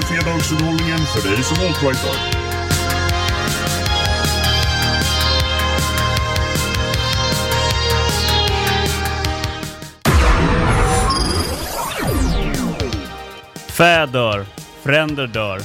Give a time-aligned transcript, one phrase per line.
[0.00, 2.14] Är fredagsunderhållningen för dig som alt-rightar.
[13.68, 14.46] Fä dör,
[14.82, 15.60] fränder dör.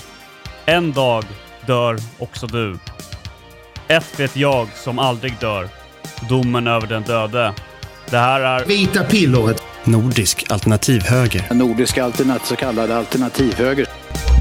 [0.66, 1.24] En dag
[1.68, 2.78] dör också du.
[3.88, 5.70] Ett vet jag som aldrig dör.
[6.30, 7.54] Domen över den döde.
[8.10, 8.66] Det här är...
[8.66, 9.64] Vita pillret.
[9.84, 11.54] Nordisk alternativhöger.
[11.54, 13.88] Nordisk alternat, så kallad alternativhöger.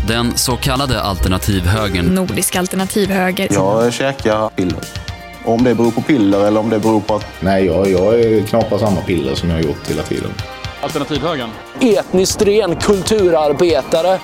[0.08, 2.06] Den så kallade alternativhögern.
[2.06, 3.48] Nordisk alternativhöger.
[3.52, 4.80] Jag käkar piller.
[5.44, 7.26] Om det beror på piller eller om det beror på att...
[7.40, 10.30] Nej, jag, jag knaprar samma piller som jag har gjort hela tiden.
[10.80, 11.50] Alternativhögern.
[11.80, 14.20] Etniskt ren kulturarbetare.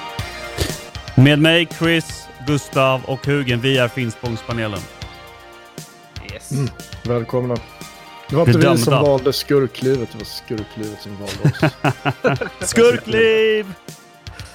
[1.14, 3.61] Med mig Chris, Gustav och Hugen.
[3.61, 4.81] Vi är Finspångspanelen.
[6.33, 6.53] Yes.
[6.53, 6.69] Mm.
[7.05, 7.56] Välkomna.
[8.28, 11.67] Det var inte vi som valde skurklivet, det var skurklivet som valde
[12.61, 12.61] oss.
[12.69, 13.67] Skurkliv!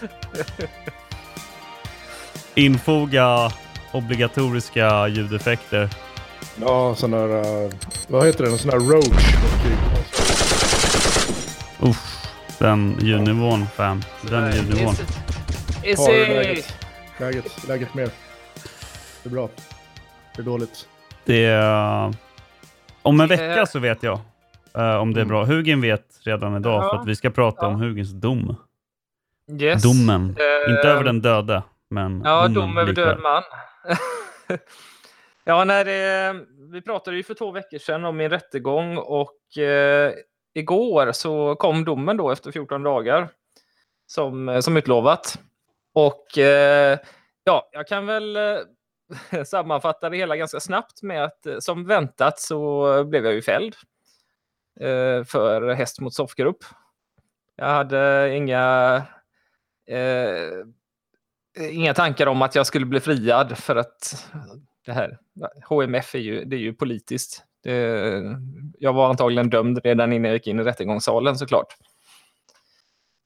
[2.55, 3.51] Infoga
[3.91, 5.89] obligatoriska ljudeffekter.
[6.61, 7.27] Ja, sån där...
[7.27, 7.71] Uh,
[8.07, 8.51] vad heter det?
[8.51, 9.35] En sån där roach.
[11.79, 12.27] Uff,
[12.59, 14.03] den ljudnivån fan.
[14.21, 14.93] Den ljudnivån.
[15.83, 16.73] Is läget?
[17.19, 18.09] Läget, läget mer?
[19.23, 19.49] Det är bra.
[20.35, 20.87] Det är dåligt.
[21.25, 22.13] Det är...
[23.01, 24.19] Om en vecka så vet jag
[24.77, 25.45] uh, om det är bra.
[25.45, 26.89] Hugen vet redan idag ja.
[26.89, 27.67] för att vi ska prata ja.
[27.67, 28.55] om Hugens dom.
[29.59, 29.83] Yes.
[29.83, 30.21] Domen.
[30.21, 33.43] Uh, Inte över den döde, men Ja, dom över död man.
[35.43, 36.35] ja, när det,
[36.71, 40.13] vi pratade ju för två veckor sedan om min rättegång och eh,
[40.53, 43.29] igår så kom domen då efter 14 dagar
[44.05, 45.39] som, som utlovat.
[45.93, 46.99] Och eh,
[47.43, 52.39] ja, jag kan väl eh, sammanfatta det hela ganska snabbt med att eh, som väntat
[52.39, 53.75] så blev jag ju fälld
[54.79, 56.63] eh, för häst mot soffgrupp.
[57.55, 58.95] Jag hade inga
[59.87, 60.65] eh,
[61.59, 64.27] inga tankar om att jag skulle bli friad för att
[64.85, 65.17] det här
[65.69, 67.43] HMF är ju, det är ju politiskt.
[67.63, 68.37] Det,
[68.79, 71.75] jag var antagligen dömd redan innan jag gick in i rättegångssalen såklart.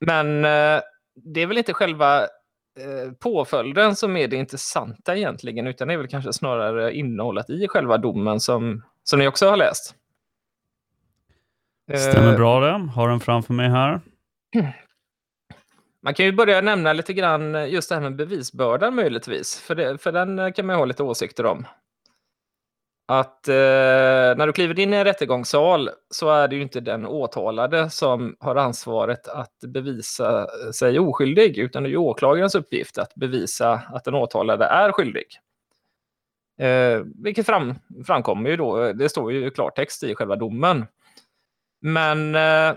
[0.05, 0.81] Men eh,
[1.15, 5.97] det är väl inte själva eh, påföljden som är det intressanta egentligen, utan det är
[5.97, 9.95] väl kanske snarare innehållet i själva domen som, som ni också har läst.
[11.97, 12.89] Stämmer bra det.
[12.95, 14.01] Har den framför mig här.
[16.01, 19.97] Man kan ju börja nämna lite grann just det här med bevisbördan möjligtvis, för, det,
[19.97, 21.67] för den eh, kan man ju ha lite åsikter om.
[23.07, 23.53] Att eh,
[24.37, 28.35] när du kliver in i en rättegångssal så är det ju inte den åtalade som
[28.39, 33.81] har ansvaret att bevisa eh, sig oskyldig, utan det är ju åklagarens uppgift att bevisa
[33.93, 35.25] att den åtalade är skyldig.
[36.59, 40.85] Eh, vilket fram, framkommer ju då, eh, det står ju i klartext i själva domen.
[41.81, 42.73] Men eh,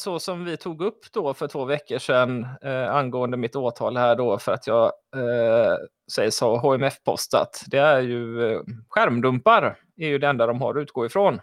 [0.00, 4.16] så som vi tog upp då för två veckor sedan eh, angående mitt åtal här
[4.16, 4.84] då för att jag
[5.16, 5.76] eh,
[6.12, 7.64] sägs ha HMF-postat.
[7.66, 11.40] Det är ju eh, skärmdumpar är ju det enda de har att utgå ifrån.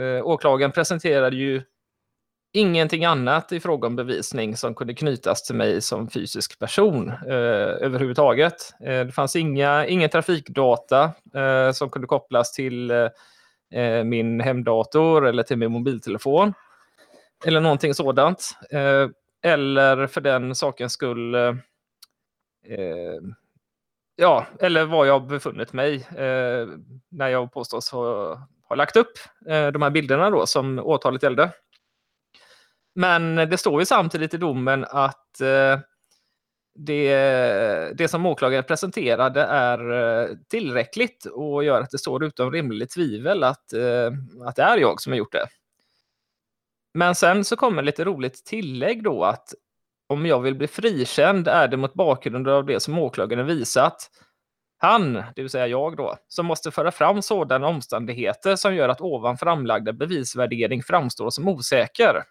[0.00, 1.62] Eh, åklagaren presenterade ju
[2.52, 7.84] ingenting annat i fråga om bevisning som kunde knytas till mig som fysisk person eh,
[7.86, 8.74] överhuvudtaget.
[8.80, 15.42] Eh, det fanns inga, ingen trafikdata eh, som kunde kopplas till eh, min hemdator eller
[15.42, 16.54] till min mobiltelefon
[17.44, 18.50] eller någonting sådant.
[18.70, 19.08] Eh,
[19.42, 21.48] eller för den sakens skull, eh,
[22.68, 23.20] eh
[24.16, 26.68] ja, eller var jag befunnit mig eh,
[27.10, 28.34] när jag påstås ha,
[28.68, 29.12] ha lagt upp
[29.48, 31.50] eh, de här bilderna då som åtalet gällde.
[32.94, 35.78] Men det står ju samtidigt i domen att eh,
[36.74, 42.90] det, det som åklagaren presenterade är eh, tillräckligt och gör att det står utom rimligt
[42.90, 44.12] tvivel att, eh,
[44.44, 45.46] att det är jag som har gjort det.
[46.96, 49.54] Men sen så kommer lite roligt tillägg då att
[50.08, 54.10] om jag vill bli frikänd är det mot bakgrund av det som åklagaren visat.
[54.78, 59.00] Han, det vill säga jag då, som måste föra fram sådana omständigheter som gör att
[59.00, 62.22] ovan framlagda bevisvärdering framstår som osäker.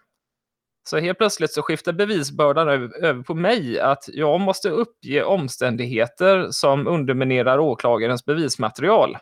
[0.88, 6.86] Så helt plötsligt så skiftar bevisbördan över på mig att jag måste uppge omständigheter som
[6.86, 9.18] underminerar åklagarens bevismaterial.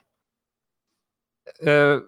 [1.67, 1.99] Eh,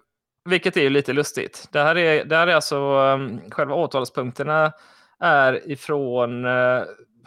[0.46, 1.68] vilket är ju lite lustigt.
[1.72, 4.72] Det här är, det här är alltså um, själva åtalspunkterna
[5.20, 6.84] är ifrån, uh,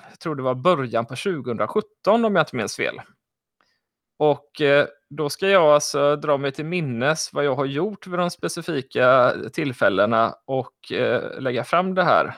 [0.09, 3.01] jag tror det var början på 2017 om jag inte minns fel.
[4.17, 8.19] Och uh, då ska jag alltså dra mig till minnes vad jag har gjort vid
[8.19, 12.35] de specifika tillfällena och uh, lägga fram det här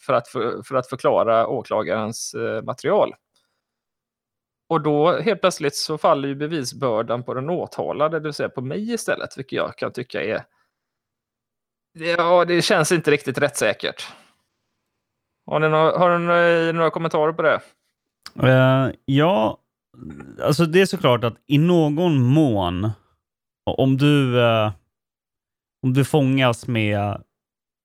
[0.00, 2.34] för, att för, för att förklara åklagarens
[2.64, 3.14] material.
[4.72, 8.60] Och då helt plötsligt så faller ju bevisbördan på den åtalade, det vill säga på
[8.60, 10.44] mig istället, vilket jag kan tycka är...
[11.98, 14.06] Ja, det känns inte riktigt rättssäkert.
[15.46, 17.60] Har ni några, har ni några, några kommentarer på det?
[18.42, 19.58] Uh, ja,
[20.42, 22.90] alltså det är såklart att i någon mån,
[23.64, 24.72] om du, uh,
[25.82, 27.22] om du fångas med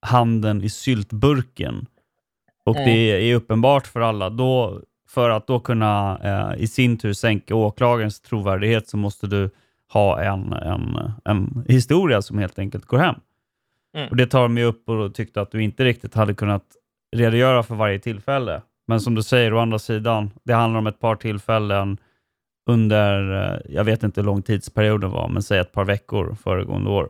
[0.06, 1.86] handen i syltburken
[2.66, 2.86] och mm.
[2.86, 7.56] det är uppenbart för alla, då, för att då kunna uh, i sin tur sänka
[7.56, 9.50] åklagarens trovärdighet så måste du
[9.94, 13.15] ha en, en, en historia som helt enkelt går hem.
[13.95, 14.09] Mm.
[14.09, 16.63] Och Det tar de upp och tyckte att du inte riktigt hade kunnat
[17.15, 18.62] redogöra för varje tillfälle.
[18.88, 21.98] Men som du säger, å andra sidan, det handlar om ett par tillfällen
[22.69, 26.89] under, eh, jag vet inte hur lång tidsperioden var, men säg ett par veckor föregående
[26.89, 27.09] år.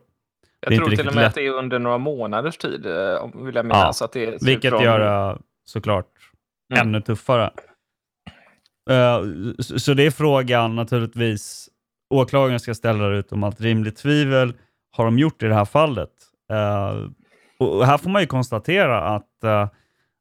[0.59, 1.27] Jag tror till och med lätt.
[1.27, 3.97] att det är under några månaders tid, eh, vill jag minnas.
[4.01, 4.83] Ja, att det vilket från...
[4.83, 6.07] gör det såklart
[6.73, 6.88] mm.
[6.88, 7.51] ännu tuffare.
[8.89, 11.69] Uh, så det är frågan naturligtvis,
[12.10, 14.54] åklagaren ska ställa det utom allt rimligt tvivel.
[14.92, 16.12] Har de gjort i det här fallet?
[16.51, 17.10] Uh,
[17.60, 19.68] och här får man ju konstatera att uh,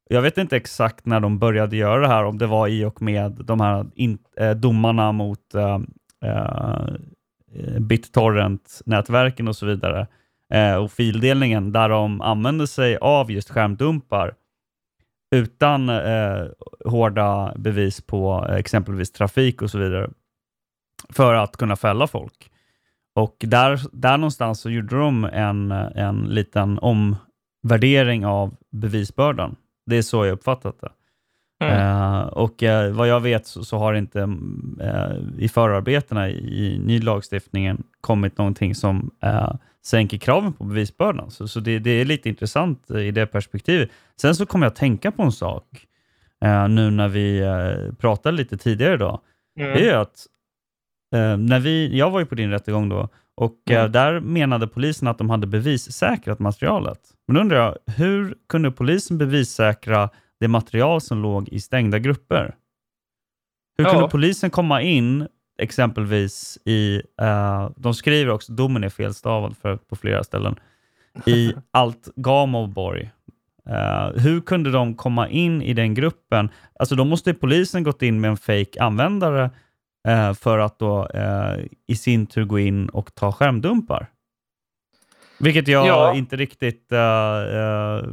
[0.09, 3.01] jag vet inte exakt när de började göra det här, om det var i och
[3.01, 5.79] med de här in, eh, domarna mot eh,
[7.79, 10.07] BitTorrent-nätverken och så vidare
[10.53, 14.33] eh, och fildelningen där de använde sig av just skärmdumpar
[15.35, 16.45] utan eh,
[16.85, 20.09] hårda bevis på exempelvis trafik och så vidare
[21.09, 22.51] för att kunna fälla folk.
[23.15, 29.55] Och där, där någonstans så gjorde de en, en liten omvärdering av bevisbördan.
[29.85, 30.89] Det är så jag uppfattat det.
[31.59, 31.77] Mm.
[31.77, 36.79] Uh, och uh, vad jag vet så, så har inte uh, i förarbetena i, i
[36.79, 39.11] ny lagstiftningen kommit någonting som
[39.87, 41.31] sänker kraven på bevisbördan.
[41.31, 43.89] Så, så det, det, är lite intressant i det perspektivet.
[44.21, 45.87] Sen så kommer jag att tänka på en sak
[46.69, 47.43] nu när vi
[47.99, 49.19] pratade lite tidigare idag.
[49.59, 49.73] Mm.
[49.73, 50.27] Det är att
[51.39, 53.91] när vi, jag var ju på din rättegång då och mm.
[53.91, 56.99] där menade polisen att de hade bevissäkrat materialet.
[57.27, 62.55] Men undrar jag, hur kunde polisen bevissäkra det material som låg i stängda grupper?
[63.77, 63.91] Hur ja.
[63.91, 69.95] kunde polisen komma in exempelvis i, uh, de skriver också, domen är felstavad för, på
[69.95, 70.55] flera ställen,
[71.25, 73.11] i allt Gamovborg.
[73.69, 76.49] Uh, hur kunde de komma in i den gruppen?
[76.79, 79.49] Alltså då måste polisen gått in med en fake användare
[80.07, 84.07] uh, för att då uh, i sin tur gå in och ta skärmdumpar.
[85.39, 86.13] Vilket jag ja.
[86.13, 86.89] inte riktigt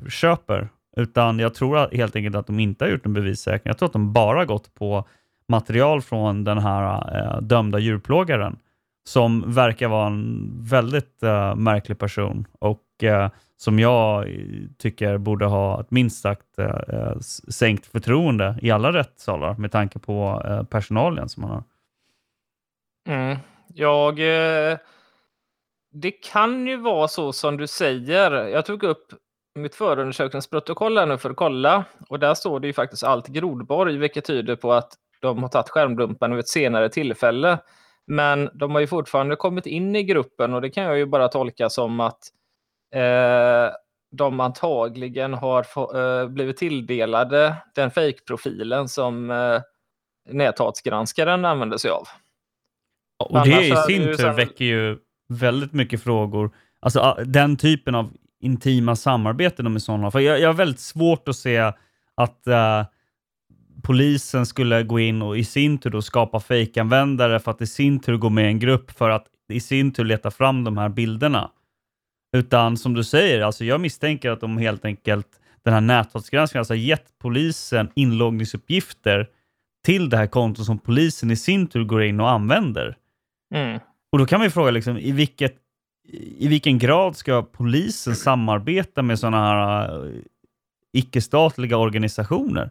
[0.08, 0.68] köper.
[0.96, 3.70] Utan jag tror helt enkelt att de inte har gjort en bevissäkring.
[3.70, 5.08] Jag tror att de bara gått på
[5.48, 8.58] material från den här eh, dömda djurplågaren
[9.04, 14.44] som verkar vara en väldigt eh, märklig person och eh, som jag eh,
[14.78, 17.18] tycker borde ha ett minst sagt eh, eh
[17.48, 21.64] sänkt förtroende i alla rättssalar med tanke på eh, personalen som han har.
[23.08, 23.38] Mm.
[23.74, 24.18] Jag
[25.92, 28.32] det kan ju vara så som du säger.
[28.32, 29.06] Jag tog upp
[29.54, 33.96] mitt förundersökningsprotokoll här nu för att kolla och där står det ju faktiskt allt Grodborg,
[33.96, 34.92] vilket tyder på att
[35.24, 37.58] de har tagit skärmdumpen vid ett senare tillfälle.
[38.06, 41.28] Men de har ju fortfarande kommit in i gruppen och det kan jag ju bara
[41.28, 42.18] tolka som att
[42.94, 43.74] eh,
[44.10, 45.66] de antagligen har
[45.96, 49.60] eh, blivit tilldelade den fake-profilen som eh,
[50.30, 52.08] näthatsgranskaren använder sig av.
[53.18, 54.36] Och det i sin tur sen...
[54.36, 56.50] väcker ju väldigt mycket frågor.
[56.80, 61.28] Alltså den typen av intima samarbeten de i sådana För jag, jag har väldigt svårt
[61.28, 61.58] att se
[62.14, 62.84] att uh,
[63.84, 68.00] polisen skulle gå in och i sin tur då skapa fejkanvändare för att i sin
[68.00, 70.88] tur gå med i en grupp för att i sin tur leta fram de här
[70.88, 71.50] bilderna.
[72.36, 75.26] Utan som du säger, alltså jag misstänker att de helt enkelt,
[75.62, 79.28] den här näthatsgranskningen, alltså gett polisen inloggningsuppgifter
[79.84, 82.96] till det här kontot som polisen i sin tur går in och använder.
[83.54, 83.80] Mm.
[84.12, 85.54] Och då kan man ju fråga, liksom, i, vilket,
[86.38, 90.14] i vilken grad ska polisen samarbeta med sådana här uh,
[90.92, 92.70] icke-statliga organisationer?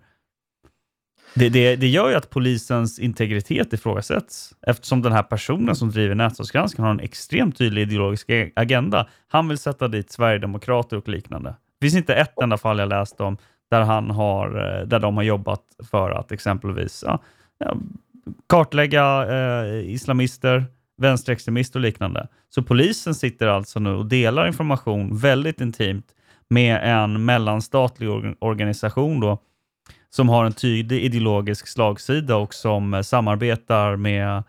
[1.36, 6.16] Det, det, det, gör ju att polisens integritet ifrågasätts eftersom den här personen som driver
[6.16, 9.08] nätstatsgranskningen har en extremt tydlig ideologisk agenda.
[9.28, 11.56] Han vill sätta dit Sverigedemokrater och liknande.
[11.80, 13.38] Det finns inte ett enda fall jag läst om
[13.70, 15.62] där, han har, eh, där de har jobbat
[15.92, 17.20] för att exempelvis ja,
[18.48, 20.66] kartlägga eh, islamister,
[20.98, 22.28] vänsterextremister och liknande.
[22.50, 26.06] Så polisen sitter alltså nu och delar information väldigt intimt
[26.48, 28.10] med en mellanstatlig
[28.40, 29.38] organisation då,
[30.16, 34.44] som har en tydlig ideologisk slagsida och som eh, samarbetar med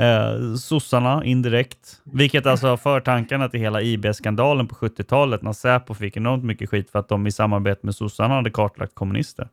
[0.00, 2.00] eh, sossarna indirekt.
[2.04, 6.90] Vilket alltså för tankarna till hela IB-skandalen på 70-talet när Säpo fick enormt mycket skit
[6.90, 9.48] för att de i samarbete med sossarna hade kartlagt kommunister.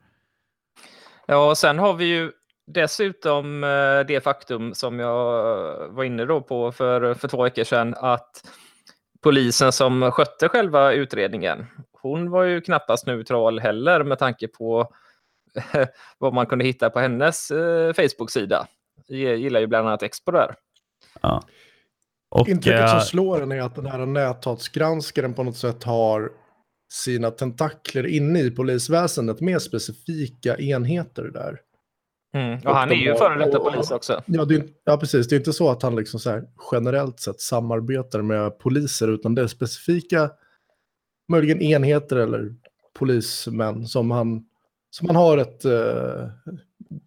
[1.26, 2.32] Ja, och sen har vi ju
[2.68, 5.24] dessutom eh, det faktum som jag
[5.90, 8.50] var inne då på för, för två veckor sedan att
[9.24, 11.66] polisen som skötte själva utredningen,
[12.02, 14.94] hon var ju knappast neutral heller med tanke på
[16.18, 18.68] vad man kunde hitta på hennes eh, Facebook-sida.
[19.08, 20.56] Jag gillar ju bland annat Expo där.
[21.22, 21.44] Ja.
[22.30, 26.32] Och, Intrycket som slår en är att den här näthatsgranskaren på något sätt har
[26.94, 31.60] sina tentakler inne i polisväsendet med specifika enheter där.
[32.36, 32.60] Mm.
[32.60, 34.24] Och, och han är ju före detta polis också.
[34.26, 35.28] Ja, det, ja, precis.
[35.28, 39.36] Det är inte så att han liksom så här, generellt sett samarbetar med poliser, utan
[39.36, 40.30] det är specifika,
[41.32, 42.56] möjligen enheter eller
[43.00, 44.44] polismän som han,
[44.90, 45.66] som han har ett...
[45.66, 46.30] Eh,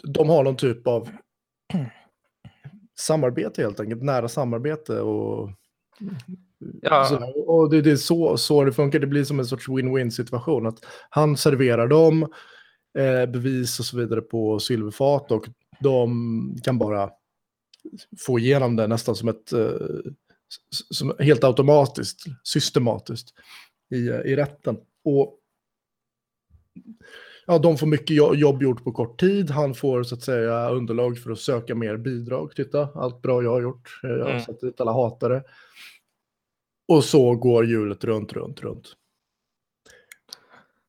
[0.05, 1.09] de har någon typ av
[2.99, 5.51] samarbete helt enkelt, nära samarbete och...
[6.83, 7.05] Ja.
[7.05, 10.11] Så, och det, det, är så, så det funkar, det blir som en sorts win-win
[10.11, 10.67] situation.
[10.67, 10.79] Att
[11.11, 12.23] han serverar dem
[12.99, 15.49] eh, bevis och så vidare på silverfat och
[15.81, 17.11] de kan bara
[18.27, 19.71] få igenom det nästan som ett eh,
[20.91, 23.35] som helt automatiskt, systematiskt
[23.95, 24.77] i, i rätten.
[25.05, 25.37] Och
[27.51, 29.51] ja, de får mycket jobb gjort på kort tid.
[29.51, 32.53] Han får så att säga underlag för att söka mer bidrag.
[32.57, 34.01] Titta, allt bra jag har gjort.
[34.03, 34.41] Jag har mm.
[34.41, 35.43] satt dit alla hatare.
[36.89, 38.87] Och så går hjulet runt, runt, runt.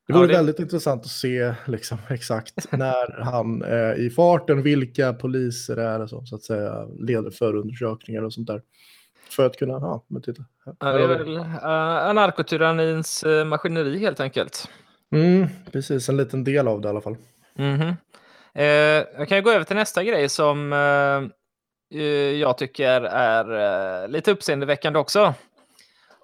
[0.07, 0.33] Det vore ja, det...
[0.33, 6.07] väldigt intressant att se liksom, exakt när han är i farten, vilka poliser det är
[6.07, 8.61] som så att säga leder förundersökningar och sånt där.
[9.29, 10.43] För att kunna, ja, men titta.
[10.65, 11.65] Ja, det är väl uh,
[12.09, 14.69] anarkotyrannins uh, maskineri helt enkelt.
[15.11, 17.17] Mm, precis, en liten del av det i alla fall.
[17.57, 17.95] Mm -hmm.
[18.53, 24.09] eh, jag kan gå över till nästa grej som eh, eh, jag tycker är eh,
[24.09, 25.33] lite uppseendeväckande också.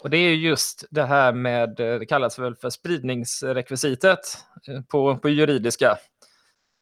[0.03, 5.17] Och det är just det här med, eh, det kallas väl för spridningsrekvisitet eh, på,
[5.17, 5.97] på juridiska.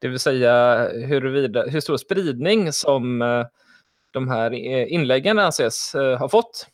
[0.00, 3.18] Det vill säga huruvida, hur stor spridning som
[4.12, 4.52] de här
[4.88, 6.66] inläggen anses ha fått.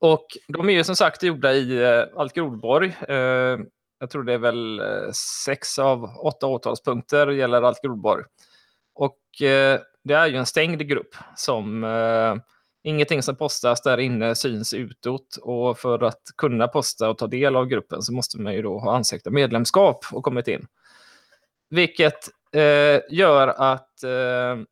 [0.00, 1.84] Och de är ju som sagt gjorda i
[2.16, 2.96] Alkerodborg
[4.00, 5.10] jag tror det är väl eh,
[5.44, 8.24] sex av åtta åtalspunkter gäller allt Grodborg.
[8.94, 12.34] Och eh, det är ju en stängd grupp som eh,
[12.82, 17.56] ingenting som postas där inne syns utåt och för att kunna posta och ta del
[17.56, 20.66] av gruppen så måste man ju då ha ansökt om medlemskap och kommit in.
[21.70, 24.64] Vilket eh, gör att eh,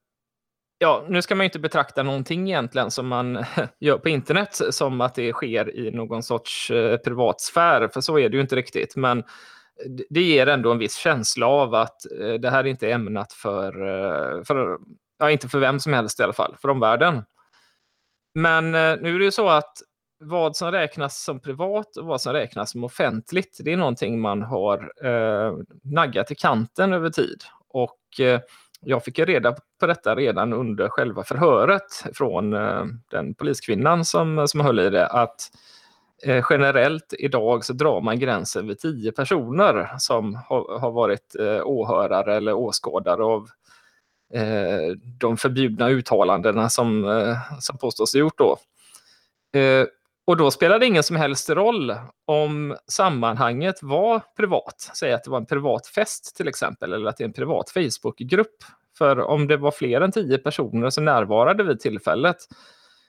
[0.81, 3.45] Ja, nu ska man inte betrakta någonting egentligen som man
[3.81, 8.29] gör på internet som att det sker i någon sorts eh, privatsfär, för så är
[8.29, 8.97] det ju inte riktigt.
[8.97, 9.25] Men
[10.11, 13.87] det ger ändå en viss känsla av att eh, det här inte är ämnat för,
[13.87, 14.79] eh, för,
[15.19, 17.23] ja, inte för vem som helst i alla fall, för omvärlden.
[18.35, 19.73] Men eh, nu är det ju så att
[20.21, 24.43] vad som räknas som privat och vad som räknas som offentligt, det är någonting man
[24.43, 27.43] har eh, naggat i kanten över tid.
[27.69, 28.41] Och eh,
[28.81, 34.61] jag fick reda på detta redan under själva förhöret från eh, den poliskvinnan som, som
[34.61, 35.51] höll i det, att
[36.25, 41.61] eh, generellt idag så drar man gränsen vid tio personer som har, har varit eh,
[41.65, 43.49] åhörare eller åskådare av
[45.19, 47.07] de förbjudna uttalandena som,
[47.61, 48.57] som påstås ha gjort då.
[50.29, 51.95] Och då spelar det ingen som helst roll
[52.25, 54.91] om sammanhanget var privat.
[54.95, 57.71] Säg att det var en privat fest till exempel, eller att det är en privat
[57.71, 58.57] Facebookgrupp.
[58.99, 62.37] För om det var fler än tio personer som närvarade vid tillfället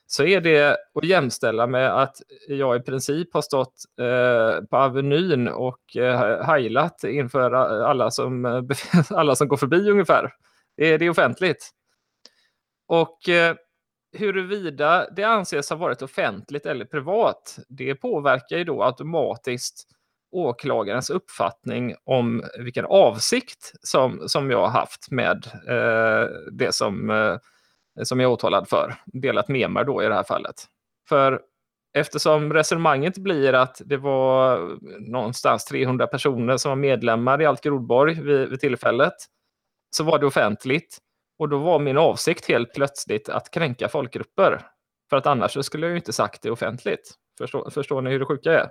[0.07, 2.15] så är det att jämställa med att
[2.47, 7.51] jag i princip har stått eh, på Avenyn och eh, heilat inför
[7.83, 8.63] alla som, eh,
[9.09, 10.33] alla som går förbi ungefär.
[10.77, 11.69] Det är, det är offentligt.
[12.87, 13.55] Och eh,
[14.17, 19.87] huruvida det anses ha varit offentligt eller privat, det påverkar ju då automatiskt
[20.31, 27.37] åklagarens uppfattning om vilken avsikt som, som jag har haft med eh, det som, eh,
[28.03, 28.95] som jag är åtalad för.
[29.05, 30.55] Delat med mig då i det här fallet.
[31.09, 31.41] För
[31.93, 34.69] eftersom resonemanget blir att det var
[35.11, 39.13] någonstans 300 personer som var medlemmar i Alk Rodborg vid, vid tillfället,
[39.91, 40.97] så var det offentligt.
[41.39, 44.61] Och då var min avsikt helt plötsligt att kränka folkgrupper.
[45.09, 47.13] För att annars skulle jag ju inte sagt det offentligt.
[47.37, 48.67] Förstår, förstår ni hur det sjuka är?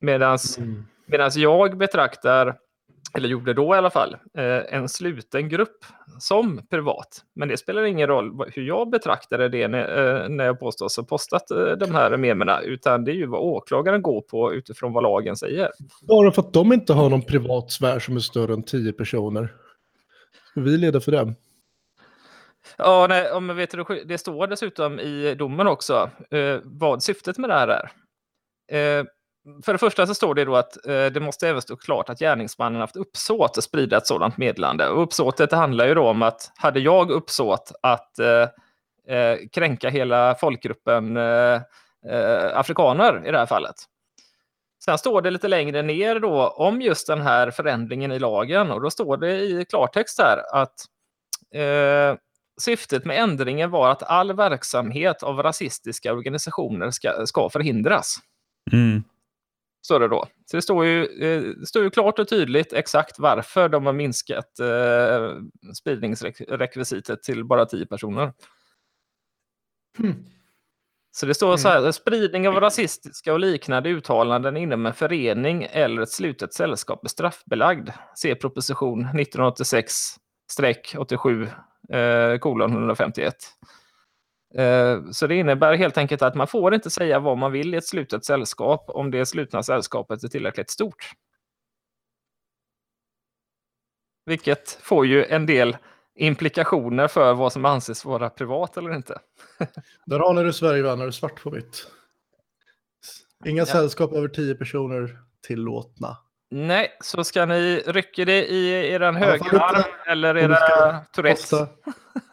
[0.00, 0.86] Medan mm.
[1.34, 2.56] jag betraktar,
[3.14, 5.84] eller gjorde då i alla fall, eh, en sluten grupp
[6.18, 7.24] som privat.
[7.34, 11.50] Men det spelar ingen roll hur jag betraktade det när, eh, jag påstås ha postat
[11.50, 15.36] eh, de här memerna, utan det är ju vad åklagaren går på utifrån vad lagen
[15.36, 15.70] säger.
[16.02, 19.52] Bara för att de inte har någon privat sfär som är större än tio personer.
[20.54, 21.34] Vi leda för dem?
[22.78, 27.50] Ja, nej, men vet du, det står dessutom i domen också eh, vad syftet med
[27.50, 27.90] det här är.
[28.72, 29.04] Eh,
[29.64, 32.18] för det första så står det då att eh, det måste även stå klart att
[32.18, 34.88] gärningsmannen haft uppsåt att sprida ett sådant meddelande.
[34.88, 38.48] Och uppsåtet handlar ju då om att hade jag uppsåt att eh,
[39.16, 41.60] eh kränka hela folkgruppen eh,
[42.10, 43.76] eh, afrikaner i det här fallet,
[44.84, 48.80] Sen står det lite längre ner då om just den här förändringen i lagen och
[48.80, 50.74] då står det i klartext här att
[51.54, 52.18] eh,
[52.60, 58.16] syftet med ändringen var att all verksamhet av rasistiska organisationer ska, ska förhindras.
[58.72, 59.02] Mm.
[59.86, 60.26] Står det då.
[60.46, 63.92] Så det står ju, eh, det står ju klart och tydligt exakt varför de har
[63.92, 65.30] minskat eh,
[65.74, 68.32] spridningsrekvisitet till bara 10 personer.
[69.98, 70.24] Hmm.
[71.10, 76.02] Så det står så här, spridning av rasistiska och liknande uttalanden inom en förening eller
[76.02, 77.90] ett slutet sällskap är straffbelagd.
[78.14, 79.04] Se proposition
[80.60, 81.48] 1986-87
[81.92, 83.34] eh, kolon 151.
[84.54, 87.76] Eh, så det innebär helt enkelt att man får inte säga vad man vill i
[87.76, 91.10] ett slutet sällskap om det slutna sällskapet är tillräckligt stort.
[94.26, 95.76] Vilket får ju en del
[96.14, 99.18] implikationer för vad som anses vara privat eller inte.
[100.06, 101.86] Där har ni det Sverige, vänner, svart på vitt.
[103.44, 103.66] Inga Ja.
[103.66, 106.16] sällskap över tio personer tillåtna.
[106.56, 110.56] Nej, så ska ni rycka det i er högerarm eller era
[111.12, 111.50] Tourettes.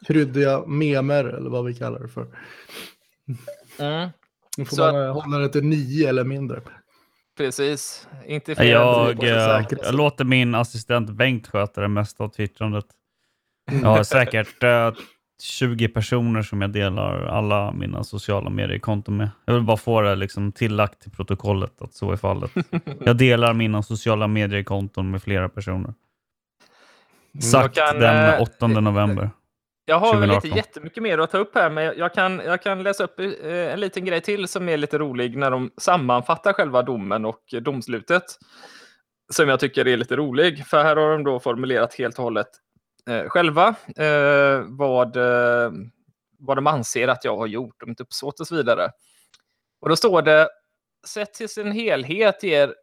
[0.08, 2.27] Kryddiga memer, eller vad vi kallar det för.
[3.80, 4.10] Mm,
[4.58, 6.62] Nu får Så man hålla det till nio eller mindre.
[7.38, 8.08] precis.
[8.25, 12.86] Inte fler Jag, sig eh, jag låter min assistent Bengt sköta det mesta av twittrandet.
[13.72, 14.92] Jag har säkert eh,
[15.43, 19.29] 20 personer som jag delar alla mina sociala mediekonton med.
[19.45, 22.51] Jag vill bara få det liksom tillagt till protokollet att så är fallet.
[23.05, 25.93] Jag delar mina sociala mediekonton med flera personer.
[27.41, 29.29] Sagt Jag kan, den eh, 8 november.
[29.85, 30.57] Jag har väl inte 2018.
[30.57, 33.79] jättemycket mer att ta upp här, men jag kan, jag kan läsa upp eh, en
[33.79, 38.23] liten grej till som är lite rolig när de sammanfattar själva domen och domslutet.
[39.29, 42.47] Som jag tycker är lite rolig, för här har de då formulerat helt och hållet
[43.10, 45.72] eh, själva eh, vad, eh,
[46.39, 48.92] vad de anser att jag har gjort, om inte uppsåt och så vidare.
[49.82, 50.50] Och då står det,
[51.08, 52.76] sett till sin helhet ger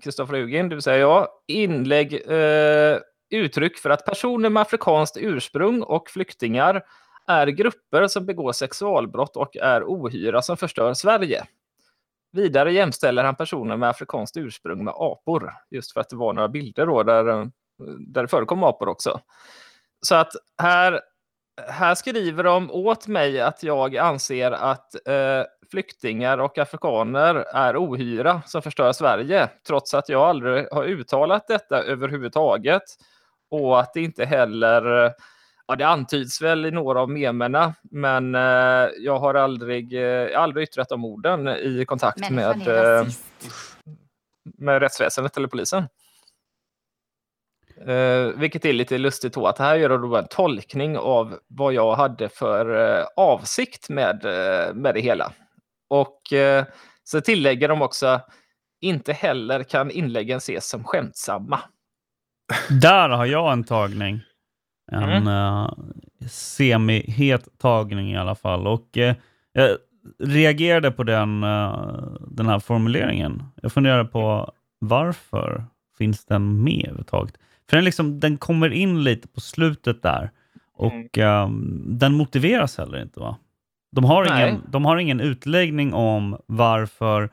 [0.00, 2.98] Kristoffer Hugin, det vill säga jag, inlägg eh,
[3.30, 6.82] uttryck för att personer med afrikanskt ursprung och flyktingar
[7.26, 11.44] är grupper som begår sexualbrott och är ohyra som förstör Sverige.
[12.32, 16.48] Vidare jämställer han personer med afrikanskt ursprung med apor, just för att det var några
[16.48, 17.46] bilder då där, eh,
[17.98, 19.20] där det förekom apor också.
[20.06, 21.00] Så att här,
[21.68, 28.42] här skriver de åt mig att jag anser att eh, flyktingar och afrikaner är ohyra
[28.46, 32.82] som förstör Sverige, trots att jag aldrig har uttalat detta överhuvudtaget.
[33.50, 35.12] Och att det inte heller,
[35.66, 40.62] ja det antyds väl i några av memerna, men eh, jag har aldrig, eh, aldrig
[40.62, 43.06] yttrat de orden i kontakt Människan med, eh,
[44.42, 45.88] med rättsväsendet eller polisen.
[47.86, 51.94] Eh, vilket är lite lustigt då, att här gör de en tolkning av vad jag
[51.94, 55.32] hade för eh, avsikt med, eh, med det hela.
[55.88, 56.20] Och
[57.04, 58.20] så tillägger de också,
[58.80, 61.60] inte heller kan inläggen ses som skämtsamma.
[62.80, 64.20] Där har jag en tagning.
[64.92, 65.70] En Mm.
[66.30, 68.66] semi-het tagning i alla fall.
[68.66, 68.88] Och
[69.52, 69.76] jag
[70.18, 71.40] reagerade på den,
[72.20, 73.42] den här formuleringen.
[73.62, 75.64] Jag funderade på varför
[75.98, 77.34] finns den med överhuvudtaget?
[77.70, 80.30] För den, liksom, den kommer in lite på slutet där.
[80.74, 81.50] Och eh,
[81.86, 83.36] den motiveras heller inte va?
[83.92, 84.48] De har, Nej.
[84.48, 87.30] ingen, de har ingen utläggning om varför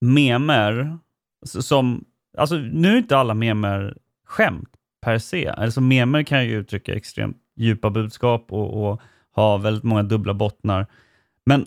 [0.00, 0.98] memer,
[1.46, 2.04] som,
[2.38, 3.96] alltså nu är inte alla memer
[4.26, 4.68] skämt
[5.02, 5.48] per se.
[5.48, 9.00] Alltså memer kan ju uttrycka extremt djupa budskap och, och
[9.34, 10.86] ha väldigt många dubbla bottnar.
[11.46, 11.66] Men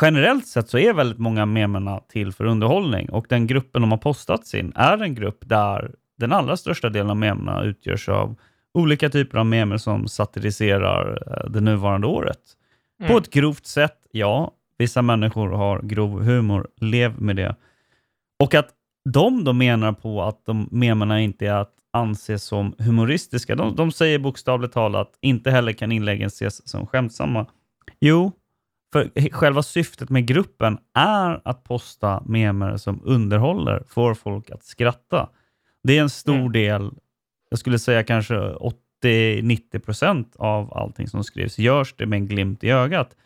[0.00, 3.98] generellt sett så är väldigt många memerna till för underhållning och den gruppen de har
[3.98, 8.36] postat sin är en grupp där den allra största delen av memerna utgörs av
[8.74, 12.40] olika typer av memer som satiriserar eh, det nuvarande året.
[12.98, 13.16] På Mm.
[13.16, 14.50] ett grovt sätt, ja.
[14.78, 17.56] Vissa människor har grov humor, lev med det.
[18.42, 18.68] Och att
[19.10, 23.54] de då menar på att de memerna inte är att anse som humoristiska.
[23.56, 27.46] De, de säger bokstavligt talat inte heller kan inläggen ses som skämtsamma.
[28.00, 28.32] Jo,
[28.92, 35.28] för själva syftet med gruppen är att posta memer som underhåller, får folk att skratta.
[35.84, 36.52] Det är en stor Mm.
[36.52, 36.90] del,
[37.50, 38.34] jag skulle säga kanske
[39.04, 43.16] 80-90% av allting som skrivs görs det med en glimt i ögat.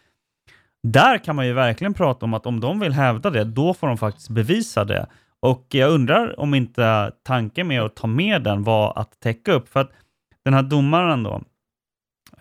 [0.83, 3.87] Där kan man ju verkligen prata om att om de vill hävda det, då får
[3.87, 5.07] de faktiskt bevisa det.
[5.41, 9.69] Och jag undrar om inte tanken med att ta med den var att täcka upp,
[9.69, 9.93] för att
[10.45, 11.43] den här domaren då,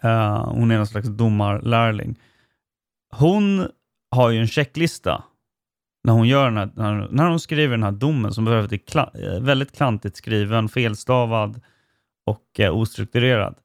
[0.02, 2.16] eh, hon är någon slags domarlärling,
[3.16, 3.68] hon
[4.12, 5.24] har ju en checklista
[6.04, 9.36] när hon, gör den här, när, när hon skriver den här domen som behöver kla-
[9.36, 11.62] eh, väldigt klantigt skriven, felstavad
[12.26, 13.56] och eh, ostrukturerad.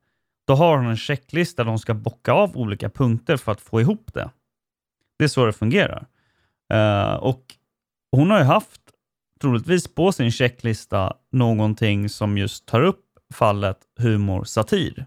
[0.46, 3.80] Då har hon en checklista där hon ska bocka av olika punkter för att få
[3.80, 4.30] ihop det.
[5.18, 6.06] Det är så det fungerar.
[6.72, 7.42] Eh, och
[8.12, 8.80] hon har ju haft
[9.40, 15.06] troligtvis på sin checklista någonting som just tar upp fallet humor, satir.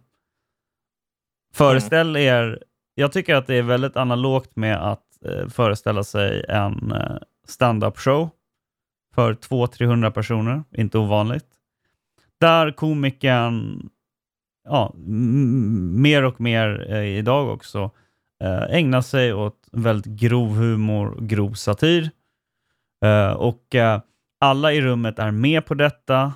[1.53, 2.63] Föreställ er,
[2.95, 7.97] jag tycker att det är väldigt analogt med att Eh, föreställa sig en eh, stand-up
[7.97, 8.29] show
[9.15, 11.45] för 200-300 personer, inte ovanligt.
[12.39, 13.89] Där komikern,
[14.63, 17.91] ja, mer och mer eh, idag också,
[18.43, 22.09] eh, ägnar sig åt väldigt grov humor, grov satir.
[23.05, 24.01] Eh, och eh,
[24.39, 26.33] alla i rummet är med på detta.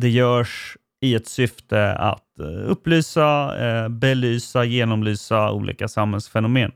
[0.00, 3.54] Det görs i ett syfte att eh, upplysa,
[3.88, 6.72] belysa, genomlysa olika samhällsfenomen.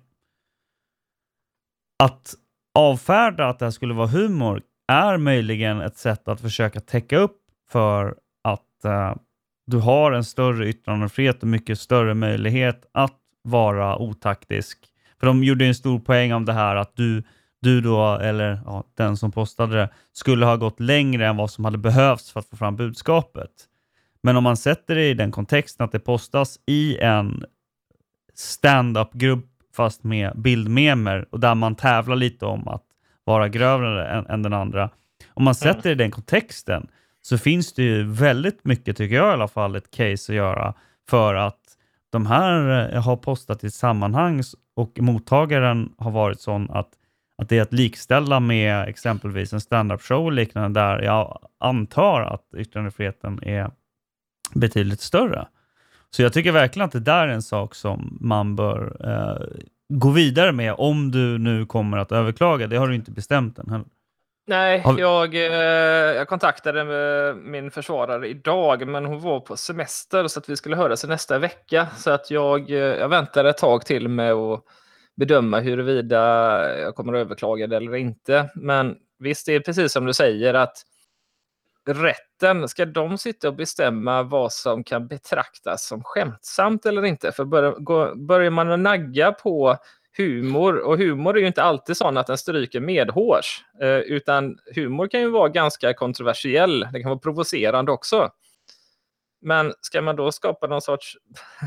[2.03, 2.35] Att
[2.75, 7.37] avfärda att det här skulle vara humor är möjligen ett sätt att försöka täcka upp
[7.71, 9.15] för att eh,
[9.67, 14.79] du har en större yttrandefrihet och mycket större möjlighet att vara otaktisk.
[15.21, 17.23] För de gjorde en stor poäng om det här att du,
[17.61, 21.65] du då, eller ja, den som postade det, skulle ha gått längre än vad som
[21.65, 23.51] hade behövts för att få fram budskapet.
[24.23, 27.45] Men om man sätter det i den kontexten att det postas i en
[28.35, 32.85] stand-up-grupp fast med bildmemer och där man tävlar lite om att
[33.25, 34.91] vara grövre än, än den andra.
[35.35, 36.87] Om man sätter det i den kontexten
[37.23, 40.75] så finns det ju väldigt mycket, tycker jag i alla fall, ett case att göra
[41.09, 41.61] för att
[42.11, 44.43] de här eh, har postat i ett sammanhang
[44.77, 46.89] och mottagaren har varit sån att,
[47.39, 52.21] att det är att likställa med exempelvis en stand-up show och liknande där jag antar
[52.21, 53.71] att yttrandefriheten är
[54.55, 55.47] betydligt större.
[56.11, 59.47] Så jag tycker verkligen att det där är en sak som man bör eh,
[59.89, 62.67] gå vidare med om du nu kommer att överklaga.
[62.67, 63.87] Det har du inte bestämt än heller.
[64.47, 65.43] Nej, jag, eh,
[66.17, 66.85] jag kontaktade
[67.35, 71.87] min försvarare idag, men hon var på semester så att vi skulle höras nästa vecka.
[71.97, 74.65] Så att jag, eh, jag väntar ett tag till med att
[75.17, 76.19] bedöma huruvida
[76.79, 78.51] jag kommer att överklaga det eller inte.
[78.55, 80.77] Men visst, det är precis som du säger att
[81.89, 87.33] rätten, ska de sitta och bestämma vad som kan betraktas som skämtsamt eller inte?
[87.33, 89.77] För börjar, börjar man att nagga på
[90.17, 95.09] humor, och humor är ju inte alltid sån att den stryker medhårs, eh, utan humor
[95.09, 98.31] kan ju vara ganska kontroversiell, det kan vara provocerande också.
[99.41, 101.17] Men ska man då skapa någon sorts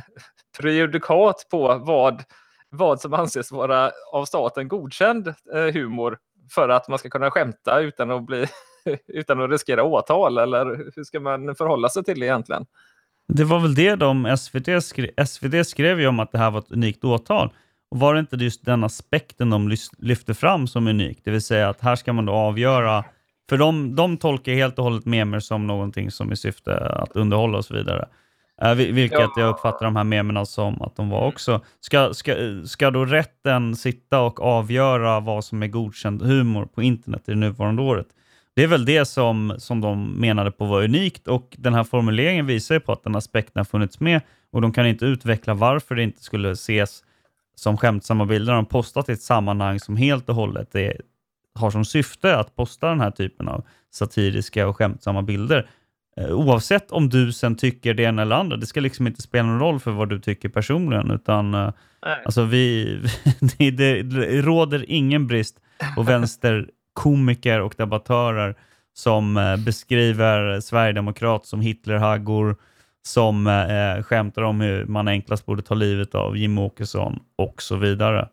[0.59, 2.23] prejudikat på vad,
[2.69, 6.17] vad som anses vara av staten godkänd eh, humor
[6.51, 8.45] för att man ska kunna skämta utan att bli
[9.07, 10.37] utan att riskera åtal?
[10.37, 10.65] Eller
[10.95, 12.65] hur ska man förhålla sig till det egentligen?
[13.27, 16.59] Det var väl det de SVT skrev, SVT skrev ju om att det här var
[16.59, 17.49] ett unikt åtal.
[17.91, 21.19] Och var det inte just den aspekten de lyfte fram som unik?
[21.23, 23.03] Det vill säga att här ska man då avgöra,
[23.49, 27.57] för de, de tolkar helt och hållet memer som någonting som är syfte att underhålla
[27.57, 28.07] och så vidare.
[28.65, 29.33] Uh, vilket ja.
[29.37, 31.61] jag uppfattar de här memerna som att de var också.
[31.79, 37.29] Ska, ska, ska då rätten sitta och avgöra vad som är godkänd humor på internet
[37.29, 38.07] i det nuvarande året?
[38.55, 42.45] Det är väl det som, som de menade på var unikt och den här formuleringen
[42.45, 45.95] visar ju på att den aspekten har funnits med och de kan inte utveckla varför
[45.95, 47.03] det inte skulle ses
[47.55, 48.53] som skämtsamma bilder.
[48.53, 51.01] De postat i ett sammanhang som helt och hållet är,
[51.55, 55.69] har som syfte att posta den här typen av satiriska och skämtsamma bilder.
[56.17, 59.47] Eh, oavsett om du sen tycker det ena eller andra, det ska liksom inte spela
[59.47, 61.69] någon roll för vad du tycker personligen, utan eh,
[62.25, 62.99] alltså vi,
[63.57, 65.59] det, det, det råder ingen brist
[65.95, 68.55] på vänster komiker och debattörer
[68.93, 72.55] som eh, beskriver Sverigedemokrat som Hitlerhaggor,
[73.03, 77.75] som eh, skämtar om hur man enklast borde ta livet av Jim Åkesson och så
[77.75, 78.29] vidare.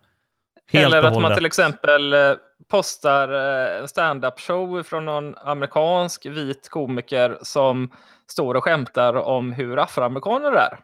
[0.72, 2.32] Helt Eller att man till exempel eh,
[2.70, 7.90] postar eh, en stand-up show från någon amerikansk vit komiker som
[8.30, 10.78] står och skämtar om hur afroamerikaner är.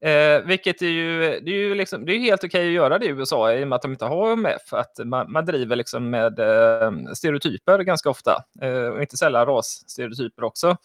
[0.00, 3.06] Eh, vilket är ju, det är ju liksom, det är helt okej att göra det
[3.06, 4.72] i USA i och med att de inte har MF.
[4.72, 8.44] Att man, man driver liksom med eh, stereotyper ganska ofta.
[8.62, 10.76] Eh, och inte sällan rasstereotyper också.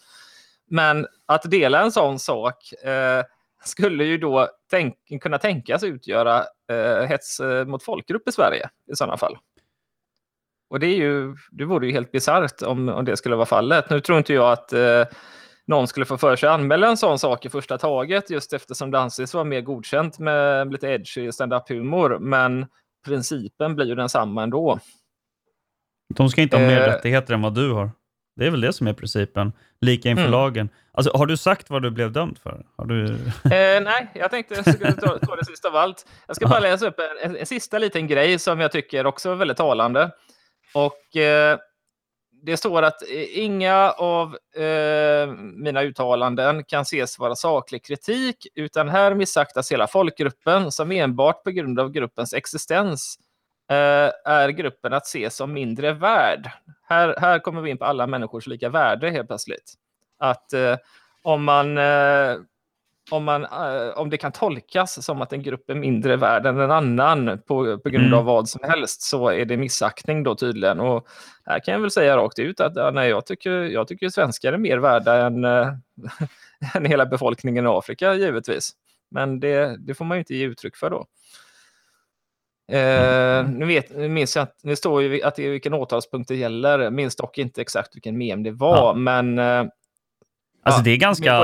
[0.70, 3.24] Men att dela en sån sak eh,
[3.64, 8.96] skulle ju då tänk, kunna tänkas utgöra eh, hets eh, mot folkgrupp i Sverige i
[8.96, 9.38] sådana fall.
[10.70, 13.90] Och det, är ju, det vore ju helt bisarrt om, om det skulle vara fallet.
[13.90, 15.04] Nu tror inte jag att eh,
[15.66, 18.90] någon skulle få för sig att anmäla en sån sak i första taget just eftersom
[18.90, 22.18] det anses vara mer godkänt med lite edgy stand-up-humor.
[22.18, 22.66] Men
[23.06, 24.78] principen blir ju densamma ändå.
[26.14, 27.90] De ska inte ha mer eh, rättigheter än vad du har.
[28.36, 29.52] Det är väl det som är principen.
[29.80, 30.32] Lika inför mm.
[30.32, 30.68] lagen.
[30.92, 32.66] Alltså, har du sagt vad du blev dömd för?
[32.76, 33.04] Har du...
[33.04, 36.06] eh, nej, jag tänkte jag skulle ta, ta det sista av allt.
[36.26, 39.30] Jag ska bara läsa upp en, en, en, sista liten grej som jag tycker också
[39.30, 40.10] är väldigt talande.
[40.74, 41.58] Och eh,
[42.44, 48.88] det står att eh, inga av eh, mina uttalanden kan ses vara saklig kritik, utan
[48.88, 53.18] här missaktas hela folkgruppen som enbart på grund av gruppens existens
[53.70, 56.50] eh, är gruppen att se som mindre värd.
[56.88, 59.74] Här, här kommer vi in på alla människors lika värde helt plötsligt.
[60.18, 60.76] Att eh,
[61.22, 62.36] om man eh,
[63.12, 66.60] om, man, eh, om det kan tolkas som att en grupp är mindre värd än
[66.60, 68.18] en annan på, på grund mm.
[68.18, 70.80] av vad som helst så är det missaktning då tydligen.
[70.80, 71.06] Och
[71.46, 74.52] här kan jag väl säga rakt ut att ja, nej, jag, tycker, jag tycker svenskar
[74.52, 75.68] är mer värda än, äh,
[76.74, 78.72] än hela befolkningen i Afrika givetvis.
[79.10, 81.06] Men det, det får man ju inte ge uttryck för då.
[82.76, 86.28] Eh, nu, vet, nu minns jag att det står ju att det är vilken åtalspunkt
[86.28, 86.90] det gäller.
[86.90, 88.94] Minns dock inte exakt vilken mem det var, ja.
[88.94, 89.64] men eh,
[90.62, 91.40] Alltså ja, det, är ganska,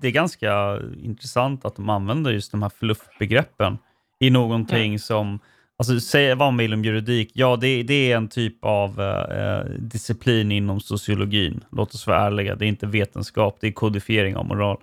[0.00, 3.78] det är ganska intressant att de använder just de här fluffbegreppen
[4.20, 4.98] i någonting mm.
[4.98, 5.38] som,
[5.78, 9.64] alltså säg vad man vill om juridik, ja det, det är en typ av eh,
[9.78, 11.64] disciplin inom sociologin.
[11.72, 14.78] Låt oss vara ärliga, det är inte vetenskap, det är kodifiering av moral.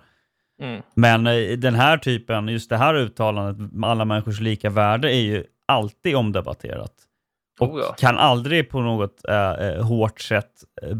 [0.62, 0.82] Mm.
[0.94, 5.44] Men eh, den här typen, just det här uttalandet, alla människors lika värde, är ju
[5.66, 6.92] alltid omdebatterat.
[7.60, 7.94] Och oh ja.
[7.98, 10.96] kan aldrig på något eh, eh hårt sätt eh,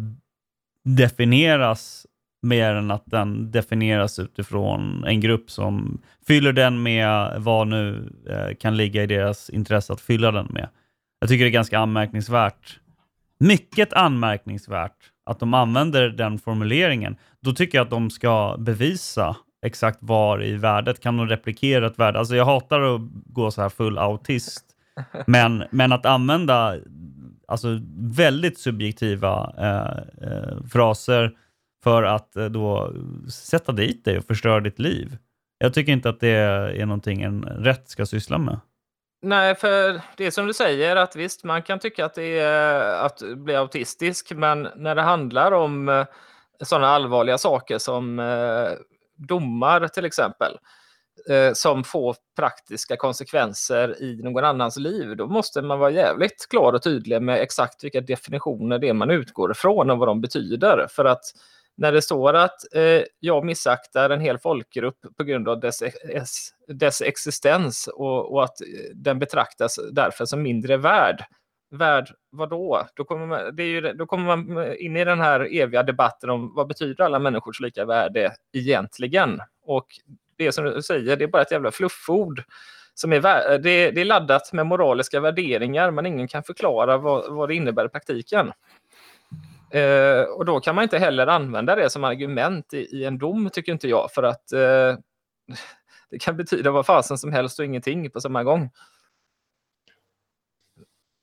[0.85, 2.07] definieras
[2.45, 8.57] mer än att den definieras utifrån en grupp som fyller den med vad nu eh,
[8.57, 10.69] kan ligga i deras intresse att fylla den med.
[11.21, 12.79] Jag tycker det är ganska anmärkningsvärt,
[13.39, 17.17] mycket anmärkningsvärt, att de använder den formuleringen.
[17.41, 21.01] Då tycker jag att de ska bevisa exakt var i värdet.
[21.01, 22.19] Kan de replikera ett värde?
[22.19, 24.65] Alltså jag hatar att gå så här full autist,
[25.27, 26.77] men, men att använda
[27.49, 31.33] alltså, väldigt subjektiva eh, eh, fraser
[31.85, 32.93] för att eh, då
[33.31, 35.17] sätta dit dig och förstöra ditt liv.
[35.59, 38.61] Jag tycker inte att det är någonting en rätt ska syssla med.
[39.23, 42.95] Nej, för det är som du säger att visst, man kan tycka att det är
[42.97, 46.07] eh, att bli autistisk, men när det handlar om eh,
[46.63, 48.17] sådana allvarliga saker som
[49.17, 50.59] domar till exempel,
[51.55, 56.83] som får praktiska konsekvenser i någon annans liv, då måste man vara jävligt klar och
[56.83, 60.87] tydlig med exakt vilka definitioner det är man utgår ifrån och vad de betyder.
[60.91, 61.25] För att
[61.77, 65.83] när det står att eh, jag missaktar en hel folkgrupp på grund av dess,
[66.69, 71.25] dess existens och, och, att eh, den betraktas därför som mindre värd.
[71.71, 72.87] Värd vadå?
[72.95, 76.55] Då kommer, man, ju, då kommer man eh, in i den här eviga debatten om
[76.55, 79.41] vad betyder alla människors lika värde egentligen?
[79.63, 79.87] Och
[80.37, 82.43] det som du säger, det är bara ett jävla flufford.
[82.97, 83.21] Som är,
[83.59, 87.87] det, det är laddat med moraliska värderingar, men ingen kan förklara vad, vad det innebär
[87.87, 88.53] i praktiken.
[89.75, 93.51] Eh, och då kan man inte heller använda det som argument i, i en dom,
[93.53, 94.97] tycker inte jag, för att eh,
[96.11, 98.71] det kan betyda vad fasen som helst och ingenting på samma gång.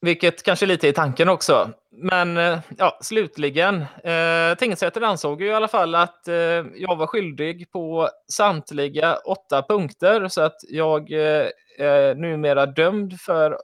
[0.02, 1.72] Vilket kanske lite är tanken också.
[1.92, 3.86] Men eh, ja, slutligen.
[4.04, 6.36] Eh, tingsrätten ansåg ju i alla fall att eh,
[6.76, 13.58] jag var skyldig på samtliga åtta punkter så att jag eh, är numera dömd för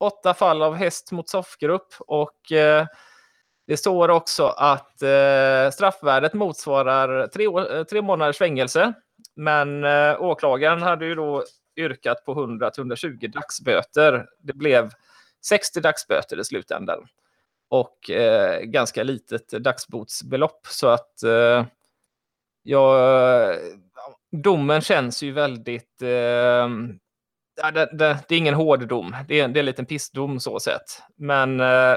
[0.00, 2.86] åtta fall av häst mot soffgrupp och eh,
[3.66, 8.92] det står också att eh, straffvärdet motsvarar tre, år, eh, tre månaders fängelse.
[9.36, 11.44] Men eh, åklagaren hade ju då
[11.76, 14.26] yrkat på 100-120 dagsböter.
[14.38, 14.90] Det blev
[15.46, 17.06] 60 dagsböter i slutändan.
[17.68, 20.66] Och eh, ganska litet dagsbotsbelopp.
[20.66, 21.64] Så att eh,
[22.62, 23.56] ja,
[24.42, 26.02] domen känns ju väldigt...
[26.02, 26.68] Eh,
[27.72, 29.16] det, det, det, är ingen hård dom.
[29.28, 31.02] Det är, det är en liten pissdom så sett.
[31.16, 31.96] Men eh,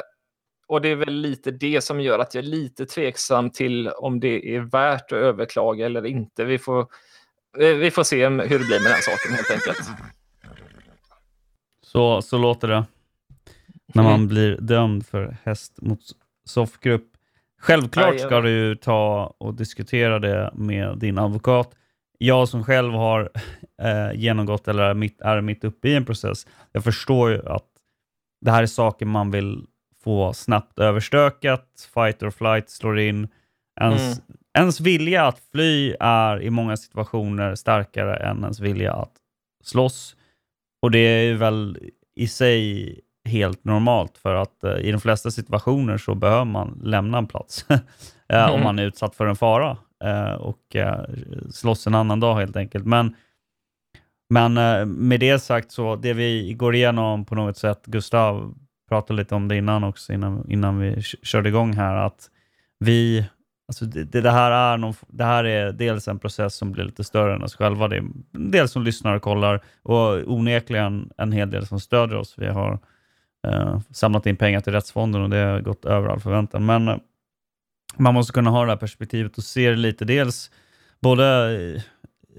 [0.68, 4.20] och det är väl lite det som gör att jag är lite tveksam till om
[4.20, 6.46] det är värt att överklaga eller inte.
[6.46, 6.80] Vi får,
[7.60, 9.90] eh, vi får se hur det blir med den saken helt enkelt.
[11.82, 12.86] Så, så låter det.
[13.94, 14.28] När man mm.
[14.28, 16.00] blir dömd för häst mot
[16.46, 17.12] soffgrupp.
[17.60, 21.72] Självklart ska du ta och diskutera det med din advokat.
[22.18, 23.30] Jag som själv har
[23.82, 27.66] eh, genomgått eller är mitt, är mitt uppe i en process, jag förstår ju att
[28.42, 29.66] det här är saker man vill
[30.08, 33.28] få snabbt överstökat, fight or flight slår in.
[33.82, 34.38] Ens, mm.
[34.58, 39.12] ens vilja att fly är i många situationer starkare än ens vilja att
[39.64, 40.16] slåss.
[40.82, 41.78] Och det är väl
[42.16, 47.18] i sig helt normalt för att uh, i de flesta situationer så behöver man lämna
[47.18, 47.66] en plats
[48.28, 48.54] mm.
[48.54, 50.76] om man är utsatt för en fara uh, och
[51.52, 52.86] slåss en annan dag helt enkelt.
[52.86, 53.16] Men,
[54.30, 54.54] men
[55.08, 58.54] med det sagt så, det vi går igenom på något sätt, Gustav
[58.90, 62.30] pratade lite om det innan också, innan, innan vi körde igång här, att
[62.80, 63.26] vi,
[63.68, 67.04] alltså det, det, här är någon, det här är dels en process som blir lite
[67.04, 67.88] större än oss själva.
[67.88, 68.00] Det är
[68.34, 72.34] en del som lyssnar och kollar och onekligen en hel del som stödjer oss.
[72.38, 72.80] Vi har
[73.48, 76.66] eh, samlat in pengar till Rättsfonden och det har gått över all förväntan.
[76.66, 76.98] Men eh,
[77.98, 80.52] man måste kunna ha det här perspektivet och se det lite dels
[81.02, 81.84] både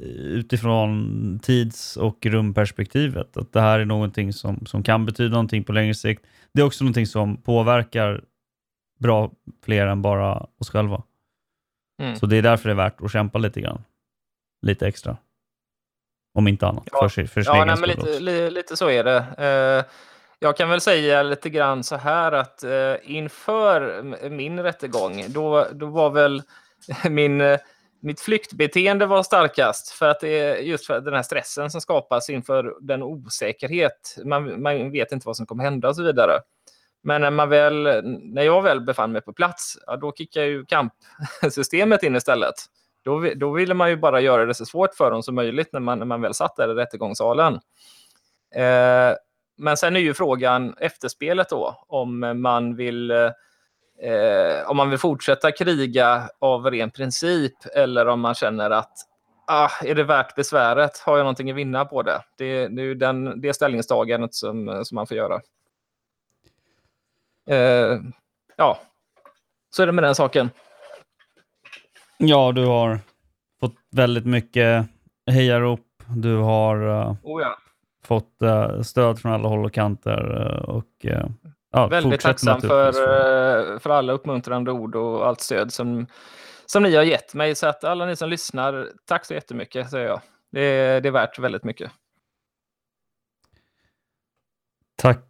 [0.03, 3.37] utifrån tids och rumperspektivet.
[3.37, 6.27] Att det här är någonting som, som kan betyda någonting på längre sikt.
[6.53, 8.25] Det är också någonting som påverkar
[8.99, 9.31] bra
[9.65, 11.03] fler än bara oss själva.
[12.03, 12.17] Mm.
[12.17, 13.85] Så det är därför det är värt att kämpa lite grann.
[14.67, 15.17] Lite extra.
[16.35, 16.89] Om inte annat.
[16.93, 19.25] Ja, för, för ja nej, men lite, li, lite så är det.
[19.39, 19.95] Eh,
[20.39, 25.87] jag kan väl säga lite grann så här att eh, inför min rättegång, då, då
[25.87, 26.43] var väl
[27.11, 27.59] min, eh,
[28.01, 29.89] mitt flyktbeteende var starkast.
[29.91, 34.17] För att det är just för den här stressen som skapas inför den osäkerhet.
[34.25, 36.33] Man, man vet inte vad som kommer hända och så vidare.
[37.03, 40.65] Men när, man väl, när jag väl befann mig på plats, ja, då kickade ju
[40.65, 42.55] kampsystemet in istället.
[43.05, 45.81] Då, då ville man ju bara göra det så svårt för dem som möjligt när
[45.81, 47.55] man, när man väl satt där i rättegångssalen.
[48.55, 49.13] Eh,
[49.57, 53.31] men sen är ju frågan efterspelet då, om man vill eh,
[54.03, 58.93] eh, om man vill fortsätta kriga av ren princip eller om man känner att
[59.47, 60.99] ah, är det värt besväret?
[60.99, 62.23] Har jag någonting att vinna på det?
[62.39, 65.41] Det, det är ju den, det ställningstagandet som, som man får göra.
[67.51, 68.01] Eh,
[68.57, 68.79] ja,
[69.71, 70.51] så är det med den saken.
[72.19, 72.99] Ja, du har
[73.61, 74.87] fått väldigt mycket
[75.31, 75.81] hejarop.
[76.17, 77.59] Du har eh, Oh ja.
[78.05, 80.41] fått eh, stöd från alla håll och kanter.
[80.41, 81.07] eh, och,
[81.71, 86.07] ja, Väldigt tacksam för, eh, för alla uppmuntrande ord och allt stöd som,
[86.67, 87.55] som ni har gett mig.
[87.55, 90.21] Så att alla ni som lyssnar, tack så jättemycket säger jag.
[90.53, 91.91] Det, är- det är värt väldigt mycket.
[94.97, 95.25] Tack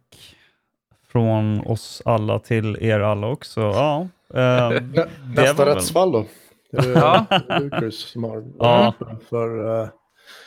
[1.07, 3.61] från oss alla till er alla också.
[3.61, 4.01] Ja,
[4.33, 6.25] eh, det Nästa rättsfall då?
[6.71, 7.25] Ja.
[7.59, 8.93] Lucas som har Ja.
[8.99, 9.89] för, för, eh,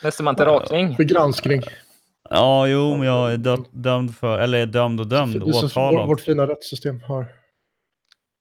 [0.03, 0.95] Nästa man till rakning.
[0.95, 1.61] för granskning.
[2.29, 6.07] Ja, jo, men jag är dö- dömd för, eller är dömd och dömd, Det åtalad.
[6.07, 7.25] vårt fina rättssystem har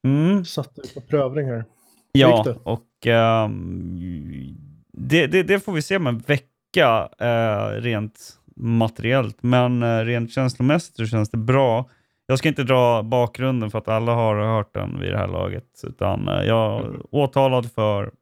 [0.06, 0.44] Mm.
[0.44, 1.64] satt dig på prövning här.
[2.12, 4.56] Ja, och ehm,
[4.92, 8.18] det, det, det får vi se om en vecka eh, rent
[8.56, 11.88] materiellt, men eh, rent känslomässigt så känns det bra.
[12.26, 15.64] Jag ska inte dra bakgrunden för att alla har hört den vid det här laget,
[15.82, 18.12] utan eh, jag är åtalad för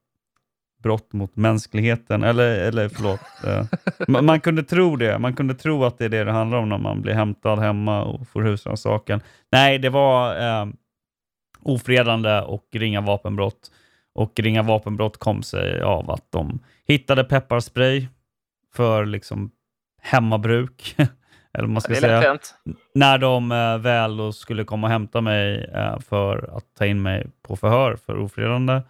[0.82, 3.20] brott mot mänskligheten, eller, eller förlåt.
[3.46, 3.64] Eh,
[4.08, 5.18] man, man kunde tro det.
[5.18, 8.02] Man kunde tro att det är det det handlar om när man blir hämtad hemma
[8.02, 9.20] och får husrannsakan.
[9.52, 10.66] Nej, det var eh,
[11.62, 13.70] ofredande och ringa vapenbrott.
[14.14, 18.08] Och ringa vapenbrott kom sig av att de hittade pepparspray
[18.74, 19.50] för liksom
[20.02, 20.96] hemmabruk.
[21.58, 22.20] Eller man ska säga.
[22.20, 22.54] lätt hänt.
[22.94, 27.26] När de eh, väl skulle komma och hämta mig eh, för att ta in mig
[27.42, 28.80] på förhör för ofredande.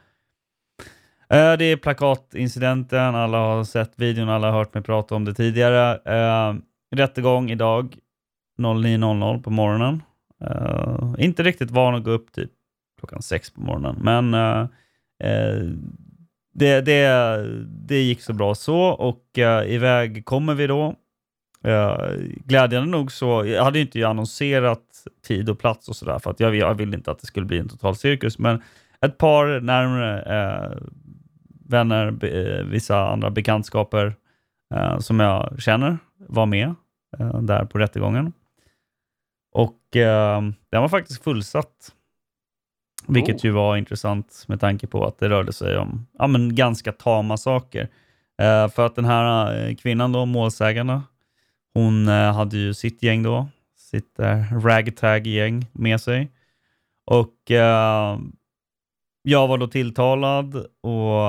[1.32, 5.34] Eh, det är plakatincidenten, alla har sett videon, alla har hört mig prata om det
[5.34, 5.94] tidigare.
[5.94, 6.60] Uh,
[6.96, 7.96] rättegång idag
[8.58, 10.02] 09.00 på morgonen.
[10.44, 12.50] Uh, inte riktigt van att gå upp typ
[12.98, 14.68] klockan sex på morgonen, men uh,
[15.24, 15.72] uh,
[16.54, 20.94] det, det, det gick så bra så och iväg kommer vi då.
[21.66, 21.96] Uh,
[22.44, 24.82] glädjande nog så, jag hade ju inte annonserat
[25.26, 27.58] tid och plats och sådär för att jag, jag ville inte att det skulle bli
[27.58, 28.62] en total cirkus, men
[29.00, 30.22] ett par närmare
[31.70, 34.14] vänner, be, eh, vissa andra bekantskaper
[34.74, 36.74] eh, som jag känner var med
[37.18, 38.32] eh, där på rättegången.
[39.52, 41.92] Och eh, den var faktiskt fullsatt.
[43.06, 43.44] Vilket Oh.
[43.44, 47.36] ju var intressant med tanke på att det rörde sig om ja, men ganska tama
[47.36, 47.88] saker.
[48.42, 51.02] Eh, för att den här eh, kvinnan, då, målsägarna,
[51.74, 56.30] hon eh, hade ju sitt gäng då, sitt eh, ragtag-gäng med sig.
[57.06, 57.50] Och
[59.30, 61.20] jag var då tilltalad och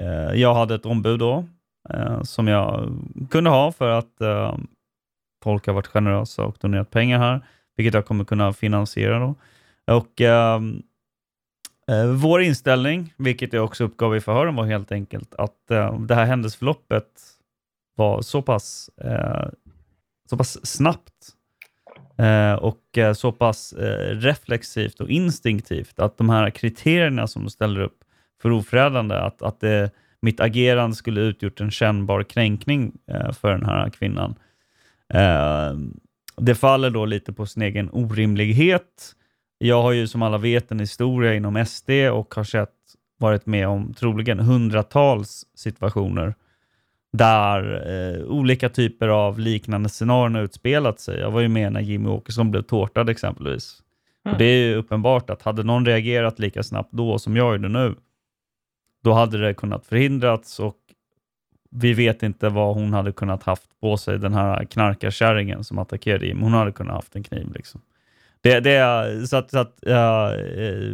[0.00, 1.44] eh, jag hade ett ombud då
[1.90, 2.98] eh, som jag
[3.30, 4.56] kunde ha för att eh,
[5.44, 7.46] folk har varit generösa och donerat pengar här,
[7.76, 9.34] vilket jag kommer kunna finansiera då.
[9.86, 10.60] Och eh,
[11.90, 16.14] eh, vår inställning, vilket jag också uppgav i förhören, var helt enkelt att eh, det
[16.14, 17.08] här händelseförloppet
[17.96, 18.90] var så pass,
[20.30, 21.35] så pass snabbt
[22.18, 27.50] eh, och eh, så pass eh, reflexivt och instinktivt att de här kriterierna som de
[27.50, 27.98] ställer upp
[28.42, 29.90] för ofredande, att, att det,
[30.20, 34.34] mitt agerande skulle utgjort en kännbar kränkning eh, för den här kvinnan.
[35.14, 35.72] Eh,
[36.36, 39.12] det faller då lite på sin egen orimlighet.
[39.58, 42.70] Jag har ju som alla vet en historia inom SD och har sett,
[43.18, 46.34] varit med om troligen hundratals situationer
[47.16, 51.20] där eh, olika typer av liknande scenarion utspelat sig.
[51.20, 53.82] Jag var ju med när Jimmy Åkesson blev tårtad exempelvis.
[54.24, 57.68] Och det är ju uppenbart att hade någon reagerat lika snabbt då som jag gjorde
[57.68, 57.94] nu,
[59.04, 60.76] då hade det kunnat förhindrats och
[61.70, 66.26] vi vet inte vad hon hade kunnat haft på sig, den här knarkarkärringen som attackerade
[66.26, 66.42] Jimmy.
[66.42, 67.52] Hon hade kunnat haft en kniv.
[67.54, 67.80] Liksom.
[68.40, 70.30] Det, det så att, så att eh,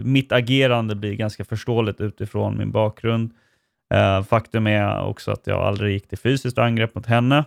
[0.04, 3.30] mitt agerande blir ganska förståeligt utifrån min bakgrund.
[3.92, 7.44] Eh, faktum är också att jag aldrig gick till fysiskt angrepp mot henne.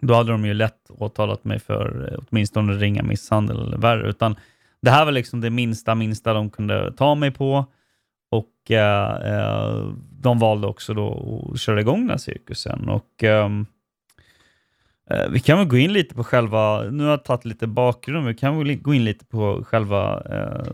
[0.00, 4.08] Då hade de ju lätt åtalat mig för eh, åtminstone ringa misshandel eller värre.
[4.08, 4.36] Utan
[4.82, 7.66] det här var liksom det minsta, minsta de kunde ta mig på.
[8.30, 12.88] Och eh, eh de valde också då att köra igång den här cirkusen.
[12.88, 13.66] Och ehm,
[15.10, 18.26] eh, vi kan väl gå in lite på själva, nu har jag tagit lite bakgrund,
[18.26, 20.72] vi kan väl gå in lite på själva eh,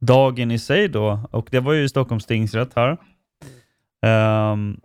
[0.00, 1.20] dagen i sig då.
[1.30, 2.96] Och det var ju Stockholms tingsrätt här.
[4.06, 4.80] Um,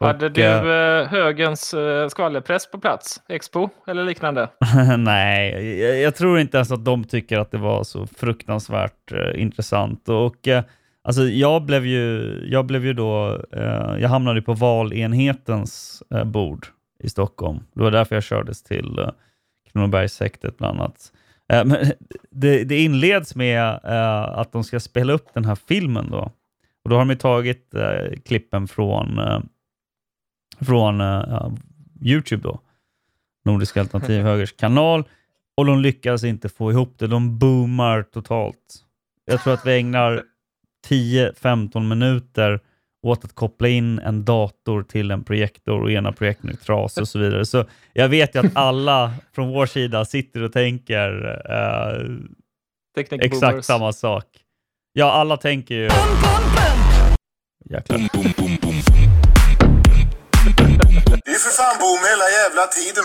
[0.00, 3.22] hade du uh, högens uh, skvallerpress på plats?
[3.28, 4.48] Expo eller liknande?
[4.98, 9.42] Nej, jag, jag, tror inte ens att de tycker att det var så fruktansvärt uh,
[9.42, 10.08] intressant.
[10.08, 10.60] Och uh,
[11.02, 13.44] alltså, jag blev ju, jag blev ju då,
[13.98, 16.66] jag hamnade på valenhetens bord
[17.02, 17.58] i Stockholm.
[17.74, 19.10] Det var därför jag kördes till uh,
[19.72, 21.12] Kronobergshäktet bland annat.
[21.48, 21.76] men
[22.30, 23.80] det, det inleds med
[24.34, 26.32] att de ska spela upp den här filmen då.
[26.86, 29.40] Och Då har de tagit eh, klippen från, eh,
[30.60, 31.52] från eh,
[32.02, 32.60] Youtube, då,
[33.44, 35.04] Nordisk alternativ högers kanal,
[35.56, 37.06] och de lyckas inte få ihop det.
[37.06, 38.84] De boomar totalt.
[39.24, 40.22] Jag tror att vi ägnar
[40.88, 42.60] 10-15 minuter
[43.02, 47.08] åt att koppla in en dator till en projektor och ena projektorn är trasig och
[47.08, 47.44] så vidare.
[47.44, 53.64] Så jag vet ju att alla från vår sida sitter och tänker eh, exakt boomers.
[53.64, 54.26] samma sak.
[54.92, 55.88] Ja, alla tänker ju...
[57.70, 57.98] Jäklar.
[61.24, 63.04] Det är för fan boom hela jävla tiden.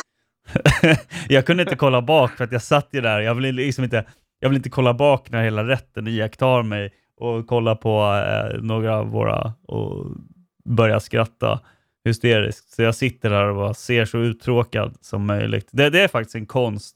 [1.30, 3.20] jag kunde inte kolla bak för att jag satt ju där.
[3.20, 4.06] Jag vill liksom inte,
[4.40, 8.98] jag vill inte kolla bak när hela rätten iakttar mig och kolla på eh, några
[8.98, 10.06] av våra och
[10.66, 11.60] börja skratta
[12.06, 12.74] hysteriskt.
[12.74, 15.70] Så jag sitter där och bara ser så uttråkad som möjligt.
[15.72, 16.96] Det, det är faktiskt en konst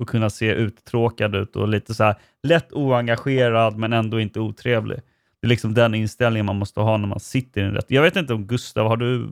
[0.00, 5.00] att kunna se uttråkad ut och lite så här lätt oengagerad men ändå inte otrevlig.
[5.40, 7.84] Det är liksom den inställningen man måste ha när man sitter i en rätt.
[7.88, 9.28] Jag vet inte om Gustav, har du,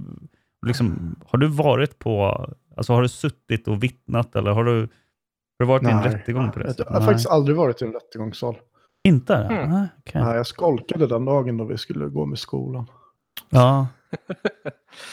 [0.67, 2.47] liksom, har du varit på,
[2.77, 4.89] alltså har du suttit och vittnat eller har du, har
[5.59, 5.93] du varit Nej.
[5.93, 8.57] i en rättegång på det Jag har faktiskt aldrig varit i en rättegångssal.
[9.05, 9.35] Inte?
[9.35, 9.71] Mm.
[9.71, 10.23] Nej, okay.
[10.23, 12.87] Nej, jag skolkade den dagen då vi skulle gå med skolan.
[13.51, 13.87] Ja.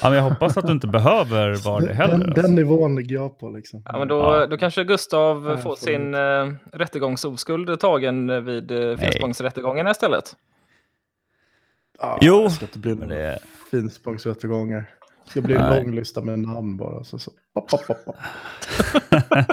[0.02, 2.18] ja men jag hoppas att du inte behöver vara det heller.
[2.18, 2.42] Den, alltså.
[2.42, 3.50] den nivån ligger jag på.
[3.50, 3.84] Liksom.
[3.86, 4.48] Ja, men då, ja.
[4.48, 10.36] då kanske Gustav Nej, får sin äh, rättegångsoskuld tagen vid äh, Finspångsrättegången istället.
[12.00, 12.44] Ja, jo.
[12.44, 13.40] Det ska inte bli några det...
[13.72, 14.90] Finspångsrättegångar.
[15.26, 15.84] Det ska bli en Nej.
[15.84, 17.04] lång lista med namn bara.
[17.04, 17.32] Så, så.
[17.54, 18.16] Hopp, hopp, hopp.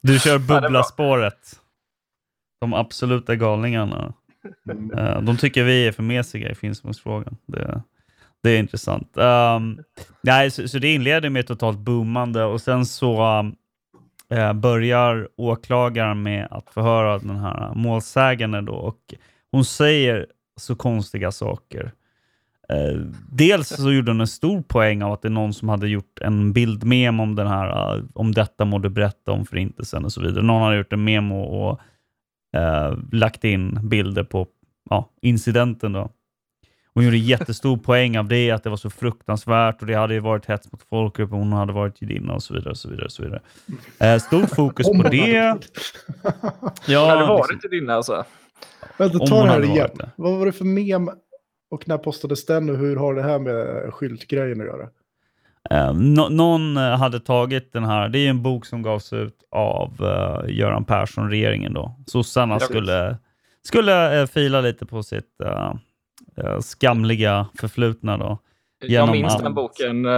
[0.00, 1.60] du kör bubblaspåret.
[2.60, 4.14] De absoluta galningarna.
[4.70, 4.98] Mm.
[4.98, 7.36] Uh, de tycker vi är för mesiga i Finspångsfrågan.
[7.46, 7.82] Det,
[8.42, 9.16] det är intressant.
[9.16, 9.82] Um,
[10.22, 13.42] nej, så, så, det inleder med totalt boomande och sen så
[14.34, 19.14] uh, börjar åklagaren med att förhöra den här målsägande då och
[19.52, 20.26] hon säger
[20.58, 21.92] så konstiga saker.
[22.72, 25.88] Eh, dels så gjorde hon en stor poäng av att det är någon som hade
[25.88, 30.12] gjort en bildmem om den här, uh, om detta må du berätta om förintelsen och
[30.12, 30.42] så vidare.
[30.42, 31.80] Någon hade gjort en memo och
[32.56, 34.46] uh, lagt in bilder på
[34.92, 35.92] uh, incidenten.
[35.92, 36.10] Då.
[36.94, 40.20] Hon gjorde jättestor poäng av det, att det var så fruktansvärt och det hade ju
[40.20, 42.70] varit hets mot folkgrupp och hon hade varit judinna och så vidare.
[42.70, 43.40] Och så vidare, och så vidare.
[43.98, 45.56] Eh, stor fokus på det.
[46.86, 47.70] Ja, hade varit liksom.
[47.72, 48.24] judinna alltså?
[48.98, 49.90] Vänta, ta det här igen.
[49.94, 50.10] Det.
[50.16, 51.10] Vad var det för mem
[51.70, 54.88] och när postades den och hur har det här med skyltgrejen att göra?
[55.72, 60.02] Uh, no någon hade tagit den här, det är en bok som gavs ut av
[60.02, 61.96] uh, Göran Persson, regeringen då.
[62.06, 63.16] Sossarna skulle,
[63.62, 65.24] skulle uh, fila lite på sitt
[66.60, 68.38] skamliga förflutna då.
[68.80, 69.42] Jag minns allt.
[69.42, 70.06] den boken.
[70.06, 70.12] Eh,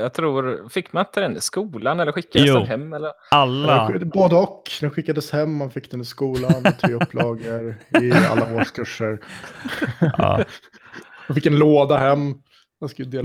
[0.00, 2.54] jag tror, fick man inte den i skolan eller skickades jo.
[2.54, 2.92] den hem?
[2.92, 3.12] Eller?
[3.30, 3.90] Alla.
[4.04, 4.62] Både och.
[4.80, 9.18] Den skickades hem, man fick den i skolan, tre upplagor i alla årskurser.
[10.18, 10.44] Ja.
[11.28, 12.34] Man fick en låda hem.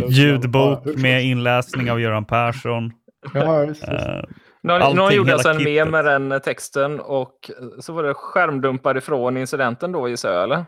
[0.10, 2.92] Ljudbok med inläsning av Göran Persson.
[3.34, 4.06] Ja, just, just.
[4.06, 4.24] Uh,
[4.64, 9.38] någon, någon gjorde alltså en mem med den texten och så var det skärmdumpar ifrån
[9.38, 10.66] incidenten då gissar jag, eller?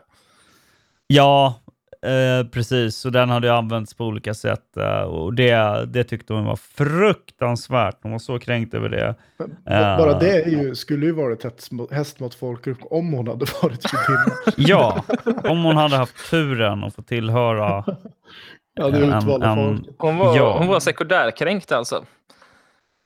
[1.06, 1.63] Ja,
[2.04, 6.44] Eh, precis, och den hade använts på olika sätt eh, och det, det tyckte hon
[6.44, 7.96] var fruktansvärt.
[8.02, 9.14] Hon var så kränkt över det.
[9.36, 13.46] Men, bara det är ju, skulle ju varit ett häst mot folkgrupp om hon hade
[13.62, 14.36] varit judinna.
[14.56, 15.04] ja,
[15.44, 17.84] om hon hade haft turen att få tillhöra
[18.74, 20.58] ja, det en, en, en, hon, var, ja.
[20.58, 22.04] hon var sekundärkränkt alltså?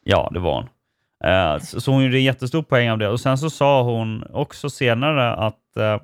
[0.04, 0.68] Ja, det var hon.
[1.24, 3.08] Uh, så, så hon gjorde en jättestor poäng av det.
[3.08, 6.00] Och sen så sa hon också senare att uh,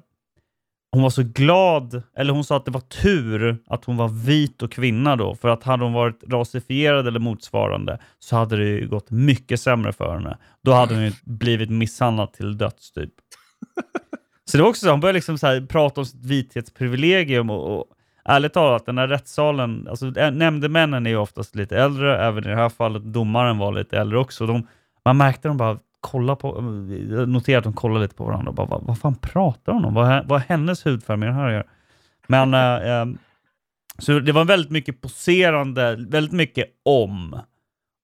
[0.95, 4.63] hon var så glad, eller hon sa att det var tur att hon var vit
[4.63, 8.89] och kvinna då, för att hade hon varit rasifierad eller motsvarande så hade det ju
[8.89, 10.39] gått mycket sämre för henne.
[10.63, 13.11] Då hade hon ju blivit misshandlad till döds typ.
[14.45, 17.79] Så det var också så, hon började liksom så här, prata om sitt vithetsprivilegium och,
[17.79, 17.85] och
[18.25, 22.57] ärligt talat, den här rättssalen, alltså nämndemännen är ju oftast lite äldre, även i det
[22.57, 24.47] här fallet domaren var lite äldre också.
[24.47, 24.67] De,
[25.05, 26.49] man märkte de bara kolla på,
[27.11, 29.85] jag noterade att de kollade lite på varandra och bara, vad, vad fan pratar hon
[29.85, 29.95] om?
[29.95, 31.65] Vad, vad har hennes hudfärg med det här göra?
[32.27, 33.07] Men, äh, äh,
[33.99, 37.41] så det var väldigt mycket poserande, väldigt mycket om.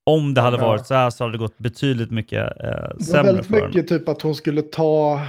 [0.07, 0.67] Om det hade Ja.
[0.67, 3.67] varit så här så hade det gått betydligt mycket äh, Det var väldigt för henne.
[3.67, 5.21] mycket typ att hon skulle ta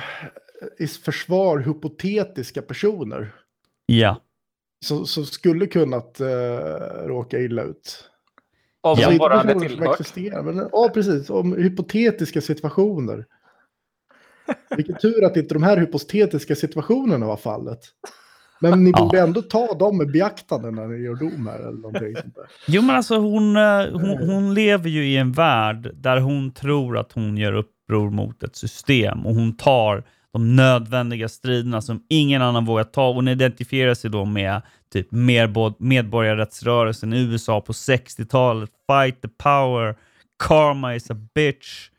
[0.80, 3.32] i försvar hypotetiska personer
[3.86, 4.18] Ja.
[4.86, 6.28] som, som skulle kunnat uh,
[7.08, 8.10] råka illa ut.
[8.84, 10.00] Hon inte bara hade tillhört.
[10.00, 11.30] existerar, men, ja, precis.
[11.30, 13.26] Om hypotetiska situationer.
[14.78, 17.80] Vilken tur att inte de här hypotetiska situationerna var fallet.
[18.64, 19.04] Men ni Ja.
[19.04, 22.46] borde ändå ta dem i beaktande när ni gör dom här eller någonting sånt där.
[22.68, 26.98] Jo, men alltså hon, eh, hon, hon lever ju i en värld där hon tror
[26.98, 30.04] att hon gör uppror mot ett system och hon tar
[30.34, 33.14] de nödvändiga striderna som ingen annan vågar ta.
[33.14, 34.62] Hon identifierar sig då med
[34.92, 39.96] typ medbo- medborgarrättsrörelsen i USA på 60-talet, Fight the power,
[40.44, 41.89] Karma is a bitch,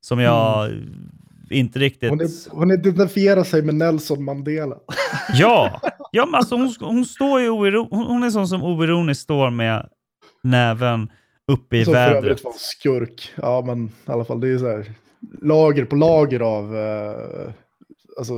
[0.00, 0.70] som jag
[1.50, 2.10] inte riktigt...
[2.10, 4.76] Hon, är, hon identifierar sig med Nelson Mandela.
[5.34, 5.80] Ja,
[6.12, 9.88] ja men alltså hon, hon, står ju oiro, hon, är sån som oironiskt står med
[10.42, 11.10] näven
[11.52, 12.24] uppe i Som för vädret.
[12.24, 13.32] övrigt var skurk.
[13.36, 14.92] Ja, men i alla fall det är så här
[15.42, 17.52] lager på lager av eh,
[18.18, 18.34] alltså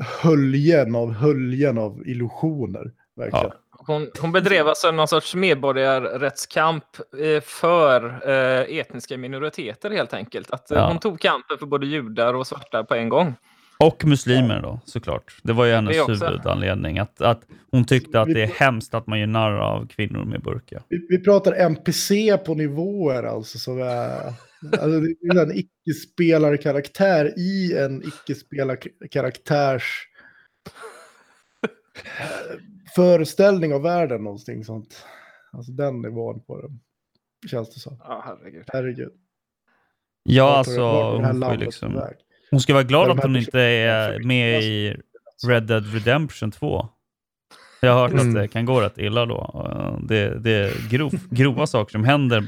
[0.00, 2.90] höljen av höljen av illusioner.
[3.16, 3.50] Verkligen.
[3.86, 6.84] Hon, hon bedrev alltså någon sorts medborgarrättskamp
[7.18, 10.50] eh, för eh, etniska minoriteter helt enkelt.
[10.50, 10.88] Att, eh, Ja.
[10.88, 13.34] Hon tog kampen för både judar och svarta på en gång.
[13.78, 15.36] Och muslimer då, såklart.
[15.42, 16.98] Det var ju hennes huvudanledning.
[16.98, 17.40] Att, att
[17.70, 20.82] hon tyckte att det är hemskt att man gör narr av kvinnor med burka.
[20.88, 23.58] Vi, vi pratar NPC på nivåer alltså.
[23.58, 24.32] Som är,
[24.72, 30.06] alltså det är en icke-spelarkaraktär i en icke-spelarkaraktärs
[32.94, 34.24] föreställning av världen.
[34.24, 35.06] Någonting sånt.
[35.52, 36.68] Alltså den nivån på det.
[37.48, 37.96] Känns det som.
[38.00, 38.64] Ja, herregud.
[38.72, 39.12] Herregud.
[40.22, 42.02] Ja, alltså är det här hon får liksom...
[42.50, 44.96] Hon ska vara glad att hon inte är med i
[45.46, 46.88] Red Dead Redemption 2.
[47.80, 48.28] Jag har hört Mm.
[48.28, 49.66] att det kan gå rätt illa då.
[49.70, 52.44] Eh, Det, det är grov, grova saker som händer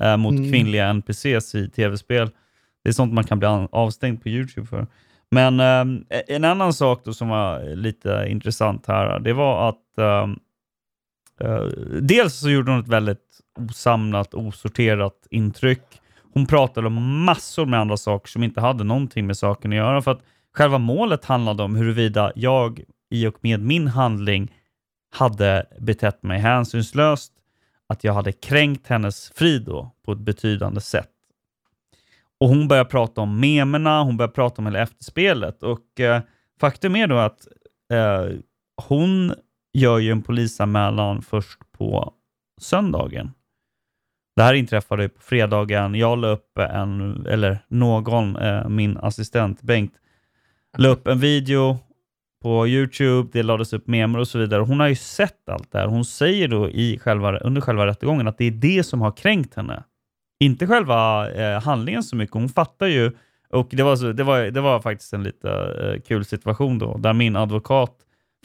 [0.00, 0.50] eh, mot Mm.
[0.50, 2.30] kvinnliga NPCs i tv-spel.
[2.84, 4.86] Det är sånt man kan bli avstängd på YouTube för.
[5.30, 10.28] Men eh, en annan sak då som var lite intressant här, det var att eh,
[11.40, 11.64] eh,
[12.00, 16.00] dels så gjorde hon ett väldigt osamlat, osorterat intryck.
[16.34, 20.02] Hon pratade om massor med andra saker som inte hade någonting med saken att göra.
[20.02, 20.22] För att
[20.54, 22.80] själva målet handlade om huruvida jag
[23.10, 24.52] i och med min handling
[25.14, 27.32] hade betett mig hänsynslöst,
[27.88, 31.10] att jag hade kränkt hennes frid då på ett betydande sätt.
[32.40, 36.20] Och hon börjar prata om memerna, hon börjar prata om hela efterspelet och eh,
[36.60, 37.46] faktum är då att
[37.92, 38.38] eh,
[38.88, 39.34] hon
[39.72, 42.12] gör ju en polisanmälan först på
[42.60, 43.30] söndagen.
[44.36, 45.94] Det här inträffade på fredagen.
[45.94, 49.92] Jag la upp en, eller någon, eh, min assistent Bengt,
[50.78, 51.78] la upp en video
[52.46, 54.62] på YouTube, det lades upp memer och så vidare.
[54.62, 55.86] Hon har ju sett allt det här.
[55.86, 59.54] Hon säger då i själva, under själva rättegången att det är det som har kränkt
[59.54, 59.84] henne.
[60.40, 62.34] Inte själva eh, handlingen så mycket.
[62.34, 63.12] Hon fattar ju,
[63.50, 66.96] och det var, så, det var, det var faktiskt en lite eh, kul situation då,
[66.96, 67.96] där min advokat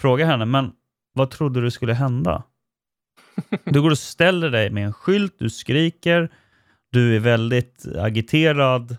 [0.01, 0.71] frågar henne, men
[1.13, 2.43] vad trodde du skulle hända?
[3.63, 6.29] Du går och ställer dig med en skylt, du skriker,
[6.91, 8.97] du är väldigt agiterad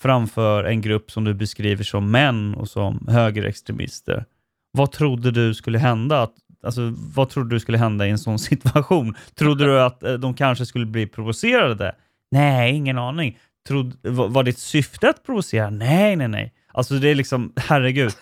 [0.00, 4.24] framför en grupp som du beskriver som män och som högerextremister.
[4.72, 6.22] Vad trodde du skulle hända?
[6.22, 9.14] Att, alltså, vad trodde du skulle hända i en sån situation?
[9.34, 11.94] Trodde du att eh, de kanske skulle bli provocerade?
[12.30, 13.38] Nej, ingen aning.
[13.68, 15.70] Trod, var, var ditt syfte att provocera?
[15.70, 16.52] Nej, nej, nej.
[16.72, 18.12] Alltså det är liksom, herregud.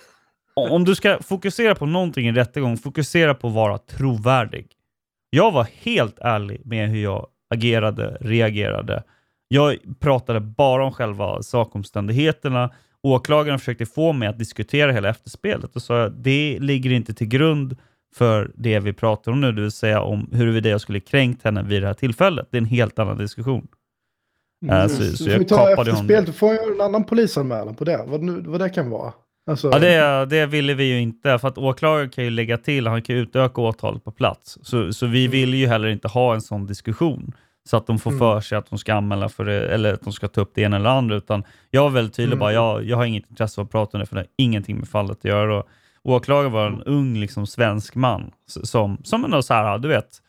[0.55, 4.67] Om du ska fokusera på någonting i en rättegång, fokusera på att vara trovärdig.
[5.31, 9.03] Jag var helt ärlig med hur jag agerade, reagerade.
[9.53, 12.71] Jag pratade bara om själva sakomständigheterna.
[13.03, 17.27] Åklagaren försökte få mig att diskutera hela efterspelet och sa att det ligger inte till
[17.27, 17.77] grund
[18.15, 21.63] för det vi pratar om nu, det vill säga om huruvida jag skulle kränkt henne
[21.63, 22.49] vid det här tillfället.
[22.51, 23.67] Det är en helt annan diskussion.
[24.71, 26.11] Eh, så, så får vi jag ta kapade honom.
[26.11, 28.05] efterspelet, då får jag en annan polisanmälan på det.
[28.07, 29.13] Vad, nu, vad det kan vara.
[29.47, 32.87] Alltså, Ja, det, det ville vi ju inte, för att åklagaren kan ju lägga till,
[32.87, 34.59] han kan ju utöka åtalet på plats.
[34.63, 37.33] Så, så vi vill ju heller inte ha en sån diskussion,
[37.69, 38.19] så att de får Mm.
[38.19, 40.63] för sig att de ska anmäla för det, eller att de ska ta upp det
[40.63, 42.39] ena eller andra, utan jag var väldigt tydlig Mm.
[42.39, 44.79] bara, jag, jag har inget intresse av att prata om det, för det har ingenting
[44.79, 45.59] med fallet att göra.
[45.59, 45.67] Och
[46.03, 50.23] åklagaren var en ung liksom, svensk man, som, som ändå så här, du vet,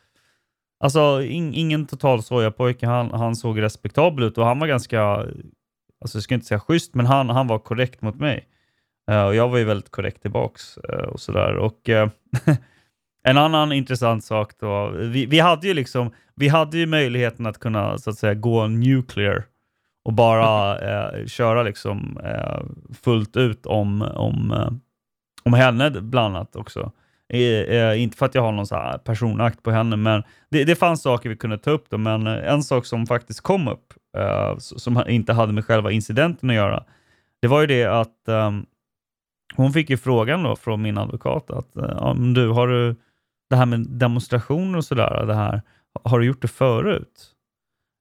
[0.83, 6.17] Alltså in, ingen total sojapojke, han, han såg respektabel ut och han var ganska, alltså
[6.17, 8.47] jag ska inte säga schysst, men han, han var korrekt mot mig.
[9.11, 11.55] Uh, och jag var ju väldigt korrekt tillbaks uh, och sådär.
[11.55, 12.09] Och uh,
[13.27, 17.59] en annan intressant sak då, vi, vi, hade ju liksom, vi hade ju möjligheten att
[17.59, 19.45] kunna så att säga gå nuclear
[20.03, 22.61] och bara eh, köra liksom eh,
[23.03, 24.69] fullt ut om, om, eh,
[25.43, 26.91] om henne bland annat också.
[27.29, 31.01] Eh, inte för att jag har någon så personakt på henne, men det, det fanns
[31.01, 31.89] saker vi kunde ta upp.
[31.89, 35.91] Då, men eh, en sak som faktiskt kom upp, eh, som inte hade med själva
[35.91, 36.83] incidenten att göra,
[37.41, 38.65] det var ju det att ehm,
[39.55, 41.73] hon fick ju frågan då från min advokat att
[42.35, 42.95] du, har du
[43.49, 45.61] det här med demonstrationer och sådär, det här,
[46.03, 47.33] har du gjort det förut?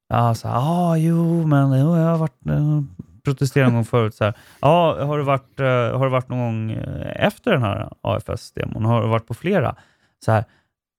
[0.08, 2.82] Ja, så ah, jo, men jo, jag har varit eh,
[3.24, 4.14] protesterat någon gång förut.
[4.14, 7.62] Så här, ja, har, du varit, eh, har du varit någon gång eh, efter den
[7.62, 8.84] här AFS-demon?
[8.84, 9.76] Har du varit på flera?
[10.24, 10.44] Så här,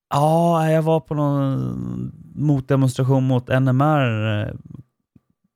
[0.10, 4.54] ja, jag var på någon motdemonstration mot NMR eh,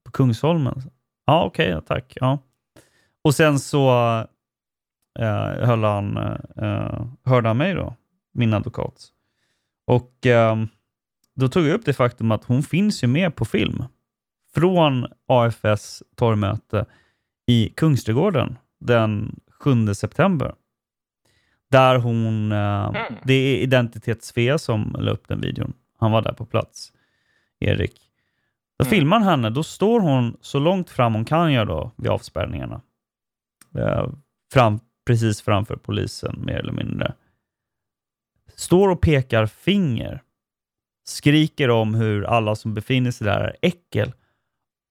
[0.06, 0.82] på Kungsholmen.
[1.26, 2.18] Ja, okej, okay, tack.
[2.22, 2.40] Ja.
[3.24, 3.90] Och sen så
[5.20, 6.18] eh, höll han,
[6.56, 7.96] eh, hörde han mig då,
[8.34, 9.08] min advokat.
[9.88, 10.56] Och eh,
[11.38, 13.84] då tog jag upp det faktum att hon finns ju med på film
[14.54, 16.86] från AFS torgmöte
[17.46, 20.56] i Kungsträdgården den 7 september.
[21.72, 23.14] Där hon, eh, mm.
[23.24, 25.74] det är Identitets som la upp den videon.
[25.98, 26.94] Han var där på plats,
[27.60, 28.02] Erik.
[28.80, 28.90] Då mm.
[28.90, 32.82] filmar han henne, då står hon så långt fram hon kan göra då vid avspärrningarna.
[33.78, 34.10] Eh,
[34.54, 37.14] fram, precis framför polisen mer eller mindre.
[38.56, 40.22] Står och pekar finger.
[41.08, 44.14] Skriker om hur alla som befinner sig där är äckel.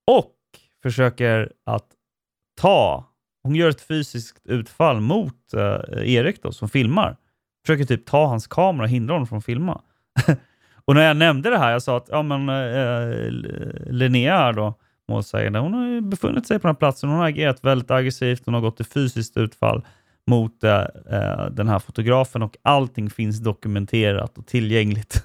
[0.07, 0.35] Och
[0.83, 1.87] försöker att
[2.61, 3.05] ta,
[3.43, 7.17] hon gör ett fysiskt utfall mot uh, Erik då, som filmar.
[7.67, 9.81] Försöker typ ta hans kamera och hindra honom från att filma.
[10.85, 13.31] och när jag nämnde det här, jag sa att ja, men, uh,
[13.91, 14.75] Linnea då,
[15.09, 15.59] målsägande.
[15.59, 17.09] Hon har befunnit sig på den här platsen.
[17.09, 18.43] Hon har agerat väldigt aggressivt.
[18.45, 19.85] Hon har gått till fysiskt utfall
[20.27, 25.25] mot eh, eh den här fotografen och allting finns dokumenterat och tillgängligt.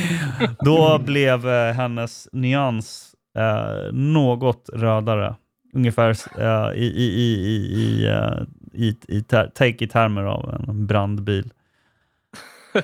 [0.64, 5.34] Då blev eh, hennes nyans eh, något rödare.
[5.72, 8.42] Ungefär eh, i, i, i, i, eh,
[8.72, 9.22] i, i,
[9.54, 11.52] take i termer av en brandbil.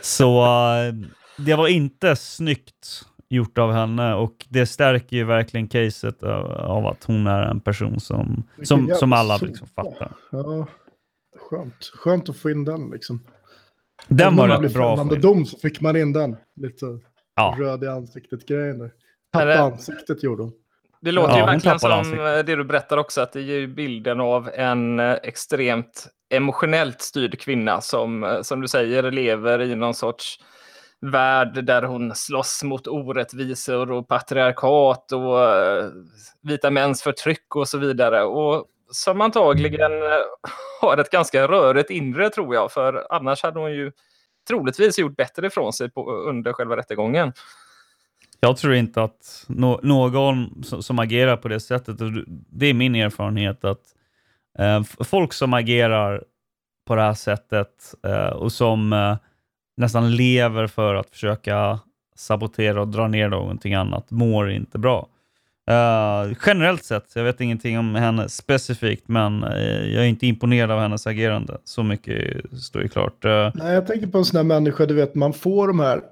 [0.00, 0.46] Så
[1.38, 6.86] det var inte snyggt gjort av henne och det stärker ju verkligen caset av, av
[6.86, 10.12] att hon är en person som, som, som alla liksom fattar.
[10.30, 10.66] Ja,
[11.50, 11.90] skönt.
[11.94, 13.20] skönt att få in den liksom.
[14.08, 15.04] Den var rätt bra.
[15.04, 16.36] När dom så fick man in den.
[16.56, 16.86] Lite
[17.36, 17.56] ja.
[17.58, 18.90] röd i ansiktet-grejen där.
[19.32, 20.52] Tappa ansiktet gjorde hon.
[21.00, 22.46] Det låter ja, ju verkligen som ansiktet.
[22.46, 27.80] det du berättar också, att det ger bilden av en eh, extremt emotionellt styrd kvinna
[27.80, 30.40] som, eh, som du säger, lever i någon sorts
[31.00, 35.38] värld där hon slåss mot orättvisor och patriarkat och
[36.42, 38.22] vita mäns förtryck och så vidare.
[38.22, 40.08] Och som antagligen eh,
[40.80, 43.92] har ett ganska rörigt inre tror jag, för annars hade hon ju
[44.48, 47.32] troligtvis gjort bättre ifrån sig på, under själva rättegången.
[48.40, 52.74] Jag tror inte att no någon som, som, agerar på det sättet, och det är
[52.74, 53.82] min erfarenhet, att
[54.58, 56.24] eh, folk som agerar
[56.86, 59.16] på det här sättet eh, och som eh,
[59.76, 61.78] nästan lever för att försöka
[62.16, 65.08] sabotera och dra ner någonting annat, mår inte bra.
[65.70, 70.70] Uh, generellt sett, jag vet ingenting om henne specifikt, men uh, jag är inte imponerad
[70.70, 71.58] av hennes agerande.
[71.64, 73.24] Så mycket står ju klart.
[73.24, 76.02] Uh, Nej, jag tänker på en sån här människa, du vet, man får de här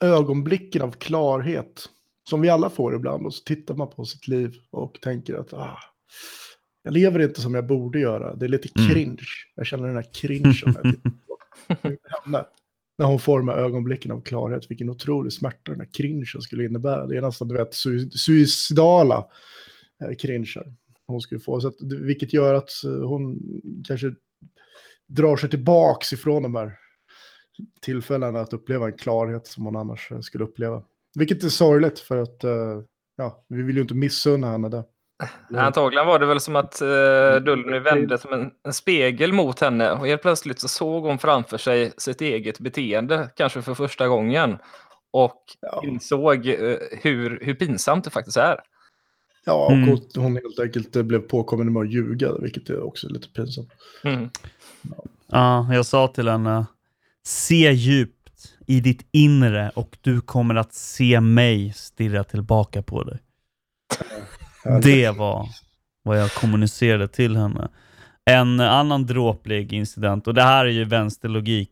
[0.00, 1.88] ögonblicken av klarhet,
[2.30, 5.52] som vi alla får ibland, och så tittar man på sitt liv och tänker att
[5.52, 5.78] ah,
[6.84, 8.34] jag lever inte som jag borde göra.
[8.34, 8.90] Det är lite mm.
[8.90, 9.06] cringe.
[9.06, 9.26] Mm.
[9.54, 10.54] Jag känner den här cringen.
[13.02, 16.64] när hon får de här ögonblicken av klarhet, vilken otrolig smärta den här cringen skulle
[16.64, 17.06] innebära.
[17.06, 17.74] Det är nästan, du vet,
[18.14, 19.26] suicidala
[20.04, 20.46] eh, cringer
[21.06, 21.60] hon skulle få.
[21.60, 23.40] Så att, vilket gör att eh, hon
[23.84, 24.14] kanske
[25.08, 26.78] drar sig tillbaks ifrån de här
[27.80, 30.82] tillfällena att uppleva en klarhet som hon annars eh, skulle uppleva.
[31.14, 32.82] Vilket är sorgligt för att eh,
[33.16, 34.84] ja, vi vill ju inte missunna henne det.
[35.48, 39.60] Nej, antagligen var det väl som att uh, Dullny vände som en, en, spegel mot
[39.60, 44.08] henne och helt plötsligt så såg hon framför sig sitt eget beteende, kanske för första
[44.08, 44.58] gången,
[45.10, 45.82] och ja.
[45.84, 48.56] insåg uh, hur, hur pinsamt det faktiskt är.
[49.44, 49.98] Ja, och mm.
[50.16, 53.72] hon helt enkelt blev påkommen med att ljuga, vilket är också lite pinsamt.
[54.04, 54.30] Mm.
[54.82, 55.04] Ja.
[55.26, 56.66] ja, jag sa till henne,
[57.24, 58.22] se djupt
[58.66, 63.18] i ditt inre och du kommer att se mig stirra tillbaka på dig.
[64.82, 65.48] Det var
[66.02, 67.68] vad jag kommunicerade till henne.
[68.24, 71.70] En annan dråplig incident, och det här är ju vänsterlogik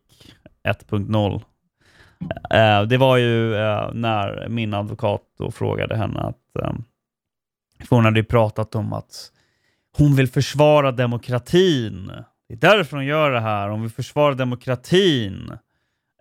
[0.63, 1.41] 1.0.
[2.49, 6.73] Eh, det var ju eh, när min advokat då frågade henne att, eh,
[7.87, 9.31] för hon hade ju pratat om att
[9.97, 12.11] hon vill försvara demokratin.
[12.47, 15.51] Det är därför de gör det här, om vi försvarar demokratin.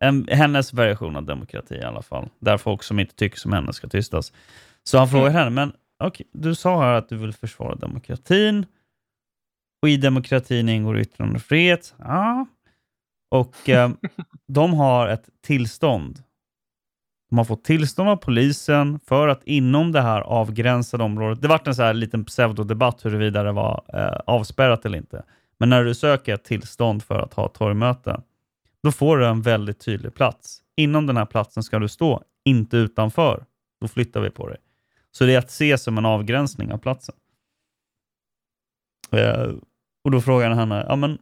[0.01, 2.29] En, hennes version av demokrati i alla fall.
[2.39, 4.33] Där folk som inte tycker som henne ska tystas.
[4.85, 8.67] Så han frågar henne, men okay, du sa här att du vill försvara demokratin.
[9.83, 11.95] Och i demokratin ingår yttrandefrihet.
[11.99, 12.47] Ja.
[13.31, 13.91] Och eh,
[14.49, 16.23] de har ett tillstånd.
[17.31, 21.67] De har fått tillstånd av polisen för att inom det här avgränsade området, det vart
[21.67, 25.23] en så här liten pseudodebatt huruvida det var eh, avspärrat eller inte.
[25.59, 28.21] Men när du söker ett tillstånd för att ha torgmöte,
[28.83, 30.59] då får du en väldigt tydlig plats.
[30.77, 33.45] Inom den här platsen ska du stå, inte utanför.
[33.81, 34.57] Då flyttar vi på dig.
[35.11, 37.15] Så det är att se som en avgränsning av platsen.
[39.11, 39.55] Eh,
[40.05, 41.19] och då frågar han henne, ja men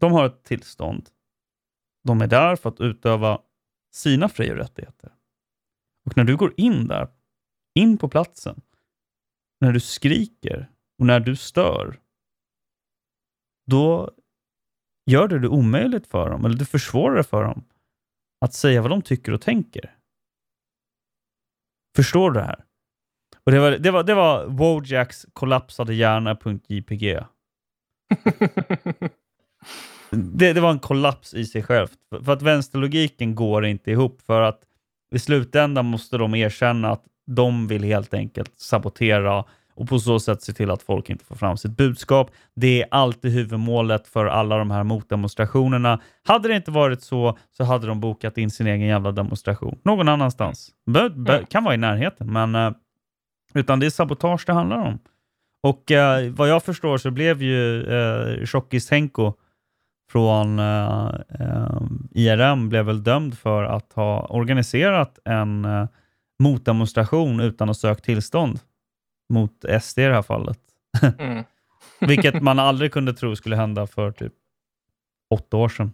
[0.00, 1.08] de har ett tillstånd.
[2.04, 3.42] De är där för att utöva
[3.94, 5.12] sina fri och rättigheter.
[6.04, 7.08] Och när du går in där,
[7.74, 8.60] in på platsen,
[9.60, 12.00] när du skriker och när du stör,
[13.66, 14.10] då
[15.06, 17.64] gör du det omöjligt för dem, eller du försvårar för dem
[18.40, 19.96] att säga vad de tycker och tänker.
[21.96, 22.64] Förstår du det här?
[23.46, 27.18] Och det var, det var, det var Wojaks kollapsade hjärna.jpg.
[30.10, 31.86] det, det var en kollaps i sig själv.
[32.24, 34.22] För, att vänsterlogiken går inte ihop.
[34.26, 34.60] För att
[35.14, 39.44] i slutändan måste de erkänna att de vill helt enkelt sabotera
[39.74, 42.30] och på så sätt se till att folk inte får fram sitt budskap.
[42.54, 46.00] Det är alltid huvudmålet för alla de här motdemonstrationerna.
[46.24, 50.08] Hade det inte varit så, så hade de bokat in sin egen jävla demonstration någon
[50.08, 50.70] annanstans.
[50.86, 52.72] Be, be, kan vara i närheten, men uh,
[53.54, 54.98] utan det är sabotage det handlar om.
[55.62, 59.32] Och uh, vad jag förstår så blev ju uh, Tjockis Henko
[60.10, 65.88] från uh, uh, IRM blev väl dömd för att ha organiserat en uh,
[66.38, 68.60] motdemonstration utan att söka tillstånd
[69.32, 70.58] mot SD i det här fallet.
[71.18, 71.44] Mm.
[72.00, 74.32] Vilket man aldrig kunde tro skulle hända för typ
[75.34, 75.92] åtta år sedan.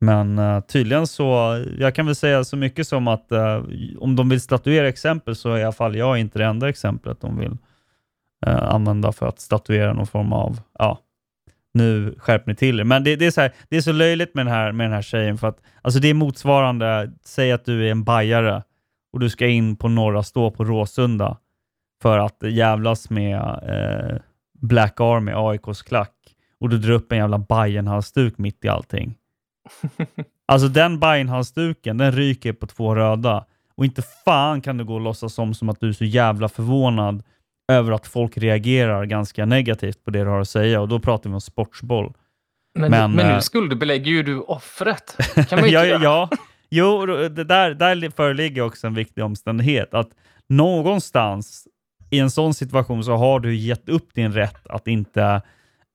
[0.00, 3.62] Men uh, tydligen så, jag kan väl säga så mycket som att uh,
[3.98, 7.20] om de vill statuera exempel så är i alla fall jag inte det enda exemplet
[7.20, 7.56] de vill
[8.46, 10.98] uh, använda för att statuera någon form av, ja,
[11.74, 12.84] nu skärp ni till er.
[12.84, 14.92] Men det, det, är så här, det är så löjligt med den, här, med den
[14.92, 18.62] här tjejen för att alltså det är motsvarande, säg att du är en bajare
[19.12, 21.36] och du ska in på Norra Stå på Råsunda
[22.02, 24.16] för att jävlas med eh,
[24.60, 26.14] Black Army, AIKs klack,
[26.60, 29.14] och du drar upp en jävla Bajen-halsduk mitt i allting.
[30.46, 33.44] alltså den Bajen-halsduken, den ryker på två röda.
[33.74, 36.48] Och inte fan kan du gå och låtsas som, som att du är så jävla
[36.48, 37.22] förvånad
[37.72, 40.80] över att folk reagerar ganska negativt på det du har att säga.
[40.80, 42.12] Och då pratar vi om sportsboll.
[42.78, 45.16] Men, men, men nu äh, skuldbelägger ju du offret.
[45.48, 46.30] Kan man ja, ja,
[46.70, 49.94] jo, det där, där föreligger också en viktig omständighet.
[49.94, 50.10] Att
[50.48, 51.68] någonstans
[52.10, 55.42] i en sån situation så har du gett upp din rätt att inte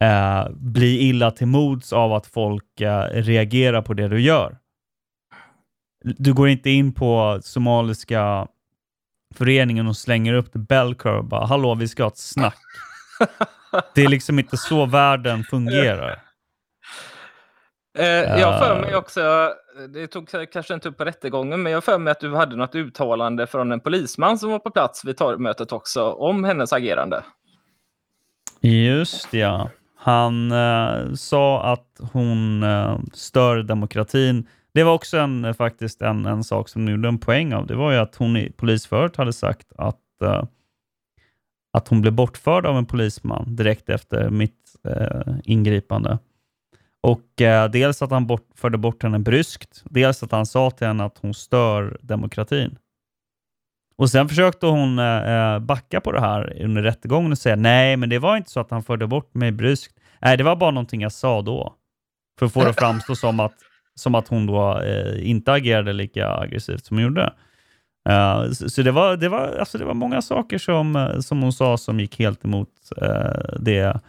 [0.01, 4.57] eh, bli illa till mods av att folk eh, reagerar på det du gör.
[6.03, 8.47] Du går inte in på somaliska
[9.35, 12.59] föreningen och slänger upp the bell curve och bara “Hallå, vi ska ha ett snack”.
[13.95, 16.23] det är liksom inte så världen fungerar.
[17.97, 18.05] Eh,
[18.39, 18.97] jag för mig eh.
[18.97, 19.53] också,
[19.93, 22.75] det tog kanske inte upp på rättegången, men jag för mig att du hade något
[22.75, 27.23] uttalande från en polisman som var på plats vid torgmötet också om hennes agerande.
[28.61, 29.69] Just ja.
[30.05, 34.47] Han eh, sa att hon eh, stör demokratin.
[34.73, 37.67] Det var också en, eh, faktiskt en, en sak som gjorde en poäng av.
[37.67, 40.43] Det var ju att hon i polisförhöret hade sagt att, eh,
[41.73, 46.17] att hon blev bortförd av en polisman direkt efter mitt eh, ingripande.
[47.01, 50.87] Och eh, Dels att han bort, förde bort henne bryskt, dels att han sa till
[50.87, 52.77] henne att hon stör demokratin.
[53.95, 58.09] Och Sen försökte hon eh, backa på det här under rättegången och säga nej, men
[58.09, 59.95] det var inte så att han förde bort mig bryskt.
[60.21, 61.73] Nej, det var bara någonting jag sa då.
[62.39, 63.53] För att få det att framstå som att,
[63.95, 67.33] som att hon då eh, inte agerade lika aggressivt som hon gjorde.
[68.09, 71.41] Uh, så, så det, var, det, var, alltså det var många saker som, eh, som
[71.41, 72.69] hon sa som gick helt emot
[73.01, 73.99] uh, det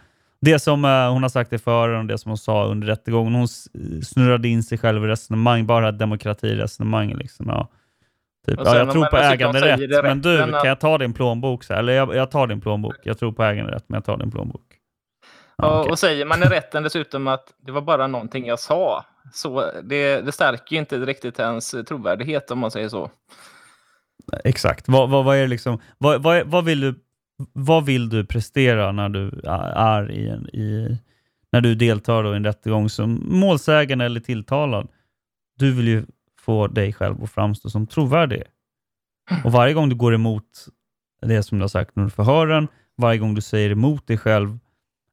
[0.41, 3.35] det som uh, hon har sagt i förhören och det som hon sa under rättegången.
[3.35, 3.47] Hon
[4.03, 7.13] snurrade in sig själv i resonemang, bara demokratiresonemang.
[7.13, 7.67] Liksom, ja.
[8.47, 11.63] Typ, ja, jag tror på äganderätt, men du, kan jag ta din plånbok?
[11.63, 12.95] Så Eller jag, jag, tar din plånbok.
[13.03, 14.61] Jag tror på äganderätt, men jag tar din plånbok.
[15.57, 15.91] Ja, ja okay.
[15.91, 20.21] Och säger man i rätten dessutom att det var bara någonting jag sa, så det,
[20.21, 23.11] det stärker ju inte riktigt ens trovärdighet om man säger så.
[24.43, 24.87] Exakt.
[24.87, 26.95] Vad, vad, vad är liksom, vad, vad, vad vill du
[27.53, 29.41] vad vill du prestera när du
[29.77, 30.97] är i, en, i
[31.51, 34.87] när du deltar i en rättegång som målsägande eller tilltalad?
[35.57, 36.05] Du vill ju
[36.45, 38.43] få dig själv att framstå som trovärdig.
[39.43, 40.67] Och varje gång du går emot
[41.21, 42.67] det som du har sagt under förhören,
[42.97, 44.59] varje gång du säger emot dig själv,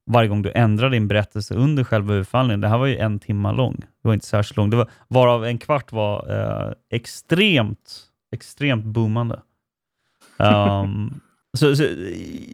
[0.05, 2.61] varje gång du ändrar din berättelse under själva överfallningen.
[2.61, 3.75] Det här var ju en timma lång.
[3.79, 4.69] Det var inte särskilt lång.
[4.69, 7.99] Det var, varav en kvart var eh, extremt,
[8.31, 9.41] extremt boomande.
[10.37, 11.21] Um,
[11.57, 11.83] så, så,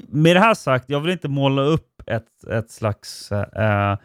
[0.08, 3.98] med det här sagt, jag vill inte måla upp ett, ett slags eh, eh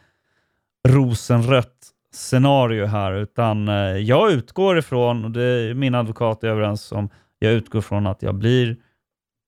[0.89, 1.74] rosenrött
[2.15, 7.09] scenario här, utan eh, jag utgår ifrån, och det är min advokat är överens om,
[7.39, 8.77] jag utgår från att jag blir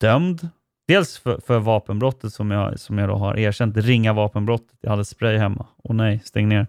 [0.00, 0.48] dömd.
[0.88, 4.78] Dels för, för vapenbrottet som jag, som jag då har erkänt, det ringa vapenbrottet.
[4.80, 5.66] Jag hade spray hemma.
[5.76, 6.66] Och nej, stäng ner.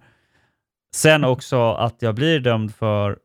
[0.95, 3.17] Sen också att jag blir dömd för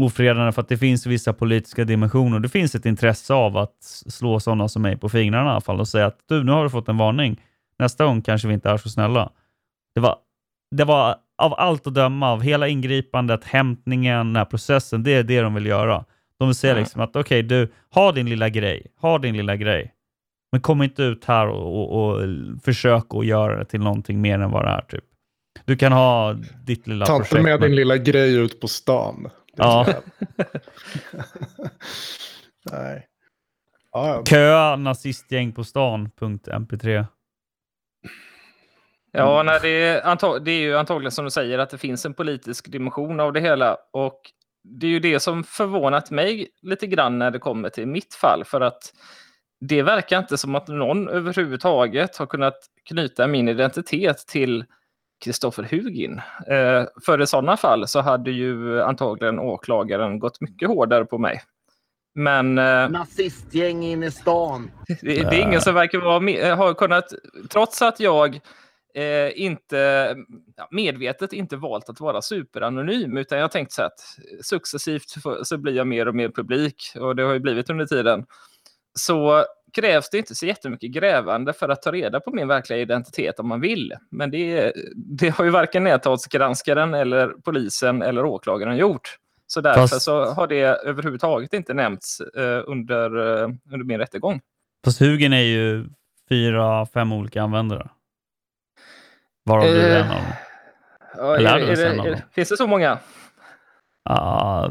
[0.00, 2.40] ofredande för att det finns vissa politiska dimensioner.
[2.40, 5.80] Det finns ett intresse av att slå sådana som mig på fingrarna i alla fall
[5.80, 7.40] och säga att du, nu har du fått en varning.
[7.78, 9.30] Nästa gång kanske vi inte är så snälla.
[9.94, 10.16] Det var,
[10.72, 15.22] det var av allt att döma, av hela ingripandet, hämtningen, den här processen, det är
[15.22, 16.04] det de vill göra.
[16.38, 19.56] De vill säga liksom att okej, okay, du, ha din lilla grej, ha din lilla
[19.56, 19.94] grej.
[20.52, 22.20] Men kom inte ut här och, och, och
[22.64, 24.80] försök att göra det till någonting mer än vad det är.
[24.80, 25.04] Typ.
[25.64, 26.32] Du kan ha
[26.66, 27.30] ditt lilla Ta projekt.
[27.30, 27.68] Ta inte med men...
[27.70, 29.30] din lilla grej ut på stan.
[29.56, 29.86] Ja.
[32.70, 33.06] Nej.
[33.92, 37.06] Ja, Köa nazistgäng på stan.mp3.
[39.12, 42.14] Ja, nej, det, är det är ju antagligen som du säger att det finns en
[42.14, 43.76] politisk dimension av det hela.
[43.92, 44.20] Och
[44.64, 48.44] det är ju det som förvånat mig lite grann när det kommer till mitt fall.
[48.44, 48.92] För att
[49.60, 52.58] det verkar inte som att någon överhuvudtaget har kunnat
[52.88, 54.64] knyta min identitet till
[55.24, 56.20] Kristoffer Hugin.
[56.46, 61.42] Eh, för i sådana fall så hade ju antagligen åklagaren gått mycket hårdare på mig.
[62.14, 62.58] Men...
[62.58, 64.70] Eh, Nazistgäng in i stan.
[64.86, 67.04] Det, det är ingen som verkar vara, ha kunnat,
[67.50, 68.40] trots att jag
[68.94, 70.16] eh, inte
[70.70, 74.00] medvetet inte valt att vara superanonym, utan jag har tänkt så att
[74.42, 78.26] successivt så blir jag mer och mer publik och det har ju blivit under tiden.
[78.94, 83.38] Så krävs det inte så jättemycket grävande för att ta reda på min verkliga identitet
[83.38, 83.92] om man vill.
[84.10, 89.16] Men det, det har ju varken näthatsgranskaren eller polisen eller åklagaren gjort.
[89.46, 90.02] Så därför Fast...
[90.02, 93.04] så har det överhuvudtaget inte nämnts eh, under,
[93.42, 94.40] eh, under min rättegång.
[94.84, 95.84] Fast Hugen är ju
[96.28, 97.88] fyra, fem olika användare.
[99.44, 100.32] Varav du är en av dem.
[101.16, 102.98] Ja, är, är, är, är, finns det så många?
[104.10, 104.70] Uh,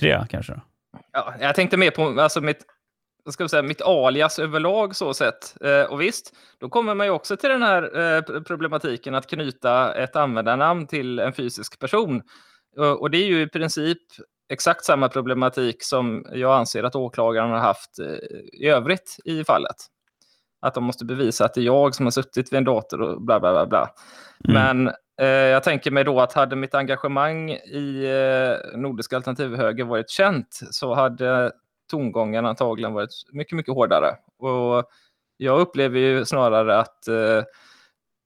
[0.00, 0.60] tre kanske.
[1.12, 2.66] Ja, jag tänkte mer på alltså, mitt
[3.30, 5.62] ska säga, mitt alias överlag så sett.
[5.64, 9.94] Eh, och visst, då kommer man ju också till den här eh, problematiken att knyta
[9.94, 12.22] ett användarnamn till en fysisk person.
[12.76, 13.98] Och, och, det är ju i princip
[14.48, 18.06] exakt samma problematik som jag anser att åklagaren har haft eh,
[18.52, 19.76] i övrigt i fallet.
[20.62, 23.22] Att de måste bevisa att det är jag som har suttit vid en dator och
[23.22, 23.66] bla bla bla.
[23.66, 23.94] bla.
[24.48, 24.84] Mm.
[24.84, 30.10] Men eh, jag tänker mig då att hade mitt engagemang i eh, Nordiska alternativhöger varit
[30.10, 31.52] känt så hade
[31.90, 34.16] tongången antagligen varit mycket, mycket hårdare.
[34.38, 34.84] Och
[35.36, 37.42] jag upplever ju snarare att eh,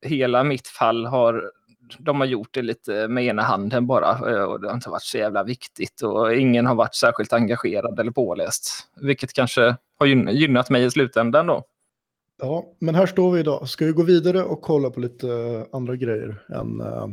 [0.07, 1.51] hela mitt fall har
[1.99, 5.03] de har gjort det lite med ena handen bara eh, och det har inte varit
[5.03, 10.71] så jävla viktigt och ingen har varit särskilt engagerad eller påläst, vilket kanske har gynnat
[10.71, 11.65] mig i slutändan då.
[12.39, 13.69] Ja, men här står vi idag.
[13.69, 15.27] Ska vi gå vidare och kolla på lite
[15.73, 17.09] andra grejer än uh,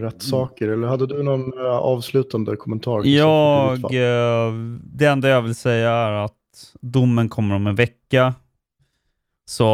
[0.00, 0.68] rätt saker?
[0.68, 3.06] Eller hade du någon uh, avslutande kommentar?
[3.06, 3.80] Jag,
[4.82, 6.34] det enda jag vill säga är att
[6.80, 8.34] domen kommer om en vecka.
[9.44, 9.64] Så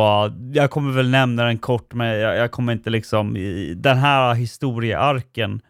[0.52, 3.34] jag kommer väl nämna den kort, men jag, jag kommer inte liksom...
[3.76, 5.60] Den här historiearken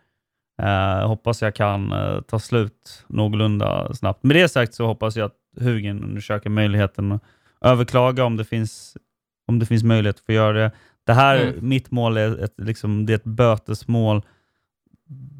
[0.63, 4.23] uh, hoppas jag kan uh, ta slut någorlunda snabbt.
[4.23, 7.21] Med det sagt så hoppas jag att Hugen undersöker möjligheten
[7.65, 8.97] överklaga om det finns,
[9.49, 10.73] om det finns möjlighet att få göra det.
[11.05, 11.69] Det här, mm.
[11.69, 14.23] mitt mål är ett, liksom, det är ett bötesmål.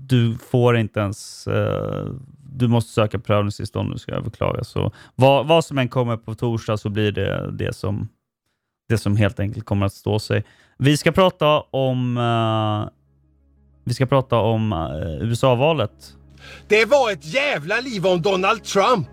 [0.09, 1.49] Du får inte ens...
[1.49, 2.15] Uh,
[2.57, 4.65] du måste söka prövningstillstånd om du ska överklaga.
[4.65, 8.09] Så vad, vad som än kommer på torsdag så blir det det som,
[8.89, 10.45] det som helt enkelt kommer att stå sig.
[10.79, 12.89] Vi ska prata om, uh,
[13.85, 16.17] vi ska prata om uh, USA-valet.
[16.69, 19.09] Det var ett jävla liv om Donald Trump!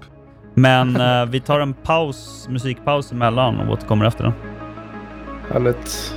[0.53, 4.33] Men eh, vi tar en paus, musikpaus emellan och återkommer efter den.
[5.51, 6.15] Härligt.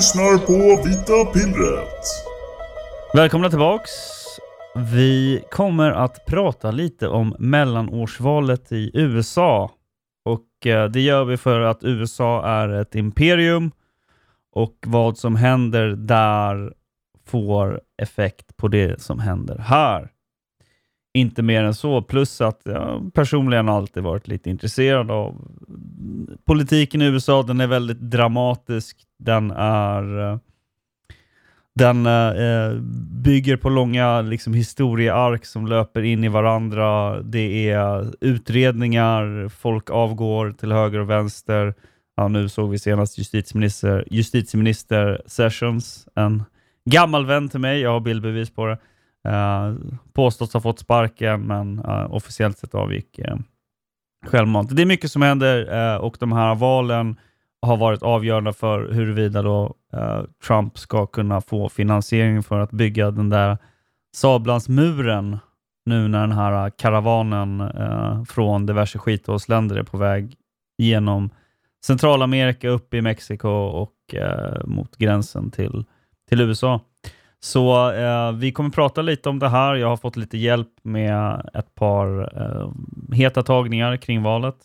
[0.00, 2.04] Lyssnar på Vita Pillret.
[3.14, 3.90] Välkomna tillbaks.
[4.92, 9.70] Vi kommer att prata lite om mellanårsvalet i USA.
[10.24, 13.70] Och eh, det gör vi för att USA är ett imperium
[14.52, 16.74] och vad som händer där
[17.26, 20.10] får effekt på det som händer här.
[21.14, 25.48] Inte mer än så, plus att jag personligen alltid varit lite intresserad av
[26.44, 27.42] politiken i USA.
[27.42, 29.06] Den är väldigt dramatisk.
[29.20, 30.38] Den är...
[31.74, 32.74] Den eh, eh,
[33.22, 37.20] bygger på långa liksom, historieark som löper in i varandra.
[37.22, 41.74] Det är utredningar, folk avgår till höger och vänster.
[42.16, 46.44] Ja, nu såg vi senast justitieminister, justitieminister Sessions, en
[46.90, 47.80] gammal vän till mig.
[47.80, 48.78] Jag har bildbevis på det.
[49.28, 49.74] Eh,
[50.12, 53.36] påstås ha fått sparken, men eh, officiellt sett avgick eh,
[54.26, 54.76] självmant.
[54.76, 57.16] Det är mycket som händer eh, och de här valen
[57.62, 63.10] har varit avgörande för huruvida då, eh, Trump ska kunna få finansiering för att bygga
[63.10, 63.58] den där
[64.14, 65.38] Sablansmuren
[65.84, 70.34] nu när den här eh, karavanen eh, från diverse skithålsländer är på väg
[70.78, 71.30] genom
[71.84, 75.84] Centralamerika, upp i Mexiko och eh, mot gränsen till,
[76.28, 76.80] till USA.
[77.40, 79.74] Så eh, vi kommer prata lite om det här.
[79.74, 82.70] Jag har fått lite hjälp med ett par eh,
[83.16, 84.56] heta tagningar kring valet.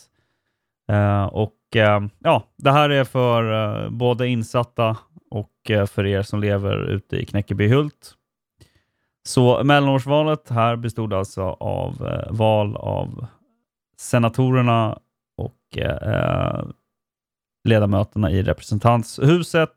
[0.91, 3.53] Eh, och Eh, ja, Det här är för
[3.83, 4.97] eh, både insatta
[5.29, 8.13] och eh, för er som lever ute i Knäckebyhult.
[9.23, 13.27] Så mellanårsvalet här bestod alltså av val av
[13.97, 14.99] senatorerna
[15.37, 15.77] och
[17.63, 19.71] ledamöterna i representanthuset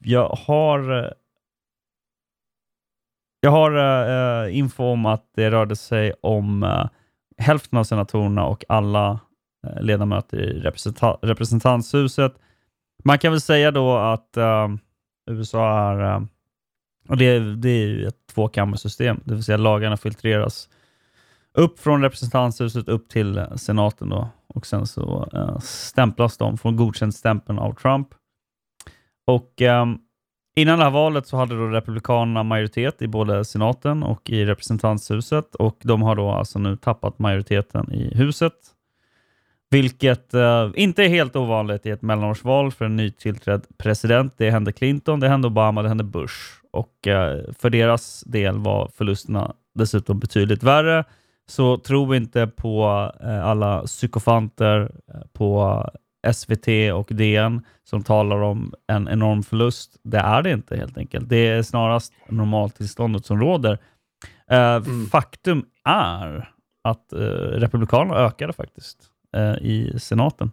[0.00, 1.12] jag har
[3.40, 6.88] jag har info om att det rörde sig om
[7.38, 9.20] hälften av senatorerna och alla
[9.66, 12.34] Eh, ledamöter i representant representanthuset.
[13.04, 14.68] Man kan väl säga då att eh,
[15.30, 16.22] USA är, eh,
[17.08, 20.68] och det, det är ett tvåkammarsystem, det vill säga lagarna filtreras
[21.54, 25.28] upp från representanthuset upp till senaten då och sen så
[25.62, 28.08] stämplas de, får godkänd stämpeln av Trump.
[29.26, 29.98] Och um,
[30.56, 35.54] Innan det här valet så hade då Republikanerna majoritet i både senaten och i representanthuset
[35.54, 38.52] och de har då alltså nu tappat majoriteten i huset.
[39.70, 44.34] Vilket uh, inte är helt ovanligt i ett mellanårsval för en nytillträdd president.
[44.36, 46.34] Det hände Clinton, det hände Obama, det hände Bush.
[46.72, 51.04] Och uh, för deras del var förlusterna dessutom betydligt värre.
[51.48, 52.84] Så tro inte på
[53.24, 54.92] uh, alla psykofanter
[55.32, 55.84] på
[56.32, 59.96] SVT och DN som talar om en enorm förlust.
[60.02, 61.28] Det är det inte helt enkelt.
[61.28, 63.78] Det är snarast normaltillståndet som råder.
[64.46, 65.06] Mm.
[65.06, 66.50] Faktum är
[66.84, 67.06] att
[67.52, 70.52] Republikanerna ökade faktiskt uh, i senaten.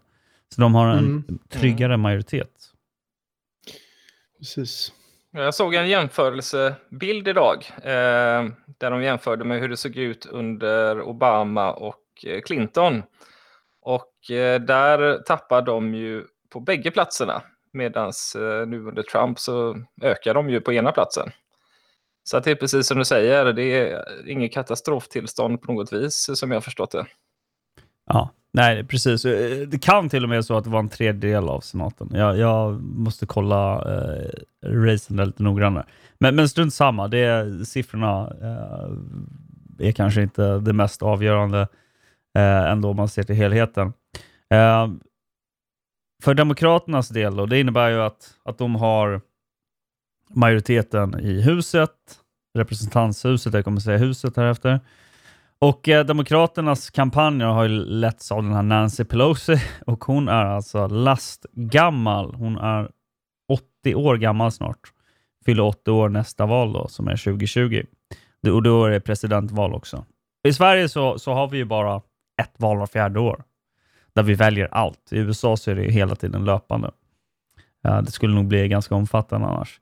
[0.55, 1.39] Så de har en mm.
[1.49, 2.01] tryggare mm.
[2.01, 2.51] majoritet.
[4.39, 4.93] Precis.
[5.31, 8.45] Jag såg en jämförelsebild idag eh,
[8.77, 13.03] där de jämförde med hur det såg ut under Obama och Clinton.
[13.81, 17.41] Och eh, där tappar de ju på bägge platserna.
[17.73, 21.31] Medan eh, nu under Trump så ökar de ju på ena platsen.
[22.23, 26.29] Så att det är precis som du säger, det är inget katastroftillstånd på något vis
[26.33, 27.05] som jag har förstått det.
[28.07, 29.25] Ja, nej precis.
[29.25, 32.09] Eh, det kan till och med så att det var en tredjedel av senaten.
[32.13, 34.29] Jag, jag måste kolla eh,
[34.65, 35.85] racen lite noggrannare.
[36.19, 41.67] Men, men strunt samma, det siffrorna eh, är kanske inte det mest avgörande
[42.37, 43.93] eh, ändå om man ser till helheten.
[44.53, 44.87] Eh,
[46.23, 49.21] för Demokraternas del, då, det innebär ju att, att de har
[50.29, 51.91] majoriteten i huset,
[52.57, 54.79] representanthuset, jag kommer säga huset här efter.
[55.59, 59.55] Och eh, Demokraternas kampanjer har ju letts av den här Nancy Pelosi
[59.85, 62.35] och hon är alltså lastgammal.
[62.35, 62.91] Hon är
[63.83, 64.79] 80 år gammal snart.
[65.45, 67.83] Fyller 80 år nästa val då, som är 2020.
[68.51, 70.05] Och då är det presidentval också.
[70.47, 72.01] I Sverige så, så har vi ju bara
[72.41, 73.43] ett val var fjärde år,
[74.13, 75.11] där vi väljer allt.
[75.11, 76.91] I USA så är det hela tiden löpande.
[77.87, 79.79] Eh, det skulle nog bli ganska omfattande annars.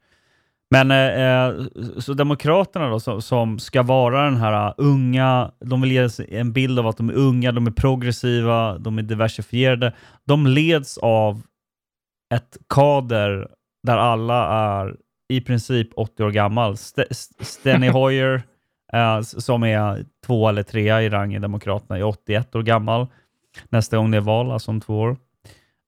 [0.69, 1.67] Men uh,
[1.99, 6.79] så Demokraterna då, som, som, ska vara den här unga, de vill ge en bild
[6.79, 9.93] av att de är unga, de är progressiva, de är diversifierade.
[10.25, 11.41] De leds av
[12.33, 13.47] ett kader
[13.83, 14.95] där alla är
[15.29, 16.73] i princip 80 år gammal.
[16.73, 17.05] St
[17.39, 18.43] Steny Hoyer
[18.93, 23.07] eh, som är två eller trea i rang i Demokraterna, är 81 år gammal.
[23.69, 25.17] Nästa gång det är val, alltså om två år.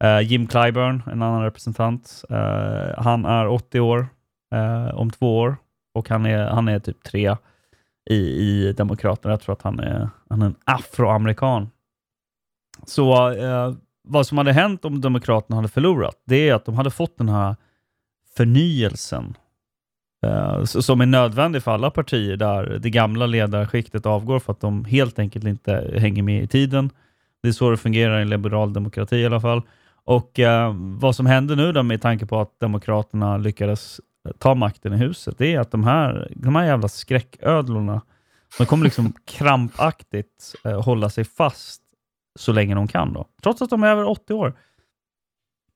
[0.03, 4.07] Eh, Jim Clyburn, en annan representant, eh, han är 80 år
[4.53, 5.57] eh, om två år
[5.93, 7.35] och han är, han är typ tre
[8.09, 9.33] i, i Demokraterna.
[9.33, 11.69] Jag tror att han är, han är en afroamerikan.
[12.85, 16.91] Så eh, vad som hade hänt om Demokraterna hade förlorat, det är att de hade
[16.91, 17.55] fått den här
[18.37, 19.37] förnyelsen
[20.25, 24.85] eh, som är nödvändig för alla partier där det gamla ledarskiktet avgår för att de
[24.85, 26.89] helt enkelt inte hänger med i tiden.
[27.41, 29.61] Det är så det fungerar i en liberal demokrati i alla fall.
[30.03, 34.01] Och eh, vad som händer nu då med tanke på att Demokraterna lyckades
[34.37, 38.01] ta makten i huset, det är att de här, de här jävla skräcködlorna,
[38.57, 41.81] de kommer liksom krampaktigt eh, hålla sig fast
[42.39, 43.25] så länge de kan då.
[43.43, 44.53] Trots att de är över 80 år.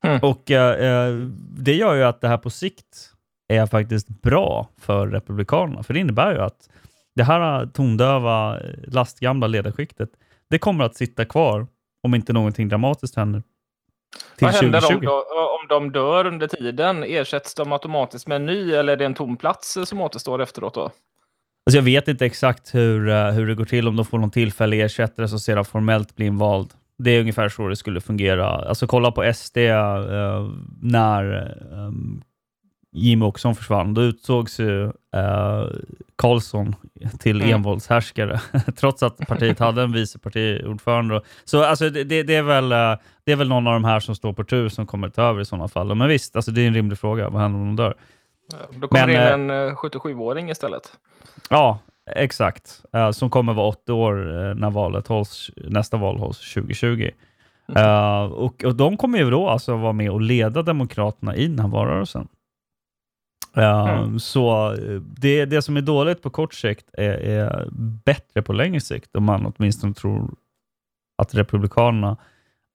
[0.03, 0.19] Mm.
[0.21, 1.15] Och eh,
[1.57, 3.13] det gör ju att det här på sikt
[3.47, 5.83] är faktiskt bra för Republikanerna.
[5.83, 6.69] För det innebär ju att
[7.15, 10.09] det här tondöva, lastgamla ledarskiktet,
[10.49, 11.67] det kommer att sitta kvar
[12.03, 13.43] om inte någonting dramatiskt händer.
[14.39, 15.07] Vad händer 2020.
[15.07, 15.21] om,
[15.61, 17.03] om de dör under tiden?
[17.03, 20.73] Ersätts de automatiskt med en ny eller är det en tom plats som återstår efteråt
[20.73, 20.91] då?
[21.65, 24.31] Alltså jag vet inte exakt hur, uh, hur det går till, om de får någon
[24.31, 26.73] tillfällig ersättare som sedan formellt blir invald.
[26.97, 28.47] Det är ungefär så det skulle fungera.
[28.47, 30.49] Alltså kolla på SD eh,
[30.81, 32.23] när um,
[32.91, 33.93] Jimmy Åkesson försvann.
[33.93, 34.91] Då utsågs ju uh,
[36.15, 36.76] Karlsson
[37.19, 37.55] till mm.
[37.55, 38.41] envåldshärskare,
[38.76, 41.22] trots att partiet hade en vicepartiordförande.
[41.45, 42.69] Så alltså, det, det, är väl,
[43.23, 45.41] det är väl någon av de här som står på tur som kommer ta över
[45.41, 45.95] i sådana fall.
[45.95, 47.30] Men visst, alltså, det är en rimlig fråga.
[47.30, 47.95] Vad händer om de dör?
[48.76, 50.91] Då kommer Men, in en 77-åring istället.
[51.49, 51.80] Ja,
[52.15, 52.81] exakt.
[53.13, 54.13] Som kommer vara 80 år
[54.53, 57.11] när valet hålls, nästa val hålls 2020.
[57.69, 57.84] Mm.
[57.84, 61.59] Uh, och, och de kommer ju då alltså vara med och leda Demokraterna i den
[61.59, 62.27] här valrörelsen.
[63.53, 64.19] Mm.
[64.19, 67.67] Så det, det som är dåligt på kort sikt är, är,
[68.05, 70.35] bättre på längre sikt, om man åtminstone tror
[71.17, 72.17] att Republikanerna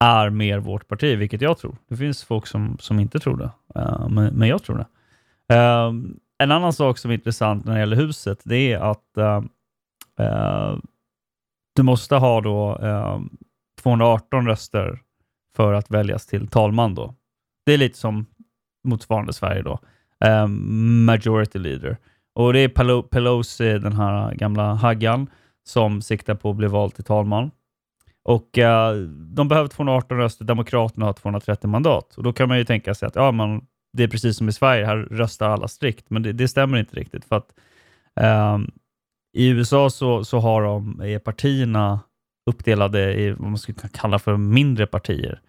[0.05, 1.77] är mer vårt parti, vilket jag tror.
[1.89, 3.51] Det finns folk som, som inte tror det,
[4.09, 4.87] men, men jag tror det.
[6.39, 9.19] En annan sak som är intressant när det gäller huset, det är att
[11.77, 13.21] du måste ha då uh,
[13.83, 15.03] 218 röster
[15.57, 16.95] för att väljas till talman.
[16.95, 17.15] Då.
[17.67, 18.27] Det är lite som
[18.85, 19.79] motsvarande Sverige då.
[20.25, 21.97] Ehm, majority leader.
[22.35, 25.27] Och Det är Pelosi, den här gamla haggan,
[25.65, 27.51] som siktar på att bli vald till talman.
[28.25, 28.97] Och eh,
[29.35, 32.15] De behöver 218 röster, Demokraterna har 230 mandat.
[32.15, 33.67] Och Då kan man ju tänka sig att ja, man
[33.97, 36.97] det är precis som i Sverige, här röstar alla strikt, men det, det stämmer inte
[36.97, 37.25] riktigt.
[37.25, 37.55] för att
[38.55, 38.71] um,
[39.33, 42.01] I USA så, så har de, är partierna
[42.51, 45.41] uppdelade i vad man skulle kalla för mindre partier.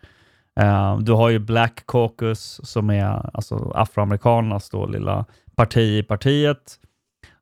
[0.59, 5.25] Uh, du har ju Black Caucus som är alltså afroamerikanernas då lilla
[5.55, 6.79] parti i partiet.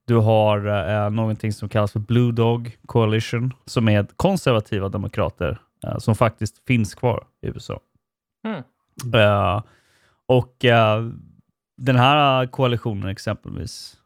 [0.06, 5.98] Du har uh, någonting som kallas för Blue Dog Coalition som är konservativa demokrater uh,
[5.98, 7.80] som faktiskt finns kvar i USA.
[8.48, 8.64] Mm.
[10.28, 10.56] Och
[11.78, 13.98] den här koalitionen exempelvis,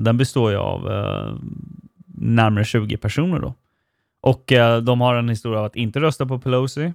[0.00, 0.80] den består ju av
[2.06, 3.38] närmare 20 personer.
[3.38, 3.54] då.
[4.20, 6.92] Och de har en historia av att inte rösta på Pelosi.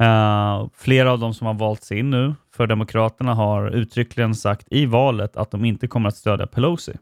[0.00, 4.86] Eh, flera av de som har valts in nu för Demokraterna har uttryckligen sagt i
[4.86, 6.92] valet att de inte kommer att stödja Pelosi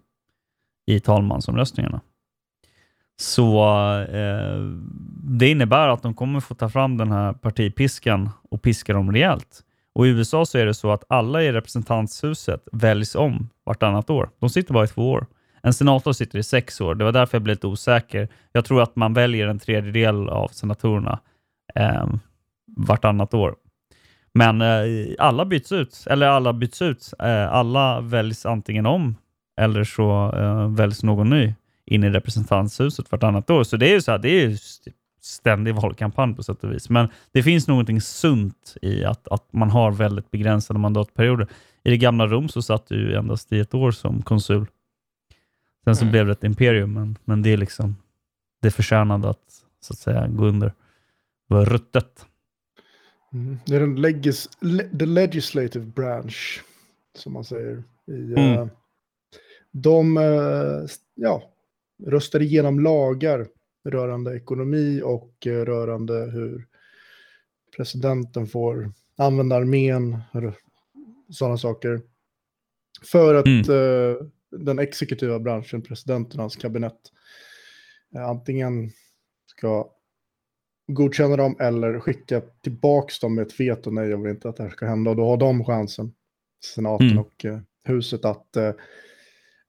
[0.86, 2.00] i talmansomröstningarna.
[3.20, 3.64] Så
[4.00, 4.58] eh,
[5.22, 9.60] det innebär att de kommer få ta fram den här partipiskan och piska dem rejält.
[9.94, 14.30] Och I USA så är det så att alla i representanthuset väljs om vartannat år.
[14.38, 15.26] De sitter bara i två år.
[15.62, 16.94] En senator sitter i sex år.
[16.94, 18.28] Det var därför jag blev lite osäker.
[18.52, 21.18] Jag tror att man väljer en tredjedel av senatorerna
[21.74, 22.06] eh,
[22.78, 23.54] vartannat år.
[24.34, 24.86] Men eh,
[25.18, 27.12] alla byts ut, eller alla byts ut.
[27.18, 29.16] Eh, alla väljs antingen om
[29.58, 31.54] eller så eh, väljs någon ny
[31.86, 33.64] in i representanthuset vartannat år.
[33.64, 34.56] Så det är ju så här, det är
[35.20, 36.90] ständig valkampanj på sätt och vis.
[36.90, 41.48] Men det finns någonting sunt i att, att man har väldigt begränsade mandatperioder.
[41.84, 44.66] I det gamla Rom så satt du endast i ett år som konsul.
[45.84, 46.12] Sen så mm.
[46.12, 47.96] blev det ett imperium, men, men det är liksom
[48.62, 50.66] det förtjänade att så att säga gå under.
[51.48, 52.26] Det var ruttet.
[53.32, 53.58] Mm.
[53.66, 56.64] Det är den legis, le, the legislative branch,
[57.14, 57.84] som man säger.
[58.06, 58.58] I, mm.
[58.58, 58.68] uh,
[59.70, 61.42] de uh, ja,
[62.06, 63.48] röstar igenom lagar
[63.84, 66.66] rörande ekonomi och eh, rörande hur
[67.76, 70.18] presidenten får använda armén,
[71.30, 72.02] sådana saker.
[73.02, 74.30] För att mm.
[74.50, 77.00] den exekutiva branschen, presidenten och hans kabinett,
[78.16, 78.90] antingen
[79.46, 79.90] ska
[80.88, 83.90] godkänna dem eller skicka tillbaka dem med ett veto.
[83.90, 85.10] Nej, jag vill inte att det här ska hända.
[85.10, 86.12] Och då har de chansen,
[86.64, 87.18] senaten mm.
[87.18, 88.56] och uh, huset, att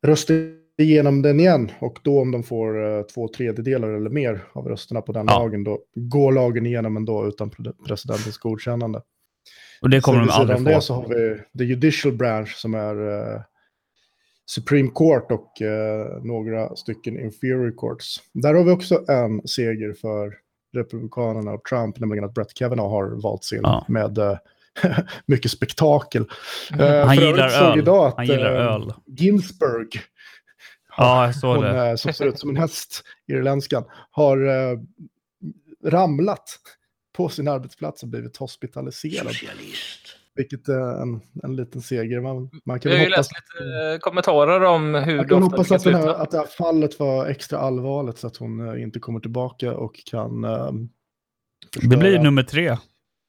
[0.02, 0.34] rösta
[0.80, 5.02] igenom den igen och då om de får uh, två tredjedelar eller mer av rösterna
[5.02, 5.40] på den ja.
[5.40, 7.52] lagen, då går lagen igenom ändå utan
[7.88, 9.02] presidentens godkännande.
[9.82, 10.64] Och det kommer så, de aldrig få.
[10.64, 13.42] det så har vi the judicial branch som är uh,
[14.46, 18.18] Supreme Court och uh, några stycken inferior courts.
[18.34, 20.34] Där har vi också en seger för
[20.74, 23.86] Republikanerna och Trump, nämligen att Brett Kavanaugh har valts in Ja.
[23.88, 24.38] med eh,
[25.26, 26.26] mycket spektakel.
[26.74, 26.86] Mm.
[26.86, 27.80] Eh, Han gillar öl.
[27.80, 28.94] Idag att, Han gillar eh, öl.
[29.06, 30.02] Ginsburg,
[30.98, 31.98] Ja, jag såg hon, det.
[31.98, 34.38] som ser ut som en häst, irländskan, har
[35.86, 36.60] ramlat
[37.14, 39.34] på sin arbetsplats och blivit hospitaliserad.
[40.36, 42.22] Vilket är en, en liten seger.
[42.22, 45.30] Man, man kan Vi har ju hoppas, läst lite eh, kommentarer om hur man det
[45.30, 46.16] kan hoppas att, här, sluta.
[46.16, 50.00] att det här fallet var extra allvarligt så att hon eh, inte kommer tillbaka och
[50.06, 50.72] kan eh,
[51.82, 52.78] Det blir nummer tre.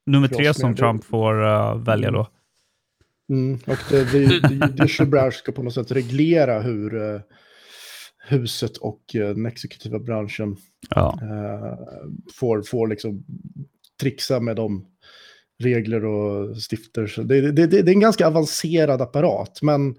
[0.07, 0.77] Nummer tre som.
[0.77, 2.29] Trump får eh, välja då.
[3.31, 7.21] Mm, och det, det, det branch ska på något sätt reglera hur eh,
[8.29, 10.57] huset och eh, den exekutiva branschen
[10.95, 11.19] Ja.
[12.35, 13.25] får, får liksom
[14.01, 14.87] trixa med de
[15.61, 17.07] regler och stifter.
[17.07, 19.95] Så det, det, det, det är en ganska avancerad apparat, men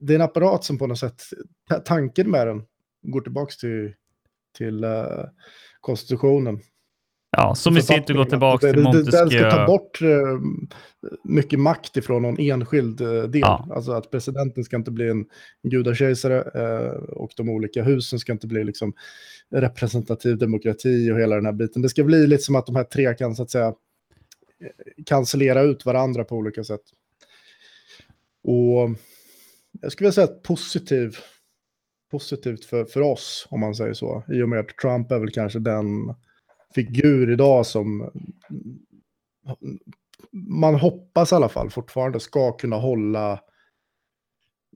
[0.00, 1.22] det är en apparat som på något sätt,
[1.68, 2.62] ta- tanken med den
[3.02, 3.92] går tillbaka till,
[4.58, 5.06] till eh,
[5.80, 6.60] konstitutionen.
[7.36, 9.66] Ja, som i sitt går Författningen, tillbaka till det- Den ska ta Montesquieu.
[9.66, 10.40] bort eh,
[11.24, 13.40] mycket makt ifrån någon enskild eh, del.
[13.40, 13.68] Ja.
[13.74, 15.24] Alltså att presidenten ska inte bli en
[15.62, 18.92] gudakejsare eh, och de olika husen ska inte bli liksom
[19.54, 21.82] representativ demokrati och hela den här biten.
[21.82, 23.74] Det ska bli lite som att de här tre kan så att säga
[25.06, 26.82] cancellera ut varandra på olika sätt.
[28.42, 28.90] Och
[29.80, 31.16] jag skulle vilja säga att positiv,
[32.10, 35.30] positivt för, för oss, om man säger så, i och med att Trump är väl
[35.30, 36.14] kanske den
[36.74, 38.10] figur idag som
[40.32, 43.40] man hoppas i alla fall fortfarande ska kunna hålla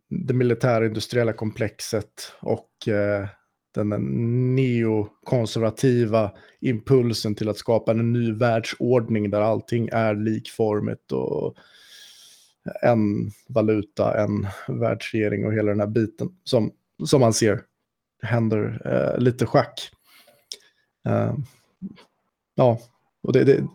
[0.08, 3.28] det militärindustriella komplexet och eh,
[3.74, 3.88] den
[4.54, 11.56] neokonservativa impulsen till att skapa en ny världsordning där allting är likformigt och
[12.82, 16.72] en valuta, en världsregering och hela den här biten som,
[17.04, 17.60] som man ser
[18.22, 19.90] händer eh, lite schack.
[21.08, 21.34] Eh,
[22.54, 22.80] ja,
[23.22, 23.68] och det, det,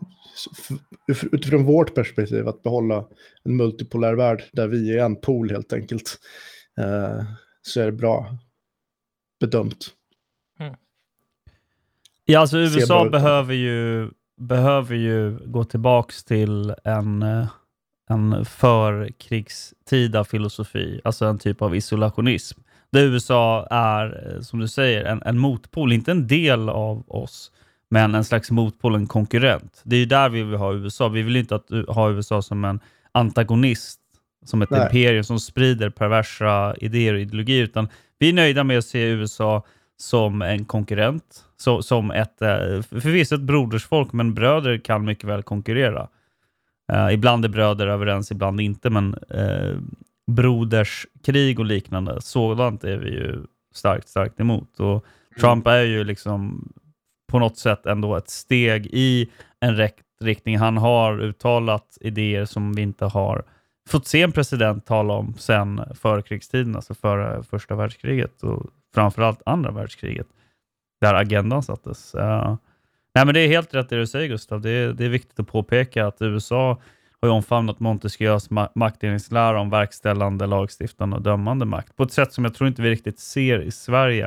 [1.32, 3.08] utifrån vårt perspektiv att behålla
[3.42, 6.18] en multipolär värld där vi är en pool helt enkelt,
[6.78, 7.24] eh,
[7.62, 8.38] så är det bra
[9.40, 9.96] bedömt.
[12.28, 17.46] Ja, alltså USA behöver ju, behöver ju gå tillbaks till en, eh,
[18.08, 22.60] en förkrigstida filosofi, alltså en typ av isolationism.
[22.92, 27.52] Där USA är, eh, som du säger, en, en motpol, inte en del av oss,
[27.88, 29.80] men en slags motpol, en konkurrent.
[29.84, 31.08] Det är ju där vi vill ha USA.
[31.08, 32.80] Vi vill inte att, ha USA som en
[33.12, 34.00] antagonist,
[34.44, 34.82] som ett Nej.
[34.82, 37.88] imperium som sprider perversa idéer och ideologier, utan
[38.18, 39.64] vi är nöjda med att se USA
[39.96, 45.42] som en konkurrent, så, som ett, eh, förvisso ett brodersfolk, men bröder kan mycket väl
[45.42, 46.08] konkurrera.
[46.92, 49.76] Eh, ibland är bröder överens, ibland inte, men eh,
[50.30, 53.42] broderskrig och liknande, sådant är vi ju
[53.74, 54.80] starkt, starkt emot.
[54.80, 55.04] Och
[55.40, 56.68] Trump är ju liksom
[57.28, 59.30] på något sätt ändå ett steg i
[59.60, 60.58] en rätt riktning.
[60.58, 63.44] Han har uttalat idéer som vi inte har
[63.88, 69.70] fått se en president tala om sen förkrigstiden, alltså före första världskriget och framförallt andra
[69.70, 70.26] världskriget,
[71.00, 72.14] där agendan sattes.
[72.14, 72.56] Uh,
[73.14, 74.60] nej, men det är helt rätt det du säger Gustav.
[74.60, 76.78] Det är, det är viktigt att påpeka att USA
[77.20, 82.32] har ju omfamnat Montesquieus ma- maktdelningslära om verkställande, lagstiftande och dömande makt på ett sätt
[82.32, 84.24] som jag tror inte vi riktigt ser i Sverige.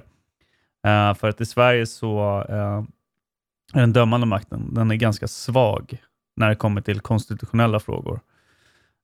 [0.87, 2.83] Uh, för att i Sverige så uh,
[3.73, 5.97] är den dömande makten den är ganska svag
[6.35, 8.19] när det kommer till konstitutionella frågor.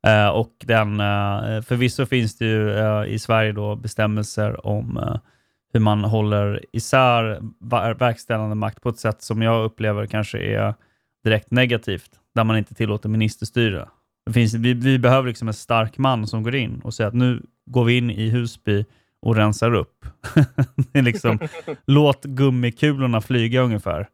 [0.06, 5.15] Eh, och den, eh, förvisso finns det ju eh, i Sverige då bestämmelser om eh,
[5.73, 7.40] hur man håller isär
[7.99, 10.73] verkställande makt på ett sätt som jag upplever kanske är
[11.23, 13.88] direkt negativt, där man inte tillåter ministerstyre.
[14.26, 17.14] Det finns, vi, vi behöver liksom en stark man som går in och säger att
[17.14, 18.86] nu går vi in i Husby
[19.22, 20.06] och rensar upp.
[20.94, 21.40] liksom,
[21.88, 24.07] låt gummikulorna flyga ungefär.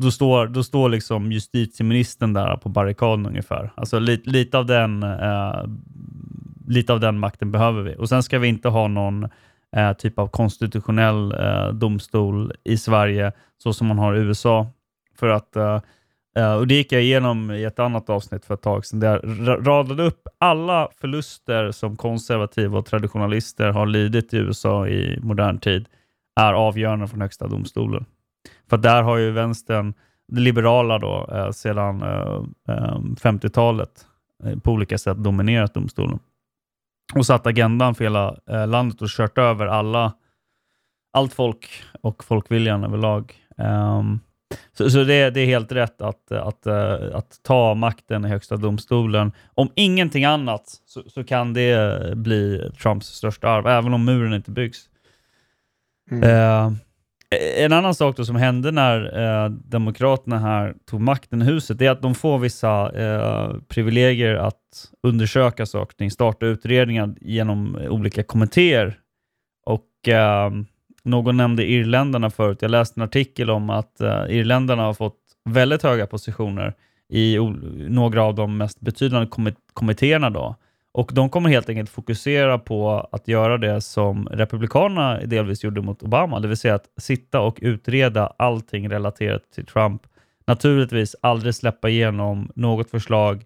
[0.00, 3.72] Då står, då står liksom justitieministern där på barrikaden ungefär.
[3.74, 5.64] Alltså lite, lite, av den, eh,
[6.66, 7.96] lite av den makten behöver vi.
[7.98, 9.28] Och sen ska vi inte ha någon
[9.76, 14.66] eh, typ av konstitutionell eh, domstol i Sverige så som man har i USA.
[15.18, 15.80] För att, eh,
[16.36, 19.20] eh och det gick jag igenom i ett annat avsnitt för ett tag sedan, där
[19.46, 25.58] jag radade upp alla förluster som konservativa och traditionalister har lidit i USA i modern
[25.58, 25.86] tid
[26.40, 28.04] är avgörande från högsta domstolen.
[28.70, 29.94] För där har ju vänstern,
[30.28, 34.06] det liberala då, eh, sedan eh, eh, 50-talet
[34.44, 36.18] eh, på olika sätt dominerat domstolen.
[37.14, 38.36] Och satt agendan för hela
[38.66, 40.12] landet och kört över alla,
[41.12, 41.68] allt folk
[42.00, 43.34] och folkviljan överlag.
[43.58, 44.20] Ehm,
[44.72, 49.32] så så det, det är helt rätt att, att, att ta makten i högsta domstolen.
[49.54, 54.50] Om ingenting annat så, så kan det bli Trumps största arv, även om muren inte
[54.50, 54.88] byggs.
[56.10, 56.22] Mm.
[56.22, 56.72] Eh,
[57.34, 61.80] Eh, en annan sak då som hände när eh, Demokraterna här tog makten i huset
[61.80, 68.98] är att de får vissa eh, privilegier att undersöka saker, starta utredningar genom olika kommittéer.
[69.66, 70.50] Och eh,
[71.02, 72.62] någon nämnde irländarna förut.
[72.62, 76.74] Jag läste en artikel om att eh, irländarna har fått väldigt höga positioner
[77.08, 77.38] i
[77.88, 80.30] några av de mest betydande kommit kommittéerna.
[80.30, 80.56] Då.
[80.92, 86.02] Och de kommer helt enkelt fokusera på att göra det som Republikanerna delvis gjorde mot
[86.02, 90.02] Obama, det vill säga att sitta och utreda allting relaterat till Trump.
[90.46, 93.44] Naturligtvis aldrig släppa igenom något förslag,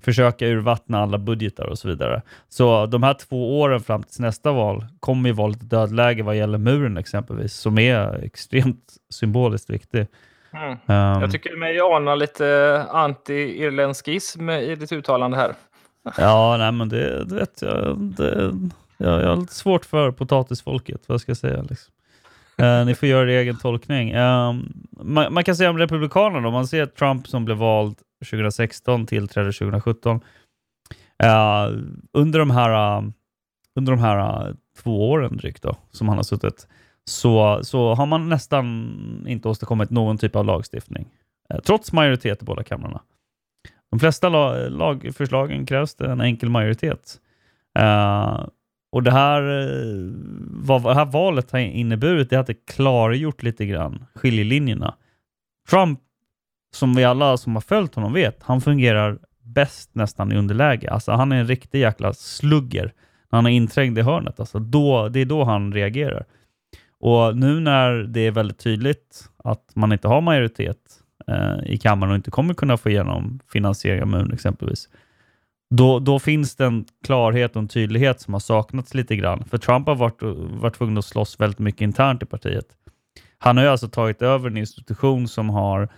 [0.00, 2.22] försöka urvattna alla budgetar och så vidare.
[2.48, 6.36] Så de här två åren fram till nästa val kommer ju vara lite dödläge vad
[6.36, 10.06] gäller muren exempelvis, som är extremt symboliskt viktig.
[10.52, 10.70] Mm.
[10.70, 15.54] Um, jag tycker mig ana lite anti-irländskism i ditt uttalande här.
[16.16, 17.98] Ja, nej men det, det vet jag.
[17.98, 18.52] Det,
[18.96, 21.62] jag, jag har lite svårt för potatisfolket, vad ska jag säga?
[21.62, 21.92] Liksom.
[22.62, 24.16] Uh, ni får göra er egen tolkning.
[24.16, 27.98] Um, man, man, kan säga om Republikanerna, om man ser Trump som blev vald
[28.30, 30.20] 2016, tillträdde 2017.
[31.24, 31.70] Uh, eh,
[32.12, 33.08] under de här, uh,
[33.74, 36.66] under de här två åren drygt då, som han har suttit,
[37.04, 41.08] så, så har man nästan inte åstadkommit någon typ av lagstiftning.
[41.64, 43.00] trots majoritet i båda kamrarna.
[43.90, 44.28] De flesta
[44.68, 47.20] lagförslagen krävs det en enkel majoritet.
[47.78, 48.46] Uh,
[48.92, 50.12] och det här, eh,
[50.50, 54.94] vad det här valet har inneburit är att det klargjort lite grann skiljelinjerna.
[55.70, 56.00] Trump,
[56.74, 60.90] som vi alla som har följt honom vet, han fungerar bäst nästan i underläge.
[60.90, 62.92] Alltså han är en riktig jäkla slugger
[63.30, 64.40] när han är inträngd i hörnet.
[64.40, 66.24] Alltså då, det är då han reagerar.
[67.00, 70.97] Och nu när det är väldigt tydligt att man inte har majoritet
[71.28, 74.88] eh, i kammaren och inte kommer kunna få igenom finansiering av MUN exempelvis,
[75.70, 79.44] då, då finns det en klarhet och en tydlighet som har saknats lite grann.
[79.44, 80.22] För Trump har varit,
[80.60, 82.66] varit tvungen att slåss väldigt mycket internt i partiet.
[83.38, 85.88] Han har ju alltså tagit över en institution som har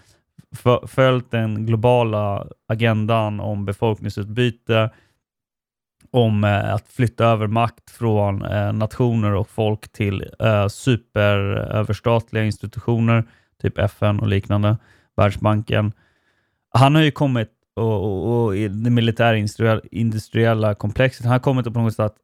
[0.86, 4.90] följt den globala agendan om befolkningsutbyte,
[6.10, 13.24] om eh, att flytta över makt från eh, nationer och folk till eh, superöverstatliga institutioner,
[13.62, 14.76] typ FN och liknande.
[15.16, 15.92] Världsbanken.
[16.74, 21.74] Han har ju kommit och, och, och i det militärindustriella komplexet, han har kommit och
[21.74, 22.14] på något sätt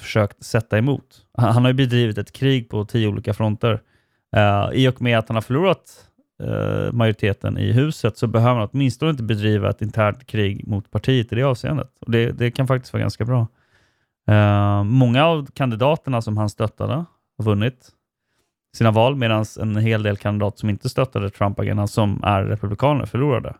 [0.00, 1.26] försökt sätta emot.
[1.38, 3.80] Han, han har ju bedrivit ett krig på tio olika fronter.
[4.36, 6.08] Uh, I och med att han har förlorat
[6.42, 11.32] uh, majoriteten i huset så behöver han åtminstone inte bedriva ett internt krig mot partiet
[11.32, 11.90] i det avseendet.
[12.00, 13.46] Och det, det kan faktiskt vara ganska bra.
[14.30, 16.94] Uh, många av kandidaterna som han stöttade
[17.38, 17.88] har vunnit
[18.74, 23.54] sina val, medan en hel del kandidater som inte stöttade Trump-agendan, som är republikaner, förlorade.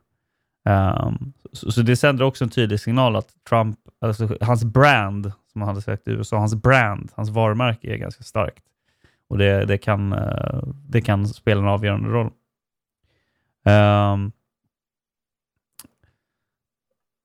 [0.68, 5.60] Um, så, så, det sänder också en tydlig signal att Trump, alltså hans brand, som
[5.60, 8.64] han hade sagt i USA, hans brand, hans varumärke är ganska starkt.
[9.28, 12.30] Och det, det, kan, eh, det kan spela en avgörande roll.
[13.64, 14.32] Um,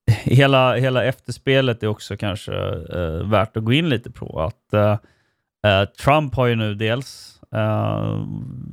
[0.08, 4.42] hela, hela efterspelet är också kanske uh, värt att gå in lite på.
[4.42, 8.28] Att uh, Trump har ju nu dels uh,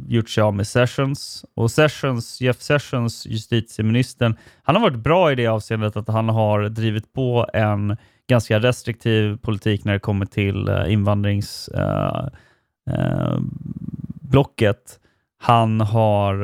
[0.08, 1.44] gjort sig av med Sessions.
[1.54, 6.68] Och Sessions, Jeff Sessions, justitieministern, han har varit bra i det avseendet att han har
[6.68, 7.96] drivit på en
[8.28, 12.28] ganska restriktiv politik när det kommer till eh, uh, invandringsblocket.
[14.60, 14.76] Eh, uh,
[15.38, 16.34] han har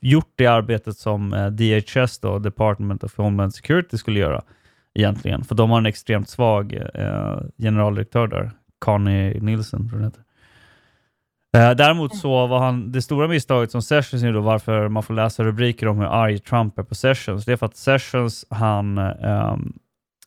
[0.00, 4.42] gjort det arbetet som DHS, då, Department of Homeland Security, skulle göra
[4.94, 5.44] egentligen.
[5.44, 6.82] För de har en extremt svag
[7.58, 10.25] generaldirektör där, Connie Nielsen, tror jag heter.
[11.56, 15.44] Eh, däremot så var han, det stora misstaget som Sessions gjorde, varför man får läsa
[15.44, 19.78] rubriker om hur arg Trump är på Sessions, det är för att Sessions, han, um,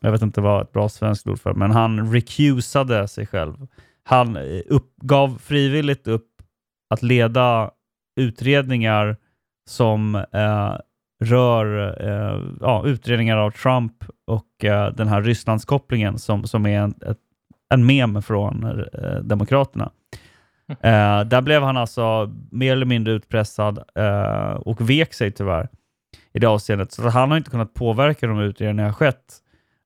[0.01, 3.67] jag vet inte vad ett bra svenskt ord för, men han recusade sig själv.
[4.03, 6.27] Han eh, uppgav frivilligt upp
[6.89, 7.71] att leda
[8.19, 9.17] utredningar
[9.69, 10.77] som uh,
[11.23, 11.65] rör
[12.03, 13.93] uh, ja, utredningar av Trump
[14.27, 17.17] och uh, den här Rysslandskopplingen som, som är en, ett,
[17.73, 18.85] en mem från
[19.23, 19.91] Demokraterna.
[20.69, 25.69] Eh, där blev han alltså mer eller mindre utpressad eh, och vek sig tyvärr
[26.33, 26.91] i det avseendet.
[26.91, 29.37] Så han har inte kunnat påverka de utredningar som skett.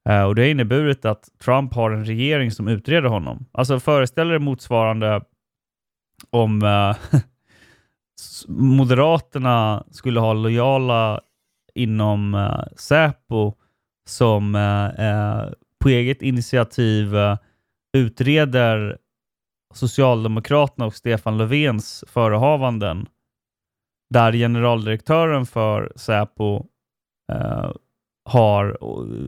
[0.09, 3.45] Eh, och det har inneburit att Trump har en regering som utreder honom.
[3.51, 5.21] Alltså föreställ er motsvarande
[6.29, 7.19] om eh,
[8.47, 11.21] Moderaterna skulle ha lojala
[11.75, 13.53] inom eh, Säpo
[14.07, 15.49] som eh, eh
[15.79, 17.37] på eget initiativ eh,
[17.93, 18.97] utreder
[19.73, 23.07] Socialdemokraterna och Stefan Löfvens förehavanden
[24.09, 26.65] där generaldirektören för Säpo
[27.31, 27.71] eh,
[28.29, 28.77] har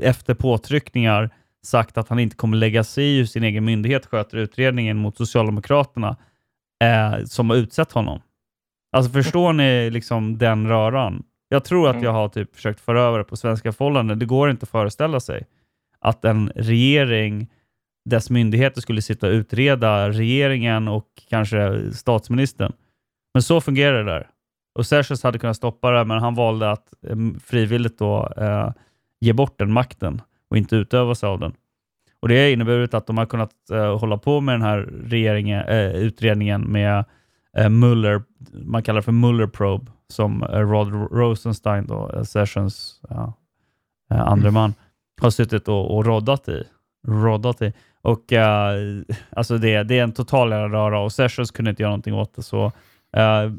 [0.01, 1.30] efter påtryckningar
[1.65, 5.17] sagt att han inte kommer lägga sig i hur sin egen myndighet sköter utredningen mot
[5.17, 6.17] Socialdemokraterna
[6.84, 8.22] eh, som har utsett honom.
[8.95, 11.23] Alltså förstår ni liksom den röran?
[11.49, 14.19] Jag tror att jag har typ försökt föra över det på svenska förhållanden.
[14.19, 15.45] Det går inte att föreställa sig
[15.99, 17.47] att en regering,
[18.06, 22.73] dess myndigheter skulle sitta och utreda regeringen och kanske statsministern.
[23.34, 24.30] Men så fungerar det där.
[24.76, 28.72] Och Sessions hade kunnat stoppa det, men han valde att eh, frivilligt då, eh,
[29.19, 31.53] ge bort den makten och inte utöva sig av den.
[32.19, 35.61] Och Det har inneburit att de har kunnat eh, hålla på med den här regeringen,
[35.68, 37.06] eh, utredningen med
[37.57, 38.23] eh, Mueller,
[38.53, 43.34] man kallar det för Mueller Probe, som eh, Rod Rosenstein, då, Sessions ja,
[44.10, 44.73] andre man,
[45.22, 46.64] har suttit och, och roddat i.
[47.07, 47.73] Roddat i.
[48.06, 52.14] Och uh, alltså det, det är en total röra och Sessions kunde inte göra någonting
[52.14, 52.44] åt det.
[52.44, 52.65] Så
[53.18, 53.53] uh,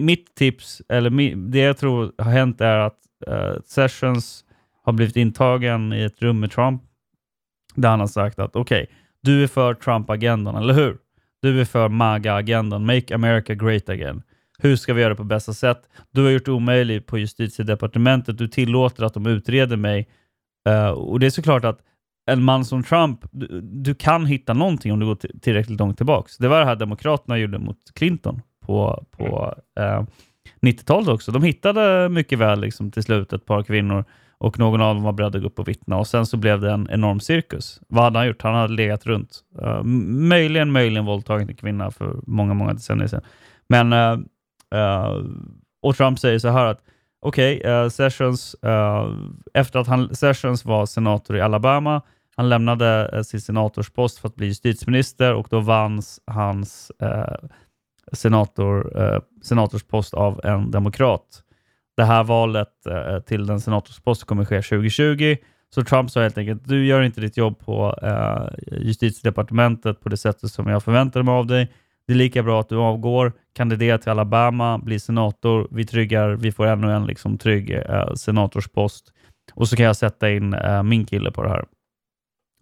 [0.00, 4.44] mitt tips, eller mi, det jag tror har hänt är att uh, Sessions
[4.82, 6.82] har blivit intagen i ett rum med Trump
[7.74, 10.96] där han har sagt att okej, okay, du är för Trump-agendan, eller hur?
[11.42, 14.22] Du är för MAGA-agendan, Make America Great Again.
[14.58, 15.88] Hur ska vi göra det på bästa sätt?
[16.10, 18.38] Du har gjort det omöjligt på justitiedepartementet.
[18.38, 20.08] Du tillåter att de utreder mig.
[20.68, 21.78] Uh, och det är såklart att
[22.26, 26.28] en man som Trump, du, du kan hitta någonting om du går tillräckligt långt tillbaka.
[26.38, 30.04] Det var det här Demokraterna gjorde mot Clinton på, på uh,
[30.60, 31.32] 90-talet också.
[31.32, 34.04] De hittade mycket väl liksom, till slut ett par kvinnor
[34.38, 36.60] och någon av dem var beredd att gå upp och vittna och sen så blev
[36.60, 37.80] det en enorm cirkus.
[37.88, 38.42] Vad hade han gjort?
[38.42, 39.40] Han hade legat runt.
[39.62, 43.22] Uh, möjligen, möjligen våldtagit en kvinna för många, många decennier sedan.
[43.68, 44.18] Men, uh,
[44.74, 45.24] uh,
[45.82, 46.80] och Trump säger så här att
[47.24, 49.08] okej, okay, Sessions, eh,
[49.54, 52.02] efter att han, Sessions var senator i Alabama,
[52.36, 56.92] han lämnade eh, sin senatorspost för att bli justitieminister och då vanns hans
[58.12, 58.92] senator,
[59.42, 61.42] senatorspost av en demokrat
[61.96, 62.68] det här valet
[63.26, 65.36] till den senatorspost kommer ske 2020.
[65.74, 67.98] Så Trump sa helt enkelt, du gör inte ditt jobb på
[68.66, 71.72] justitiedepartementet på det sättet som jag förväntade mig av dig.
[72.06, 75.68] Det är lika bra att du avgår, kandiderar till Alabama, blir senator.
[75.70, 79.12] Vi tryggar, vi får ännu en liksom, trygg eh, senatorspost
[79.54, 81.64] och så kan jag sätta in eh, min kille på det här.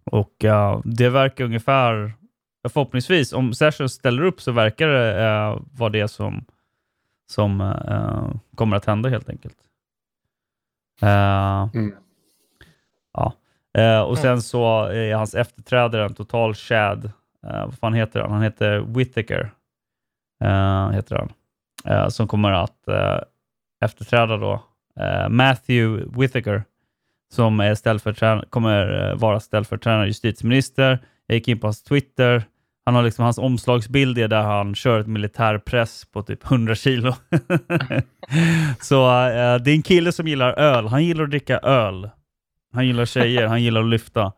[0.05, 2.13] Och uh, det verkar ungefär,
[2.69, 6.45] förhoppningsvis, om Sessions ställer upp så verkar det uh, vara det som
[7.31, 9.57] som uh, kommer att hända helt enkelt.
[11.03, 11.95] Uh, mm.
[13.13, 13.33] Ja.
[14.05, 16.55] Och sen så är hans efterträdare en total
[17.47, 18.31] Uh, vad fan heter han?
[18.31, 19.51] Han heter Whittaker.
[20.43, 21.29] Eh, heter han.
[21.85, 22.87] Eh, som kommer att
[23.83, 24.63] efterträda då
[25.29, 26.63] Matthew Whittaker
[27.33, 30.99] som är kommer vara ställföreträdande justitieminister.
[31.27, 32.43] Jag gick in på hans Twitter.
[32.85, 37.13] Han har liksom hans omslagsbild är där han kör ett militärpress på typ 100 kilo.
[38.81, 40.87] så uh, det är en kille som gillar öl.
[40.87, 42.09] Han gillar att dricka öl.
[42.73, 44.31] Han gillar tjejer, han gillar att lyfta.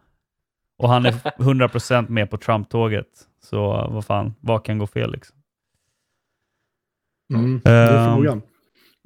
[0.78, 3.08] Och han är 100% med på Trump-tåget.
[3.42, 5.38] Så uh, vad fan, vad kan gå fel liksom?
[7.34, 8.42] Mm, det är ehm, frågan.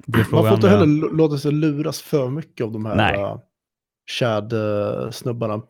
[0.06, 3.20] Det är frågan Man får inte heller låta sig luras för mycket av de här
[3.20, 3.38] uh,
[4.18, 5.62] Chad-snubbarna.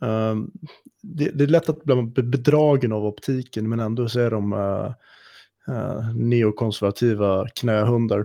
[0.00, 0.50] Um,
[1.02, 4.92] det, det, är lätt att bli bedragen av optiken men ändå så är de uh,
[5.68, 8.24] uh, neokonservativa knähundar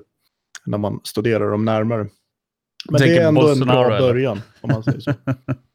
[0.65, 2.07] när man studerar dem närmare.
[2.89, 5.13] Men det är ändå Bolsonaro, en bra början om man säger så.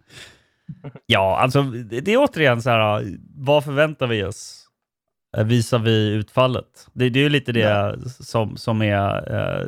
[1.06, 4.68] ja, alltså det är återigen så här, vad förväntar vi oss
[5.36, 6.88] visar vi utfallet?
[6.92, 7.96] Det, det är ju lite det ja.
[8.08, 9.66] som, som är eh,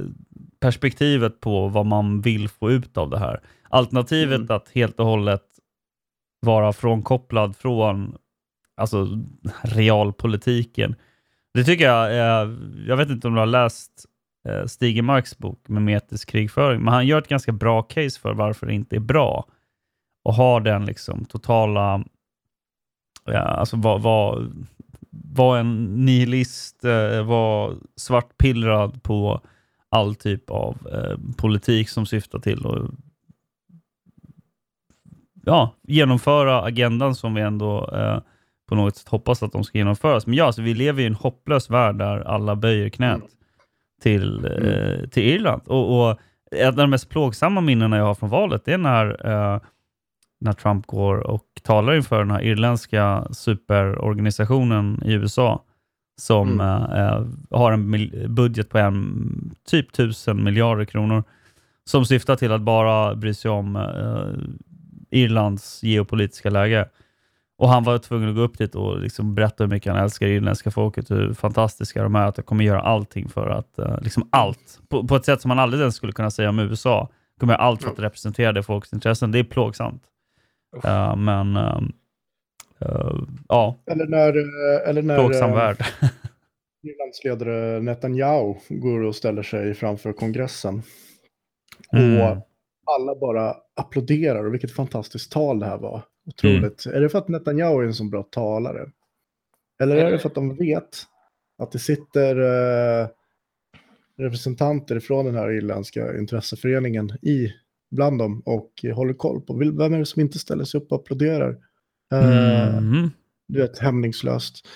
[0.61, 3.41] perspektivet på vad man vill få ut av det här.
[3.69, 4.57] Alternativet mm.
[4.57, 5.45] att helt och hållet
[6.41, 8.17] vara frånkopplad från
[8.77, 9.09] alltså,
[9.63, 10.95] realpolitiken.
[11.55, 12.57] Det tycker jag, är,
[12.87, 14.05] jag vet inte om du har läst
[14.49, 18.67] eh, Stig Marks bok Memetisk krigföring, men han gör ett ganska bra case för varför
[18.67, 19.47] det inte är bra
[20.25, 22.05] att ha den liksom totala,
[23.25, 24.53] ja, alltså vad, vad,
[25.11, 29.41] vad en nihilist, eh, var svartpillrad på
[29.89, 32.91] all typ av eh, politik som syftar till att
[35.45, 38.19] ja, genomföra agendan som vi ändå eh,
[38.69, 40.27] på något sätt hoppas att de ska genomföras.
[40.27, 43.29] Men ja, alltså, vi lever i en hopplös värld där alla böjer knät mm.
[44.03, 45.11] till, eh, mm.
[45.11, 45.63] till Irland.
[45.67, 46.19] Och, och
[46.51, 49.61] ett av de mest plågsamma minnena jag har från valet är när, eh,
[50.41, 55.65] när Trump går och talar inför den här irländska superorganisationen i USA
[56.21, 56.93] som mm.
[56.93, 61.25] Eh, har en budget på en, typ tusen miljarder kronor
[61.85, 66.89] som syftar till att bara bry sig om eh, Irlands geopolitiska läge.
[67.59, 70.27] Och han var tvungen att gå upp dit och liksom berätta hur mycket han älskar
[70.27, 74.01] det irländska folket, hur fantastiska de är, att de kommer göra allting för att, uh,
[74.03, 77.09] liksom allt, på, på, ett sätt som man aldrig ens skulle kunna säga om USA,
[77.41, 79.33] kommer göra allt för att representera det folkets intressen.
[79.33, 80.03] Det är plågsamt.
[80.77, 81.83] Uh, men uh,
[83.49, 84.35] ja, eller när,
[84.89, 85.85] eller när, plågsam värld.
[86.83, 90.83] Irlands ledare Netanyahu går och ställer sig framför kongressen.
[91.93, 92.21] Mm.
[92.21, 92.47] Och
[92.97, 96.03] alla bara applåderar och vilket fantastiskt tal det här var.
[96.27, 96.87] Otroligt.
[96.87, 98.91] Är det för att Netanyahu är en så bra talare?
[99.83, 100.89] Eller är det för att de vet
[101.59, 103.09] att det sitter eh,
[104.19, 107.53] representanter från den här irländska intresseföreningen i
[107.91, 111.01] bland dem och håller koll på vem är det som inte ställer sig upp och
[111.01, 111.57] applåderar?
[112.13, 113.11] Eh, Mm.
[113.49, 114.69] Du vet, hämningslöst.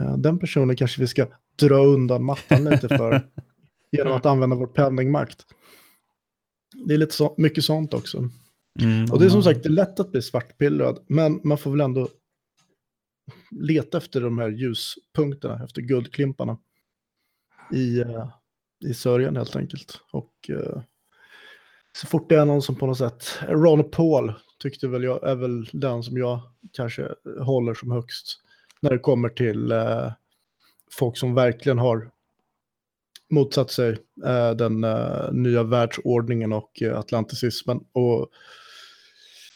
[0.00, 1.26] Eh, den personen kanske vi ska
[1.56, 3.28] dra undan mattan lite för
[3.92, 5.46] genom att använda vår penningmakt.
[6.86, 8.18] Det är lite så, mycket sånt också.
[8.80, 9.10] Mm.
[9.12, 11.80] Och det är som sagt det är lätt att bli svartpillrad, men man får väl
[11.80, 12.08] ändå
[13.50, 16.58] leta efter de här ljuspunkterna, efter guldklimparna
[17.72, 18.28] i, eh,
[18.84, 20.00] i sörjan helt enkelt.
[20.12, 20.82] Och eh,
[21.92, 25.34] så fort det är någon som på något sätt, Ron Paul tyckte väl jag är
[25.34, 26.40] väl den som jag
[26.72, 27.08] kanske
[27.40, 28.40] håller som högst
[28.80, 30.12] när det kommer till eh,
[30.90, 32.10] folk som verkligen har
[33.30, 38.28] motsatt sig eh, den eh, nya världsordningen och eh, atlanticismen och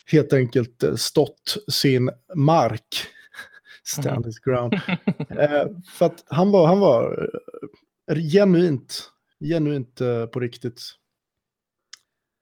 [0.06, 2.96] helt enkelt eh, stått sin mark,
[3.84, 4.74] stand his ground.
[5.30, 7.30] Eh, för att han var, han var
[8.10, 9.10] eh, genuint,
[9.40, 9.98] genuint
[10.32, 10.80] på riktigt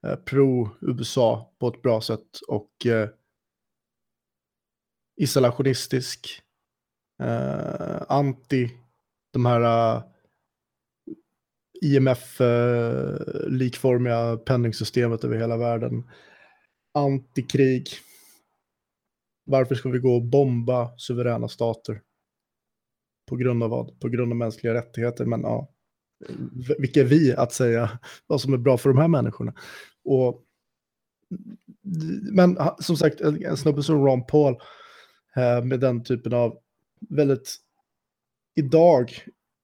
[0.05, 3.09] Eh, pro-USA på ett bra sätt och eh,
[5.17, 6.43] isolationistisk,
[7.23, 8.71] eh, anti
[9.33, 10.03] de här eh,
[11.83, 16.11] IMF-likformiga eh, penningsystemet över hela världen.
[16.95, 17.89] Antikrig.
[19.47, 22.03] Varför ska vi gå och bomba suveräna stater?
[23.27, 24.01] På grund av vad?
[24.01, 25.25] På grund av mänskliga rättigheter.
[25.25, 25.75] Men ja,
[26.79, 29.55] vilka är vi att säga vad som är bra för de här människorna?
[30.05, 30.45] Och,
[32.33, 34.57] men som sagt, en snubbe som Ron Paul
[35.37, 36.59] eh, med den typen av
[37.09, 37.57] väldigt
[38.55, 39.13] idag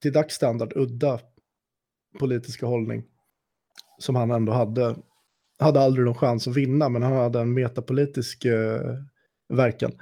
[0.02, 1.20] till dagsstandard udda
[2.18, 3.04] politiska hållning
[3.98, 4.96] som han ändå hade.
[5.58, 8.80] Hade aldrig någon chans att vinna, men han hade en metapolitisk eh,
[9.48, 9.92] verkan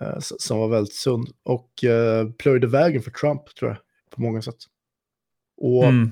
[0.00, 3.78] eh, som var väldigt sund och eh, plöjde vägen för Trump, tror jag,
[4.10, 4.56] på många sätt.
[5.56, 6.10] Och Mm.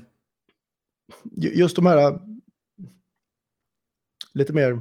[1.37, 2.21] ju- just de här
[4.37, 4.81] lite mer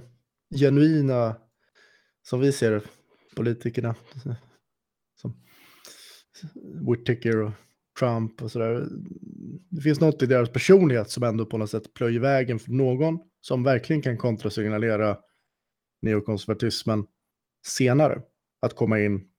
[0.56, 1.36] genuina,
[2.22, 2.82] som vi ser det,
[3.36, 3.95] politikerna,
[5.15, 5.44] som
[6.90, 7.52] Whittaker och
[7.99, 8.88] Trump och sådär.
[9.69, 13.19] Det finns något i deras personlighet som ändå på något sätt plöjer vägen för någon
[13.41, 15.18] som verkligen kan kontrasignalera
[16.02, 17.06] neokonservatismen
[17.68, 18.22] senare.
[18.61, 19.30] Att komma in,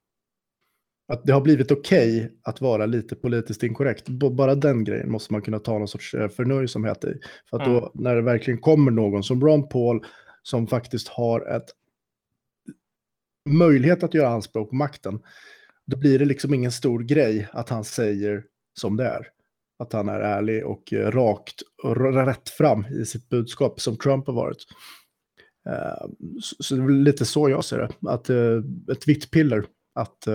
[1.09, 4.09] att det har blivit okej att vara lite politiskt inkorrekt.
[4.09, 7.15] B- Bara den grejen måste man kunna ta någon sorts eh, förnöjsamhet i.
[7.51, 7.91] För att då, Mm.
[7.95, 10.05] när det verkligen kommer någon som Ron Paul,
[10.43, 11.67] som faktiskt har ett
[13.49, 15.21] möjlighet att göra anspråk på makten,
[15.87, 18.45] då blir det liksom ingen stor grej att han säger
[18.81, 19.27] som det är.
[19.79, 24.27] Att han är ärlig och eh, rakt och rätt fram i sitt budskap som Trump
[24.27, 24.59] har varit.
[25.69, 26.07] Eh,
[26.41, 28.11] Så, det är lite så jag ser det.
[28.11, 28.31] Att
[28.97, 29.65] ett vitt piller,
[29.95, 30.27] att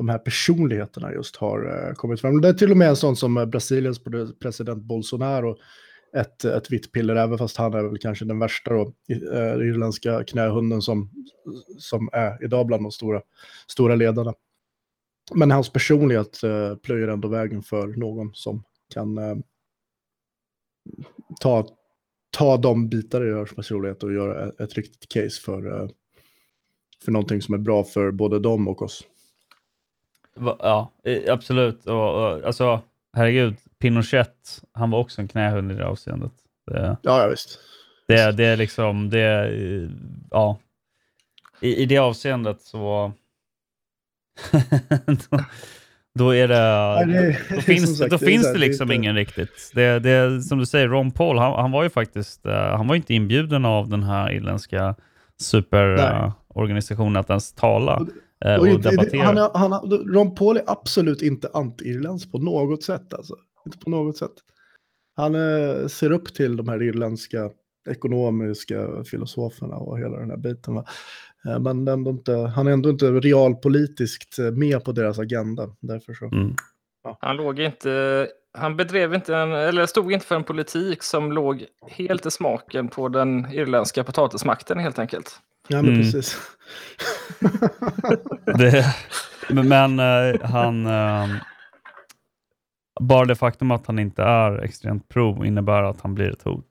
[0.00, 2.40] de här personligheterna just har eh, kommit fram.
[2.40, 4.00] Det är till och med en sån som eh, Brasiliens
[4.40, 5.56] president Bolsonaro,
[6.16, 10.24] ett, ett vitt piller, även fast han är väl kanske den värsta då, eh, irländska
[10.24, 11.10] knähunden som,
[11.78, 13.22] som är idag bland de stora,
[13.66, 14.34] stora ledarna.
[15.34, 18.64] Men hans personlighet eh, plöjer ändå vägen för någon som
[18.94, 19.36] kan eh,
[21.40, 21.66] ta,
[22.30, 25.88] ta de bitar i hans personlighet och göra ett, ett riktigt case för, eh,
[27.04, 29.04] för någonting som är bra för både dem och oss.
[30.58, 30.90] Ja,
[31.28, 31.86] absolut.
[31.86, 32.80] Och, och, alltså,
[33.16, 36.32] herregud, Pinochet, han var också en knähund i det avseendet.
[36.66, 37.58] Det, Ja, ja visst.
[38.08, 39.50] det, det är liksom, det,
[40.30, 40.58] ja.
[41.60, 43.12] I, I det avseendet så...
[45.06, 45.38] då,
[46.18, 46.54] då är det...
[46.56, 49.70] Ja, det- då finns, sagt, då det finns det det liksom inte- ingen riktigt.
[49.74, 52.94] Det, det, som du säger, Ron Paul, han, han var ju faktiskt, eh, han var
[52.96, 54.94] inte inbjuden av den här irländska
[55.40, 58.06] superorganisationen att ens tala
[58.44, 59.24] och, Och inte- debattera.
[59.24, 63.14] han är, han, Ron Paul är absolut inte anti-irländsk på något sätt.
[63.14, 63.34] Alltså.
[63.66, 64.32] Inte på något sätt.
[65.16, 67.50] Han eh, ser upp till de här irländska
[67.88, 70.74] ekonomiska filosoferna och hela den här biten.
[70.74, 70.84] Va?
[71.46, 75.68] Eh, men ändå inte, han är ändå inte realpolitiskt eh, med på deras agenda.
[75.80, 76.24] Därför så.
[76.24, 76.54] Mm.
[77.20, 81.66] Han låg inte, han bedrev inte en, eller stod inte för en politik som låg
[81.88, 85.40] helt i smaken på den irländska potatismakten helt enkelt.
[85.70, 86.00] Ja, men Mm.
[86.02, 86.36] precis.
[88.58, 88.84] Det,
[89.62, 90.86] men eh, han...
[90.86, 91.28] eh,
[93.00, 96.66] bara det faktum att han inte är extremt pro innebär att han blir ett hot.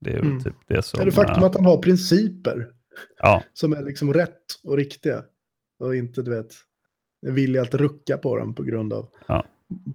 [0.00, 0.40] Det är Mm.
[0.44, 0.98] typ det som...
[1.00, 2.66] Ja, det faktum att han har principer
[3.18, 5.22] ja, som är liksom rätt och riktiga.
[5.80, 6.52] Och inte, du vet,
[7.26, 9.44] är villig att rucka på dem på grund av Ja.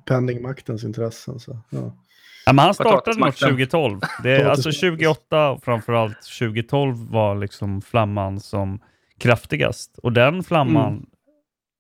[0.06, 1.40] penningmaktens intressen.
[1.40, 1.98] Så, ja.
[2.46, 4.00] Ja, men han startade nog 2012.
[4.24, 8.80] Det är, alltså 2008 framförallt 2012 var liksom flamman som
[9.20, 9.98] kraftigast.
[9.98, 11.06] Och den flamman, mm.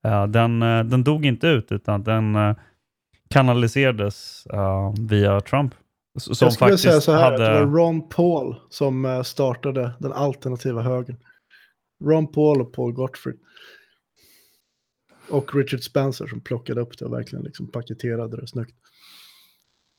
[0.03, 2.56] ja, den, eh, den dog inte ut utan den uh,
[3.30, 5.76] kanaliserades uh, via Trump.
[6.19, 7.38] Som Jag skulle säga så här, hade...
[7.38, 11.18] det var Ron Paul som startade den alternativa högern.
[12.03, 13.40] Ron Paul och Paul Gottfried.
[15.30, 18.76] Och Richard Spencer som plockade upp det och verkligen liksom paketerade det snyggt.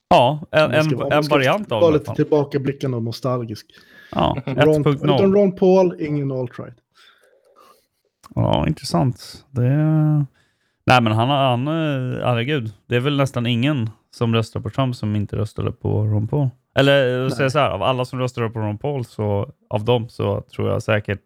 [0.09, 1.87] Ja, en, en, en variant av det.
[1.87, 3.67] Var lite tillbakablickande och nostalgisk.
[4.11, 5.07] Ja, 1.0.
[5.07, 6.77] Ron, Ron Paul, ingen alt-right.
[8.35, 9.45] Ja, intressant.
[9.51, 9.69] Det...
[10.87, 15.17] Nej, men han, han, herregud, det är väl nästan ingen som röstar på Trump som
[15.17, 16.49] inte röstade på Ron Paul.
[16.75, 20.41] Eller säga så här, av alla som röstade på Ron Paul, så av dem så
[20.41, 21.23] tror jag säkert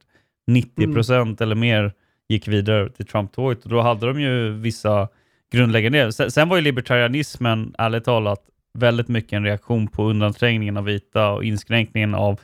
[0.47, 1.47] 90 procent mm.
[1.47, 1.93] eller mer
[2.29, 3.65] gick vidare till Trump-tåget.
[3.65, 5.09] Då hade de ju vissa
[5.53, 6.13] grundläggande...
[6.13, 8.41] Sen, sen var ju libertarianismen, ärligt talat,
[8.79, 12.41] väldigt mycket en reaktion på undanträngningen av vita och inskränkningen av,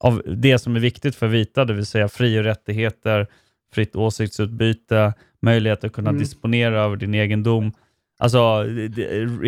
[0.00, 3.26] av det som är viktigt för vita, det vill säga fri och rättigheter,
[3.74, 6.20] fritt åsiktsutbyte, möjlighet att kunna mm.
[6.20, 7.72] disponera över din egendom.
[8.18, 8.62] Alltså,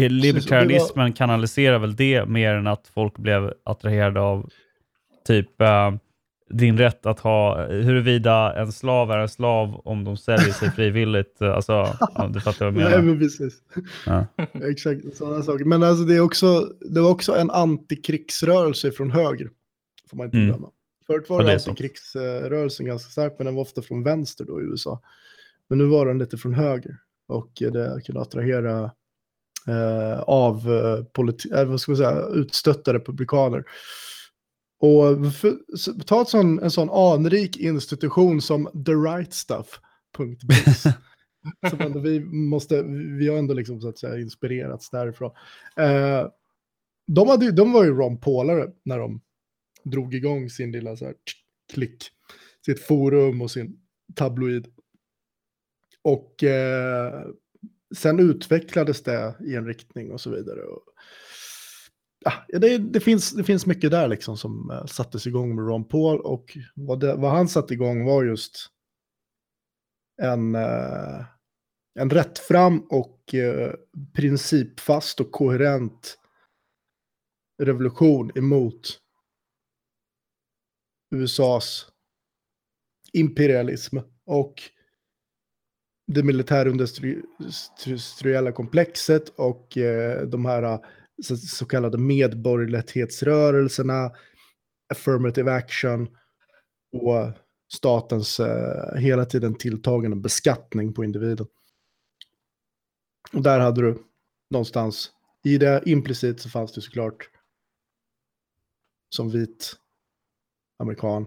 [0.09, 4.51] libertarianismen kanaliserar väl det mer än att folk blev attraherade av
[5.27, 5.97] typ uh,
[6.49, 11.43] din rätt att ha, huruvida en slav är en slav om de säljer sig frivilligt.
[11.43, 11.73] Alltså,
[12.15, 12.91] ja, du fattar vad jag menar.
[12.91, 13.55] Nej, men precis.
[14.07, 14.27] Ja.
[14.70, 15.65] Exakt, sådana saker.
[15.65, 19.51] Men alltså, det, är också, det var också en antikrigsrörelse från höger,
[20.11, 20.49] får man inte mm.
[20.49, 20.70] glömma.
[21.07, 24.65] Förut var det, det antikrigsrörelsen ganska stark, men den var ofta från vänster då i
[24.65, 25.01] USA.
[25.69, 26.97] Men nu var den lite från höger
[27.29, 28.91] och det kunde attrahera
[29.66, 33.65] eh, av eh, politi- eh, vad ska man säga, utstötta republikaner.
[34.81, 40.83] Och för, ta ett sån, en sån anrik institution som The Right Stuff.biz.
[41.71, 42.83] som ändå vi, måste,
[43.19, 45.31] vi har ändå liksom, så att säga, inspirerats därifrån.
[45.77, 46.29] Eh,
[47.07, 49.21] de, hade, de var ju Ron Paulare när de
[49.85, 51.15] drog igång sin lilla så här,
[51.73, 52.05] klick,
[52.67, 53.81] sitt forum och sin
[54.15, 54.69] tabloid.
[56.03, 57.27] Och eh,
[57.97, 60.61] sen utvecklades det i en riktning och så vidare.
[60.61, 60.83] Och,
[62.20, 65.85] ja, det, det, finns, det finns mycket där liksom som uh, sattes igång med Ron
[65.85, 68.66] Paul och vad, det, vad han satte igång var just
[70.23, 71.24] en, uh,
[71.95, 73.73] en rättfram och uh,
[74.12, 76.19] principfast och koherent
[77.62, 79.01] revolution emot
[81.15, 81.86] USAs
[83.12, 84.62] imperialism och
[86.07, 89.78] det militärindustriella komplexet och
[90.27, 90.81] de här
[91.23, 94.12] så, så kallade medborgerlighetsrörelserna,
[94.89, 96.09] affirmative action
[96.93, 97.32] och
[97.73, 101.47] statens eh, hela tiden tilltagande beskattning på individen.
[103.32, 104.03] Och där hade du
[104.51, 105.12] någonstans,
[105.45, 107.31] i det implicit så fanns det såklart
[109.11, 109.77] som vit
[110.78, 111.27] amerikan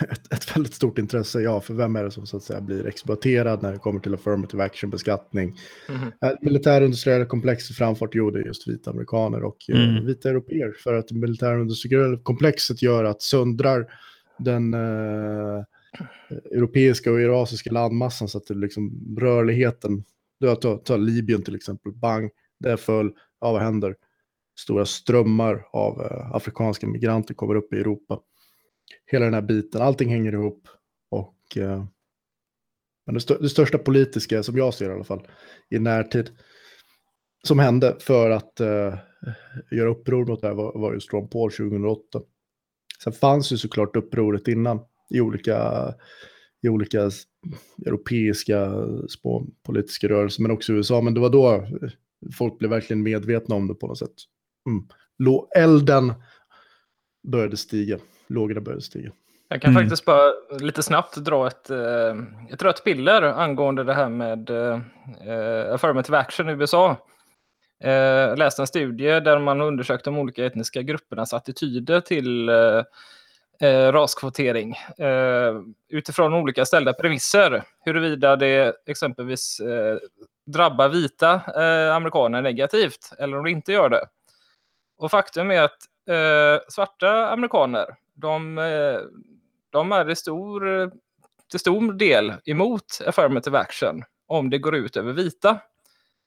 [0.00, 2.86] ett, ett väldigt stort intresse, ja, för vem är det som så att säga blir
[2.86, 5.58] exploaterad när det kommer till affirmative action-beskattning?
[5.88, 6.12] Mm.
[6.20, 9.96] Äh, militärindustriella komplexet framfart, jo, det är just vita amerikaner och eh, mm.
[9.96, 10.72] uh, vita europeer.
[10.78, 13.86] För att det militärindustriella komplexet gör att söndrar
[14.38, 15.64] den uh,
[16.52, 20.04] europeiska och eurasiska landmassan så att det liksom rörligheten,
[20.40, 22.30] du tar, tar Libyen till exempel, bang,
[22.60, 23.94] det föll, ja vad händer?
[24.60, 28.18] Stora strömmar av uh, afrikanska migranter kommer upp i Europa
[29.06, 30.68] hela den här biten, allting hänger ihop.
[31.10, 31.84] Och, eh,
[33.06, 35.26] men det, st det, största politiska, som jag ser i alla fall,
[35.70, 36.30] i närtid,
[37.42, 38.94] som hände för att eh,
[39.70, 42.20] göra uppror mot det här var, var just Ron Paul 2008.
[43.04, 45.94] Sen fanns ju såklart upproret innan i olika,
[46.62, 47.10] i olika
[47.86, 48.72] europeiska
[49.08, 51.00] små politiska rörelser, men också i USA.
[51.00, 51.66] Men det var då
[52.38, 54.14] folk blev verkligen medvetna om det på något sätt.
[54.66, 54.88] Mm.
[55.56, 56.12] Elden
[57.22, 57.98] började stiga
[58.28, 59.10] lågorna började stiga.
[59.48, 59.82] Jag kan mm.
[59.82, 62.16] faktiskt bara lite snabbt dra ett, eh,
[62.50, 66.96] ett rött piller angående det här med eh, affirmative action i USA.
[67.84, 72.82] Eh, jag läste en studie där man undersökte de olika etniska gruppernas attityder till eh,
[73.60, 77.62] eh raskvotering eh, utifrån olika ställda premisser.
[77.84, 79.98] Huruvida det exempelvis eh,
[80.46, 84.04] drabbar vita eh, amerikaner negativt eller om det inte gör det.
[84.98, 85.78] Och faktum är att
[86.68, 87.86] svarta amerikaner
[88.20, 89.00] de, eh,
[89.70, 90.90] de är i stor,
[91.50, 95.60] till stor del emot affirmative action om det går ut över vita.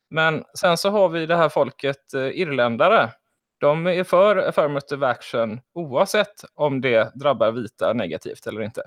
[0.10, 3.10] Men sen så har vi det här folket eh, irländare.
[3.58, 8.82] De är för affirmative action oavsett om det drabbar vita negativt eller inte.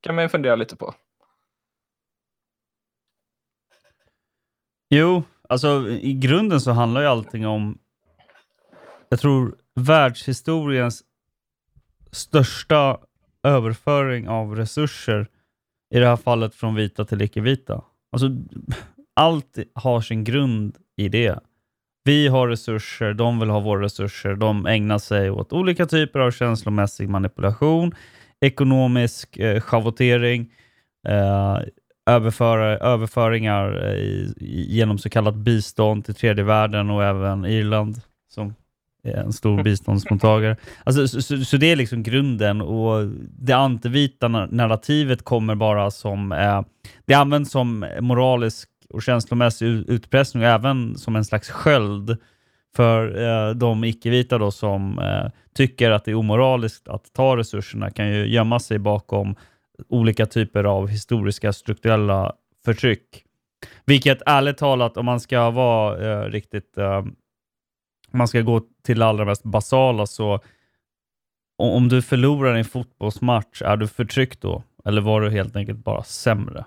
[0.00, 0.94] kan man fundera lite på.
[4.88, 7.78] Jo, alltså i grunden så handlar ju allting om,
[9.08, 11.02] jag tror världshistoriens
[12.12, 12.98] största
[13.42, 15.26] överföring av resurser,
[15.94, 17.82] i det här fallet från vita till icke-vita.
[18.12, 18.28] Alltså,
[19.16, 21.40] allt har sin grund i det.
[22.04, 24.34] Vi har resurser, de vill ha våra resurser.
[24.34, 27.94] De ägnar sig åt olika typer av känslomässig manipulation,
[28.40, 30.52] ekonomisk eh, schavottering,
[31.08, 31.58] eh,
[32.80, 38.54] överföringar eh, i, genom så kallat bistånd till tredje världen och även Irland som
[39.04, 40.56] Eh, en stor biståndsmottagare.
[40.84, 43.06] Alltså, så, så, så, det är liksom grunden och
[43.38, 46.32] det antivita narrativet kommer bara som...
[46.32, 46.62] Eh,
[47.06, 52.16] det används som moralisk och känslomässig utpressning och även som en slags sköld
[52.76, 57.90] för eh, de icke-vita då som eh, tycker att det är omoraliskt att ta resurserna
[57.90, 59.36] kan ju gömma sig bakom
[59.88, 62.32] olika typer av historiska strukturella
[62.64, 63.24] förtryck.
[63.84, 67.04] Vilket ärligt talat, om man ska vara eh, riktigt, eh,
[68.12, 70.40] man ska gå till det allra mest basala, så
[71.58, 74.62] om du förlorar en fotbollsmatch, är du förtryckt då?
[74.84, 76.64] Eller var du helt enkelt bara sämre?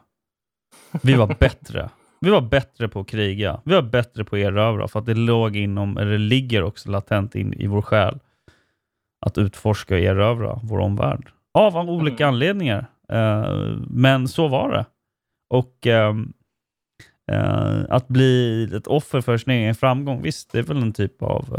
[1.02, 1.90] Vi var bättre.
[2.20, 3.62] Vi var bättre på att kriga.
[3.64, 7.36] Vi var bättre på att erövra, för att det låg inom, eller ligger också latent
[7.36, 8.20] in i vår själ
[9.26, 11.30] att utforska och erövra vår omvärld.
[11.54, 12.34] Av olika mm.
[12.34, 12.86] anledningar.
[13.14, 14.86] Uh, men så var det.
[15.50, 15.88] Och
[17.32, 20.94] uh, uh, att bli ett offer för sin egen framgång, visst, det är väl en
[20.94, 21.58] typ av...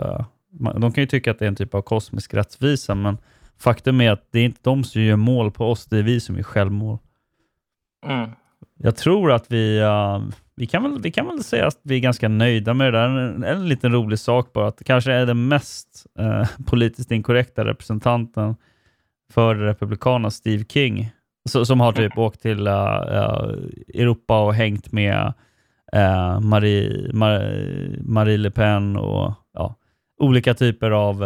[0.51, 3.18] de kan ju tycka att det är en typ av kosmisk rättvisa, men
[3.59, 6.20] faktum är att det är inte de som gör mål på oss, det är vi
[6.20, 6.98] som är självmål.
[8.06, 8.30] Mm.
[8.78, 9.82] Jag tror att vi,
[10.56, 13.09] vi, kan väl, vi kan väl säga att vi är ganska nöjda med det där.
[13.09, 16.06] En, en liten rolig sak bara, att det kanske är den mest
[16.66, 18.56] politiskt inkorrekta representanten
[19.32, 21.10] för Republikanerna, Steve King,
[21.48, 23.51] så, som har typ åkt till uh, uh,
[23.94, 25.32] Europa och hängt med
[25.94, 27.40] uh, Marie, Mar
[28.00, 29.74] Marie Le Pen och ja,
[30.18, 31.24] olika typer av,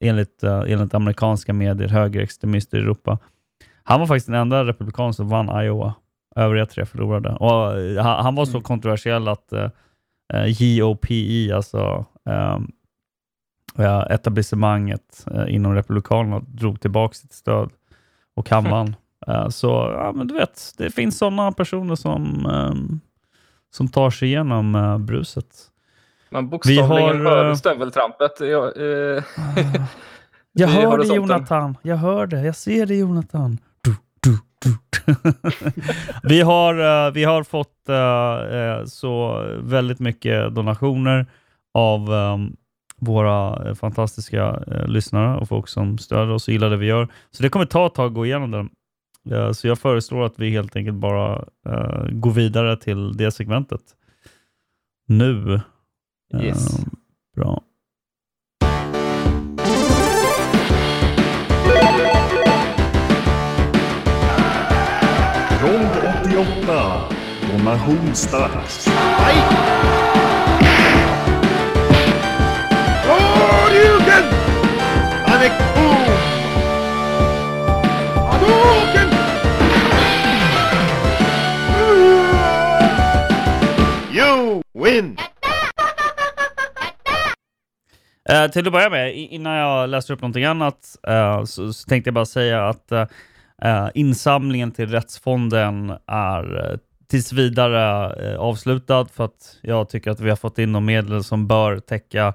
[0.00, 3.18] enligt, enligt amerikanska medier, högerextremister i Europa.
[3.82, 5.94] Han var faktiskt den enda republikan som vann Iowa.
[6.36, 7.30] Övriga tre förlorade.
[7.30, 8.62] Och han, han var så mm.
[8.62, 9.52] kontroversiell att
[10.46, 12.72] JOPE, alltså um,
[14.10, 17.70] etablissemanget inom Republikanerna, drog tillbaka sitt stöd
[18.34, 18.96] och kammaren.
[19.28, 23.00] Uh, så ja, men du vet, det finns sådana personer som, um,
[23.74, 25.46] som tar sig igenom uh, bruset.
[26.30, 28.40] Man bokstavligen har, hör uh, stöveltrampet.
[28.40, 29.22] Jag, uh,
[30.52, 33.58] jag hör det Jonathan, jag hör det, jag ser det Jonathan.
[33.80, 34.76] Du, du, du.
[36.28, 37.68] vi, har, vi har fått
[38.90, 41.26] så väldigt mycket donationer
[41.74, 42.56] av um,
[43.02, 47.08] våra eh, fantastiska eh, lyssnare och folk som stöder oss och gillar det vi gör.
[47.30, 48.70] Så det kommer ta ett tag att gå igenom den.
[49.30, 53.82] Uh, så jag föreslår att vi helt enkelt bara uh, går vidare till det segmentet.
[55.06, 55.60] Nu.
[56.42, 56.78] Yes.
[56.78, 56.84] Uh,
[57.36, 57.62] bra.
[65.62, 65.90] Rond
[66.24, 67.08] 88.
[67.52, 68.88] Donationsdags.
[73.72, 74.24] Hadouken!
[75.26, 75.96] Avec boom!
[75.96, 76.21] Hadouken!
[84.92, 85.16] In!
[88.30, 91.88] Uh, eh, till att börja med, innan jag läser upp någonting annat, uh, så, så,
[91.88, 96.78] tänkte jag bara säga att uh, insamlingen till Rättsfonden är
[97.08, 101.46] tills vidare avslutad för att jag tycker att vi har fått in de medel som
[101.46, 102.34] bör täcka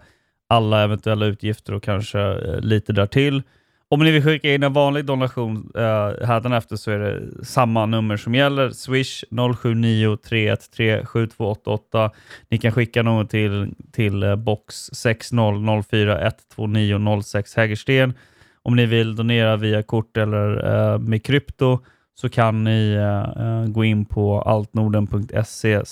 [0.49, 3.43] alla eventuella utgifter och kanske lite därtill.
[3.89, 8.17] Om ni vill skicka in en vanlig donation eh, efter så är det samma nummer
[8.17, 8.69] som gäller.
[8.69, 12.11] Swish 079 313 7288.
[12.49, 18.13] Ni kan skicka något till, till uh, box 6004 129 06 Hägersten.
[18.61, 21.79] Om ni vill donera via kort eller uh, med krypto
[22.15, 25.83] så kan ni uh, gå in på altnorden.se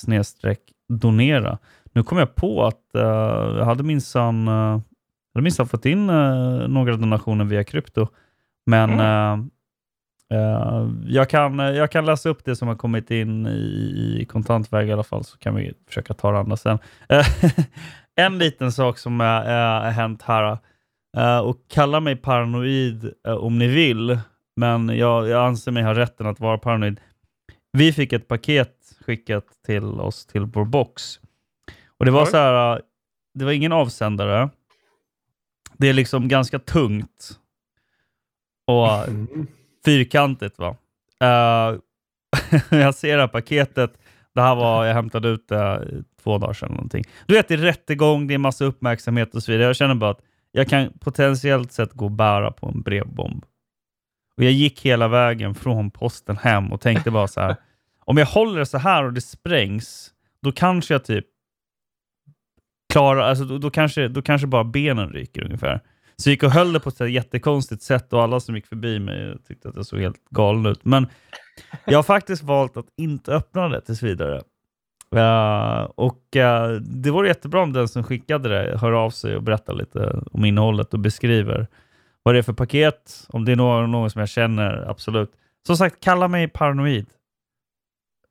[0.90, 1.58] donera.
[1.94, 4.50] Nu kom jag på att uh, jag hade minsann
[5.36, 8.08] uh, minst fått in uh, några donationer via krypto.
[8.66, 9.50] Men mm.
[10.34, 14.90] uh, jag, kan, jag kan läsa upp det som har kommit in i, i kontantväg
[14.90, 16.80] i alla fall, så kan vi försöka ta det andra sen.
[18.16, 20.58] en liten sak som har hänt här,
[21.44, 24.20] och kalla mig paranoid om ni vill,
[24.56, 27.00] men jag, jag anser mig ha rätten att vara paranoid.
[27.72, 28.76] Vi fick ett paket
[29.06, 31.20] skickat till oss till vår box
[31.98, 32.82] och det var så här,
[33.34, 34.50] det var ingen avsändare.
[35.78, 37.40] Det är liksom ganska tungt
[38.68, 39.48] och mm.
[39.86, 40.60] fyrkantigt.
[40.60, 40.76] va.
[41.24, 41.80] Uh,
[42.80, 43.94] jag ser det här paketet.
[44.36, 45.88] Det här var, jag hämtade ut det
[46.24, 46.72] två dagar sedan.
[46.72, 47.04] Någonting.
[47.26, 49.68] Du vet, det är rättegång, det är massa uppmärksamhet och så vidare.
[49.68, 50.22] Jag känner bara att
[50.52, 53.46] jag kan potentiellt sett gå och bära på en brevbomb.
[54.38, 57.56] Och Jag gick hela vägen från posten hem och tänkte bara så här.
[58.00, 60.12] om jag håller det så här och det sprängs,
[60.42, 61.26] då kanske jag typ
[62.96, 65.82] klarar, alltså då, då, kanske, då kanske bara benen ryker ungefär.
[66.18, 69.00] Så jag gick och höll det på ett jättekonstigt sätt och alla som gick förbi
[69.00, 70.86] mig tyckte att jag såg helt galen ut.
[70.86, 71.08] Men
[71.86, 74.42] jag har faktiskt valt att inte öppna det tills vidare.
[75.16, 79.44] Uh, och uh, det vore jättebra om den som skickade det hör av sig och
[79.44, 81.68] berättar lite om innehållet och beskriver
[82.24, 83.28] vad det är för paket.
[83.30, 85.32] Om det är någon, någon som jag känner, absolut.
[85.68, 87.06] Som sagt, kalla mig paranoid.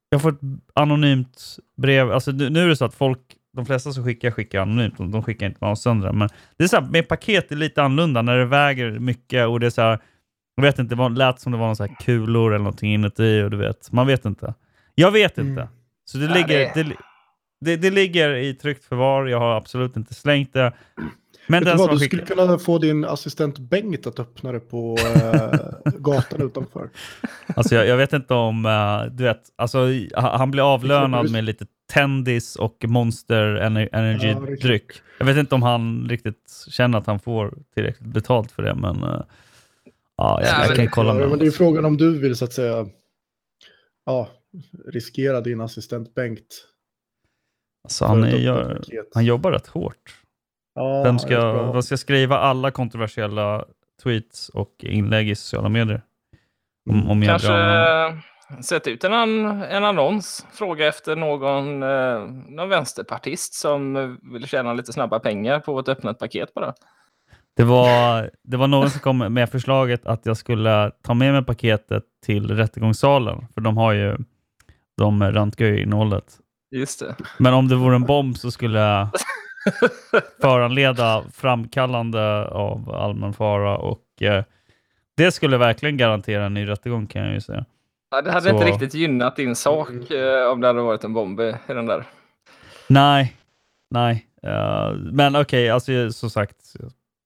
[0.09, 0.41] Jag får ett
[0.75, 2.13] anonymt brev.
[2.13, 3.21] Alltså, nu, nu är det så att folk
[3.55, 4.99] de flesta som skickar skickar anonymt.
[4.99, 7.83] De, de skickar inte bara sönder Men det är så här, med paket är lite
[7.83, 9.99] annorlunda när det väger mycket och det är så här,
[10.57, 13.57] jag vet inte, det lät som det var några kulor eller någonting inuti och du
[13.57, 14.55] vet, man vet inte.
[14.95, 15.61] Jag vet inte.
[15.61, 15.73] Mm.
[16.05, 16.97] Så det, ja, ligger, det...
[17.61, 20.73] Det, det, ligger i tryggt förvar, jag har absolut inte slängt det.
[21.47, 25.93] Men du vad, du skulle kunna få din assistent Bengt att öppna det på äh,
[25.99, 26.91] gatan utanför.
[27.57, 29.79] Alltså jag, jag, vet inte om, uh, du vet, alltså,
[30.15, 33.55] han blir avlönad med lite Tendis och Monster
[33.93, 34.85] Energy-dryck.
[34.89, 38.75] Ja, jag vet inte om han riktigt känner att han får tillräckligt betalt för det,
[38.75, 39.23] men uh,
[40.17, 42.45] ja, jag, ja, jag kan kolla med Men det är frågan om du vill så
[42.45, 42.87] att säga
[44.07, 44.29] ja,
[44.87, 46.67] riskera din assistent Bengt.
[47.85, 48.83] Alltså han, är, gör,
[49.15, 50.19] han jobbar rätt hårt.
[50.75, 53.65] Ja, Vem ska, vad ska skriva alla kontroversiella
[54.03, 56.03] tweets och inlägg i sociala medier?
[56.91, 58.34] Om, om Kanske drar...
[58.65, 59.13] sätta ut en,
[59.63, 65.79] en annons, fråga efter någon, eh, någon vänsterpartist som vill tjäna lite snabba pengar på
[65.79, 66.75] ett öppnat paket bara.
[67.57, 71.45] Det var, det var någon som kom med förslaget att jag skulle ta med mig
[71.45, 74.17] paketet till rättegångssalen, för de har ju
[74.97, 76.39] de röntgar ju innehållet.
[76.71, 77.17] Just det.
[77.39, 79.09] Men om det vore en bomb så skulle jag
[80.41, 84.45] föranleda framkallande av allmän fara och eh,
[85.17, 87.65] det skulle verkligen garantera en ny rättegång kan jag ju säga.
[88.15, 88.55] Ja, det hade Så...
[88.55, 92.05] inte riktigt gynnat din sak eh, om det hade varit en bomb i den där.
[92.89, 93.37] Nej,
[93.91, 94.27] nej.
[94.47, 96.57] Uh, men okej, okay, alltså som sagt,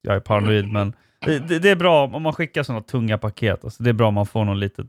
[0.03, 3.65] jag är paranoid, men det, det, är bra om man skickar sådana tunga paket.
[3.65, 4.89] Alltså, det är bra om man får någon liten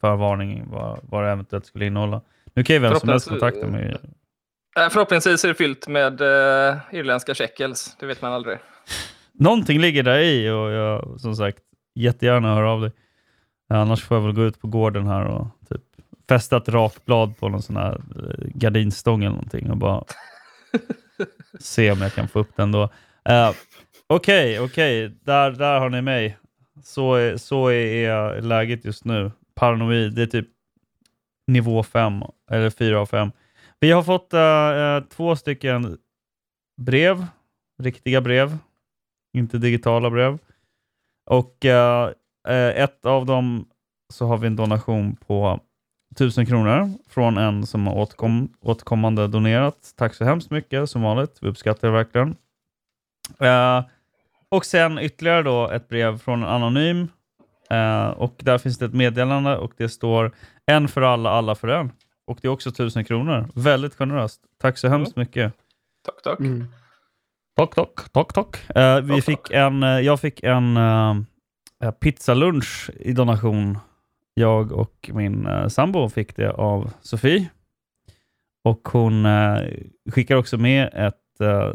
[0.00, 2.20] förvarning vad, vad det eventuellt skulle innehålla.
[2.54, 3.96] Nu kan ju vem som helst kontakta mig.
[4.78, 7.96] Eh, förhoppningsvis är det fyllt med uh, irländska shekels.
[8.00, 8.58] Det vet man aldrig.
[9.32, 11.58] Någonting ligger där i och jag som sagt
[11.94, 12.92] jättegärna hör av dig.
[13.68, 15.82] Annars får jag väl gå ut på gården här och typ
[16.28, 20.04] fästa ett rakblad på någon sån här eh, gardinstång eller någonting och bara
[21.60, 22.90] se om jag kan få upp den då.
[23.22, 23.54] Okej, uh,
[24.08, 25.18] okej, okay, okay.
[25.24, 26.36] där, där har ni mig.
[26.82, 29.30] Så är, så är läget just nu.
[29.54, 30.48] Paranoid, det är typ
[31.46, 33.30] nivå 5 eller 4 av 5.
[33.80, 35.98] Vi har fått uh, två stycken
[36.76, 37.26] brev,
[37.82, 38.58] riktiga brev,
[39.32, 40.38] inte digitala brev.
[41.26, 42.10] Och uh,
[42.52, 43.66] ett av dem
[44.12, 45.60] så har vi en donation på
[46.16, 49.94] 1000 kronor från en som har återkom, återkommande donerat.
[49.96, 51.38] Tack så hemskt mycket som vanligt.
[51.40, 52.36] Vi uppskattar det verkligen.
[53.42, 53.84] Uh,
[54.48, 57.08] och sen ytterligare då ett brev från en anonym.
[57.72, 60.32] Uh, och där finns det ett meddelande och det står
[60.66, 61.92] en för alla, alla för en.
[62.26, 63.48] Och det är också tusen kronor.
[63.54, 64.40] Väldigt generöst.
[64.60, 65.52] Tack så hemskt mycket.
[66.04, 66.38] Tack, tack.
[66.38, 66.66] Mm.
[67.56, 68.56] Tack, tack, tack, tack.
[68.76, 69.52] Uh, vi tack, fick tack.
[69.52, 71.14] En, uh, jag fick en uh,
[71.82, 73.78] Eh, pizzalunch i donation.
[74.34, 77.50] Jag och min uh, sambo fick det av Sofie.
[78.64, 79.58] Och hon eh,
[80.10, 81.22] skickar också med ett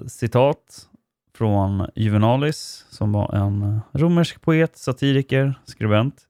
[0.07, 0.90] citat
[1.38, 6.28] från Juvenalis, som var en romersk poet, satiriker, skribent.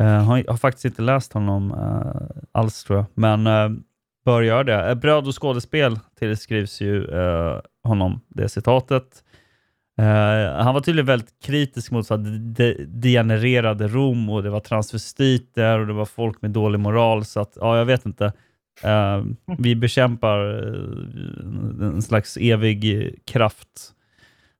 [0.00, 3.78] Uh, har, har faktiskt inte läst honom uh, alls tror jag, men uh,
[4.24, 4.96] bör göra det.
[4.96, 7.06] Bröd och skådespel tillskrivs ju
[7.84, 9.24] honom det citatet
[10.58, 15.78] han var tydligen väldigt kritisk mot så att det degenererade Rom och det var transvestiter
[15.78, 17.24] och det var folk med dålig moral.
[17.24, 18.32] Så att, ja, jag vet inte.
[19.58, 20.38] vi bekämpar
[21.82, 23.92] en slags evig kraft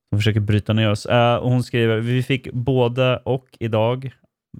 [0.09, 1.05] som försöker bryta ner oss.
[1.41, 4.11] och hon skriver, vi fick både och idag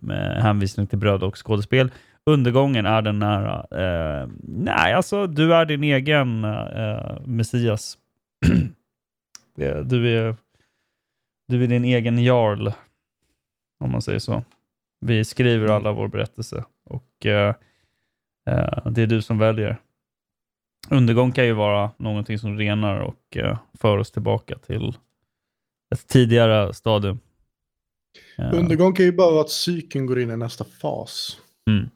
[0.01, 1.91] med hänvisning till bröd och skådespel.
[2.25, 3.65] Undergången är den nära.
[3.71, 7.97] Eh, nej, alltså du är din egen eh, Messias.
[9.55, 10.35] du, är,
[11.53, 12.71] du är din egen jarl,
[13.79, 14.43] om man säger så.
[14.99, 17.55] Vi skriver alla vår berättelse och eh,
[18.49, 19.77] eh, det är du som väljer.
[20.89, 24.97] Undergång kan ju vara någonting som renar och eh, för oss tillbaka till
[25.93, 27.19] ett tidigare stadium.
[28.37, 28.51] Ja.
[28.51, 31.37] Undergång kan ju bara vara att cykeln går in i nästa fas.
[31.69, 31.89] Mm.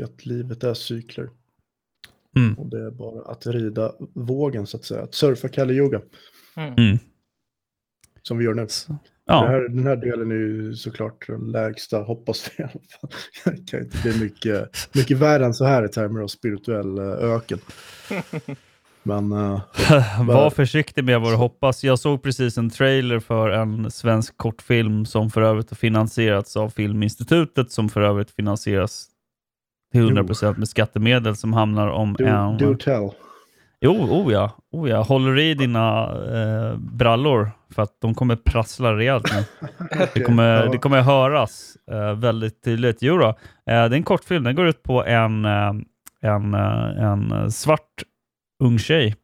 [0.00, 1.30] och att livet är cykler.
[2.36, 2.54] Mm.
[2.54, 5.02] Och det är bara att rida vågen så att säga.
[5.02, 6.00] Att surfa Kali Yoga.
[6.56, 6.98] Mm.
[8.22, 8.66] Som vi gör nu.
[9.26, 9.42] Ja.
[9.42, 13.10] Det här, den här delen är ju såklart den lägsta, hoppas vi i alla fall.
[13.56, 17.04] Det kan inte bli mycket, mycket värre än så här i termer av spirituell eh,
[17.04, 17.58] öken.
[19.02, 19.32] Men...
[19.32, 19.60] eh,
[20.26, 21.84] Var försiktig med vad du hoppas.
[21.84, 26.70] Jag såg precis en trailer för en svensk kortfilm som för övrigt har finansierats av
[26.70, 29.06] Filminstitutet som för övrigt finansieras
[29.92, 32.58] till 100% med skattemedel som handlar om do, en...
[32.58, 33.10] do tell.
[33.80, 34.50] Jo, oh ja.
[34.72, 35.02] Oh ja.
[35.02, 39.68] Håller i dina eh, brallor för att de kommer prassla rejält nu.
[40.14, 43.02] Det kommer, det kommer höras eh, väldigt tydligt.
[43.02, 43.34] Jo då, eh,
[43.64, 44.44] det är en kortfilm.
[44.44, 45.72] Den går ut på en, eh,
[46.20, 48.02] en, eh, en svart
[48.62, 49.16] ung tjej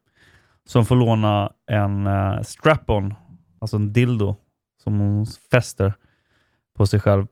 [0.67, 3.15] som får låna en uh, strap-on,
[3.61, 4.37] alltså en dildo,
[4.83, 5.93] som hon fäster
[6.77, 7.27] på sig själv.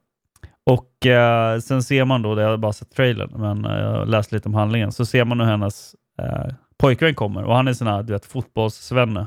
[0.67, 3.91] Och eh, sen ser man då, det har jag bara sett trailern, men eh, jag
[3.91, 7.69] har läst lite om handlingen, så ser man hur hennes eh, pojkvän kommer och han
[7.69, 9.27] är sån här, du vet, fotbollssvenne.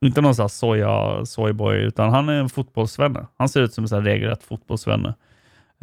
[0.00, 3.26] Inte någon sån här soja, soyboy, utan han är en fotbollssvenne.
[3.38, 5.14] Han ser ut som en sån här regelrätt fotbollssvenne.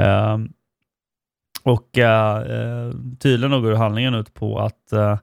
[0.02, 0.50] Uh, ehm,
[1.64, 2.42] och uh,
[3.20, 5.18] tydligen då går handlingen ut på att uh,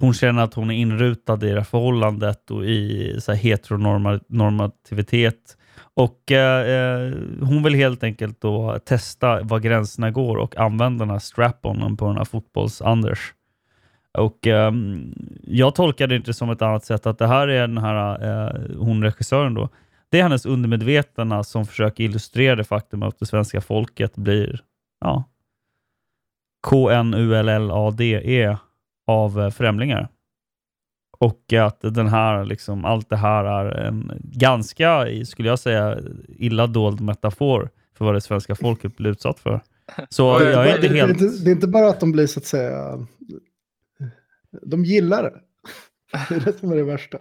[0.00, 5.56] hon känner att hon är inrutad i det här förhållandet och i så här heteronormativitet.
[5.94, 11.18] Och eh, hon vill helt enkelt då testa var gränserna går och använda den här
[11.18, 13.18] strap-onen på den här fotbolls-Anders.
[14.18, 17.78] Och ehm, jag tolkar det inte som ett annat sätt att det här är den
[17.78, 19.68] här, eh, hon regissören då,
[20.10, 24.60] det är hennes undermedvetna som försöker illustrera det faktum att det svenska folket blir
[25.00, 25.24] ja,
[26.66, 28.56] K-N-U-L-L-A-D-E
[29.06, 30.08] av eh, främlingar.
[31.18, 36.66] Och att den här, liksom, allt det här är en ganska, skulle jag säga, illa
[36.66, 39.60] dold metafor för vad det svenska folket blir utsatt för.
[40.08, 41.18] Så jag är inte helt...
[41.18, 43.06] det, är inte- det är inte bara att de blir så att säga...
[44.62, 45.40] De gillar det.
[46.28, 47.18] Det är det som är det värsta.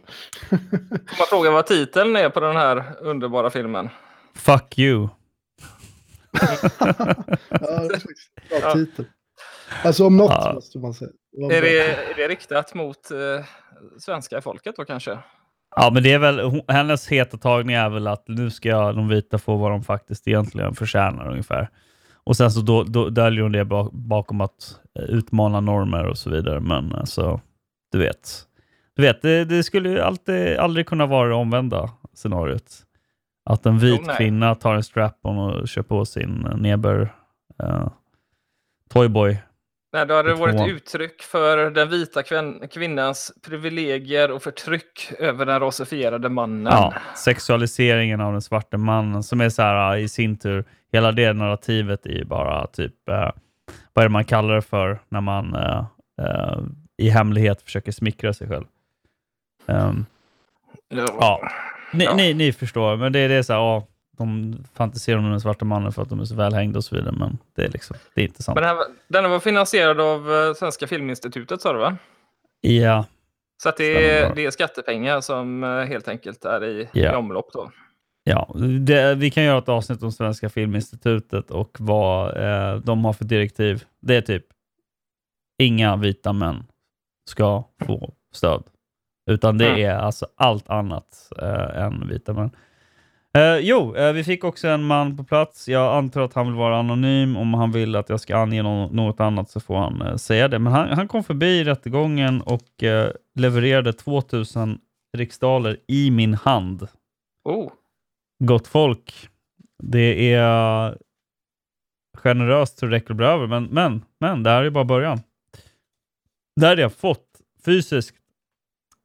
[0.49, 3.89] Får man fråga vad titeln är på den här underbara filmen?
[4.35, 5.09] Fuck you.
[6.31, 6.47] Ja,
[7.59, 9.05] det är bra titel.
[9.83, 10.51] Alltså om något Ja.
[10.53, 11.11] måste man säga.
[11.51, 13.45] Är det, är det riktat mot eh,
[13.99, 15.17] svenska folket då kanske?
[15.75, 19.37] Ja, men det är väl, hennes heta tagning är väl att nu ska de vita
[19.37, 21.69] få vad de faktiskt egentligen förtjänar ungefär.
[22.27, 26.17] Och sen så då, då döljer hon det bak- bakom att eh, utmana normer och
[26.17, 26.59] så vidare.
[26.59, 27.41] Men alltså,
[27.91, 28.45] du vet.
[28.95, 32.71] Du vet, det, det skulle ju alltid, aldrig kunna vara det omvända scenariot.
[33.49, 37.13] Att en vit Jo, kvinna tar en strap-on och kör på sin eh, Neber
[37.63, 37.87] uh,
[38.89, 39.37] Toyboy.
[39.93, 40.67] Nej, då hade det varit två.
[40.67, 46.73] uttryck för den vita kvin- kvinnans privilegier och förtryck över den rasifierade mannen.
[46.73, 51.33] Ja, sexualiseringen av den svarte mannen som är så här i sin tur, hela det
[51.33, 53.31] narrativet är ju bara typ, eh,
[53.93, 55.85] vad är det man kallar det för när man eh,
[56.21, 56.57] eh,
[56.97, 58.65] i hemlighet försöker smickra sig själv.
[59.67, 60.05] Ehm,
[60.89, 61.49] ja,
[61.93, 62.13] ni, Ja.
[62.15, 63.87] Ni, ni förstår, men det, är- det är så här, ja,
[64.17, 67.15] de fantiserar om den svarta mannen för att de är så välhängda och så vidare,
[67.19, 68.55] men det är liksom, det är inte sant.
[68.55, 71.97] Men den, här, den var finansierad av eh, Svenska Filminstitutet sa du va?
[72.61, 73.05] Ja,
[73.63, 77.13] Så det är, det är skattepengar som eh, helt enkelt är i, Ja.
[77.13, 77.71] i omlopp då.
[78.23, 83.13] Ja, det, vi kan göra ett avsnitt om Svenska Filminstitutet och vad eh, de har
[83.13, 83.83] för direktiv.
[84.01, 84.45] Det är typ
[85.61, 86.63] inga vita män
[87.29, 88.63] ska få stöd.
[89.29, 89.81] Utan det Mm.
[89.81, 92.49] är alltså allt annat eh, än vita män.
[93.37, 95.67] Eh, jo, eh, vi fick också en man på plats.
[95.67, 97.37] Jag antar att han vill vara anonym.
[97.37, 100.47] Om han vill att jag ska ange nå- något annat så får han eh, säga
[100.47, 100.59] det.
[100.59, 102.83] Men han, han kom förbi rättegången och
[103.35, 104.79] levererade 2000
[105.17, 106.87] riksdaler i min hand.
[107.43, 107.71] Oh,
[108.43, 109.29] Gott folk.
[109.83, 110.97] Det är
[112.17, 115.19] generöst så det räcker att bli över, men, men, men det här är bara början.
[116.55, 117.27] Det här är det jag fått
[117.65, 118.15] fysiskt.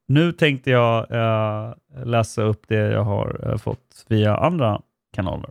[0.07, 1.73] Nu tänkte jag eh,
[2.05, 4.81] läsa upp det jag har eh, fått via andra
[5.15, 5.49] kanaler.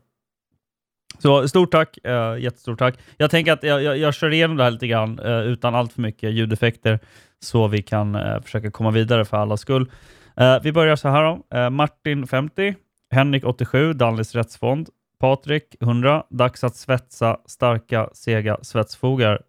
[1.19, 2.99] Så stort tack, eh, jättestort tack.
[3.17, 5.93] Jag tänker att jag, jag, jag kör igenom det här lite grann eh, utan allt
[5.93, 6.99] för mycket ljudeffekter
[7.41, 9.91] så vi kan eh, försöka komma vidare för allas skull.
[10.37, 11.59] Eh, vi börjar så här då.
[11.59, 12.75] Eh, Martin 50,
[13.11, 14.89] Henrik 87, Danlis rättsfond,
[15.21, 19.43] Patrik 100, dags att svetsa starka sega svetsfogar.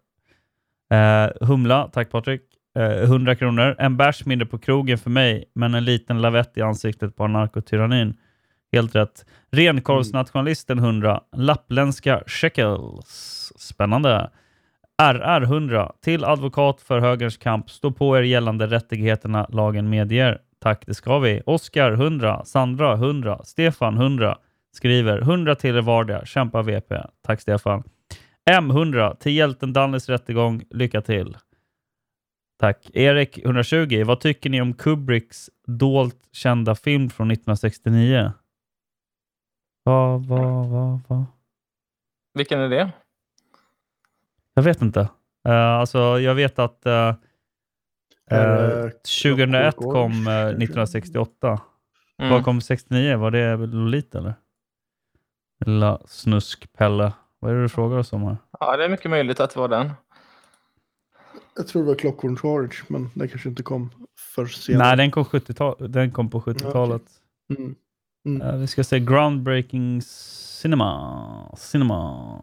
[0.90, 3.76] Eh, Humla, tack Patrik, eh, Eh, 100 kronor.
[3.78, 8.14] En bärs mindre på krogen för mig, men en liten lavett i ansiktet på narkotyrannin.
[8.72, 9.26] Helt rätt.
[9.52, 13.52] Renkorvsnationalisten 100, lappländska shekels.
[13.56, 14.30] Spännande.
[15.02, 17.70] RR 100, till advokat för högerns kamp.
[17.70, 20.38] Stå på er gällande rättigheterna lagen medger.
[20.62, 21.42] Tack, det ska vi.
[21.46, 24.38] Oskar 100, Sandra 100, Stefan 100
[24.72, 26.26] skriver 100 till er vardag.
[26.26, 26.94] Kämpa VP.
[27.26, 27.82] Tack Stefan.
[28.50, 30.62] M100 till hjälten Dannys rättegång.
[30.70, 31.36] Lycka till.
[32.64, 32.90] Tack.
[32.94, 34.04] Erik 120.
[34.06, 38.32] Vad tycker ni om Kubricks dolt kända film från 1969?
[39.82, 41.24] Vad, vad, vad, vad?
[42.34, 42.90] Vilken är det?
[44.54, 45.00] Jag vet inte.
[45.48, 47.14] Uh, alltså, jag vet att uh,
[48.32, 48.90] uh,
[49.22, 51.60] 2001 kom 1968.
[52.18, 52.30] Mm.
[52.30, 53.16] Vad kom 69?
[53.16, 54.34] Var det Lolita eller?
[55.66, 57.12] Lilla snusk-Pelle.
[57.38, 58.36] Vad är det du frågar oss om här?
[58.60, 59.92] Ja, det är mycket möjligt att det var den.
[61.56, 63.90] Jag tror det var Clockwork Orange, men den kanske inte kom
[64.34, 64.88] för senare.
[64.88, 67.02] Nej, den kom, 70 den kom på 70-talet.
[67.46, 67.66] Ja, okay.
[68.26, 68.42] mm.
[68.42, 68.60] mm.
[68.60, 71.54] vi ska se Groundbreaking Cinema.
[71.56, 72.40] Cinema.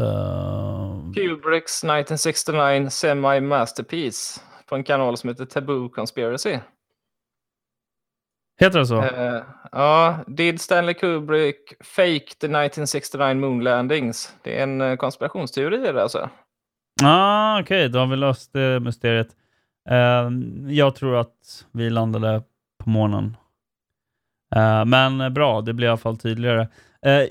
[0.00, 1.12] Uh...
[1.12, 6.58] Kubricks 1969 Semi-Masterpiece på en kanal som heter Taboo Conspiracy.
[8.60, 8.96] Heter det så?
[8.96, 9.42] Uh,
[9.72, 14.34] ja, Did Stanley Kubrick fake the 1969 moon landings?
[14.42, 16.30] Det är en uh, konspirationsteori det alltså.
[17.02, 17.88] Ah, Okej, okay.
[17.88, 19.28] då har vi löst det mysteriet.
[19.90, 20.30] Uh,
[20.72, 22.42] jag tror att vi landade
[22.84, 23.36] på månen.
[24.56, 26.68] Uh, men bra, det blir i alla fall tydligare.
[27.06, 27.26] Uh,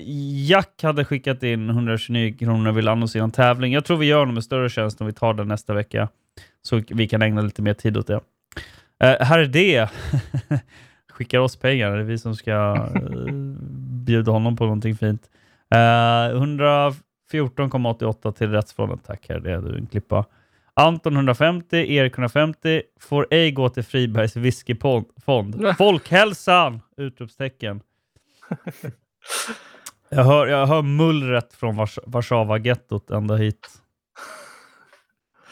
[0.46, 3.72] Jack hade skickat in 129 kronor och vill annonsera en tävling.
[3.72, 6.08] Jag tror vi gör honom en större tjänst om vi tar den nästa vecka.
[6.62, 8.20] Så vi kan ägna lite mer tid åt det.
[9.00, 9.90] här är det.
[11.10, 11.90] skickar oss pengar.
[11.90, 12.88] Det är vi som ska
[14.06, 15.30] bjuda honom på någonting fint.
[17.32, 18.98] 114,88 till Rättsfonden.
[18.98, 20.24] Tack, här det är du en klippa.
[20.74, 25.66] Anton 150, Erik 150 får ej gå till Fribergs whiskyfond.
[25.78, 26.80] Folkhälsan!
[26.96, 27.80] Utropstecken.
[30.12, 33.68] Jag hör, jag hör mullret från Wars Warszawa-gettot ända hit.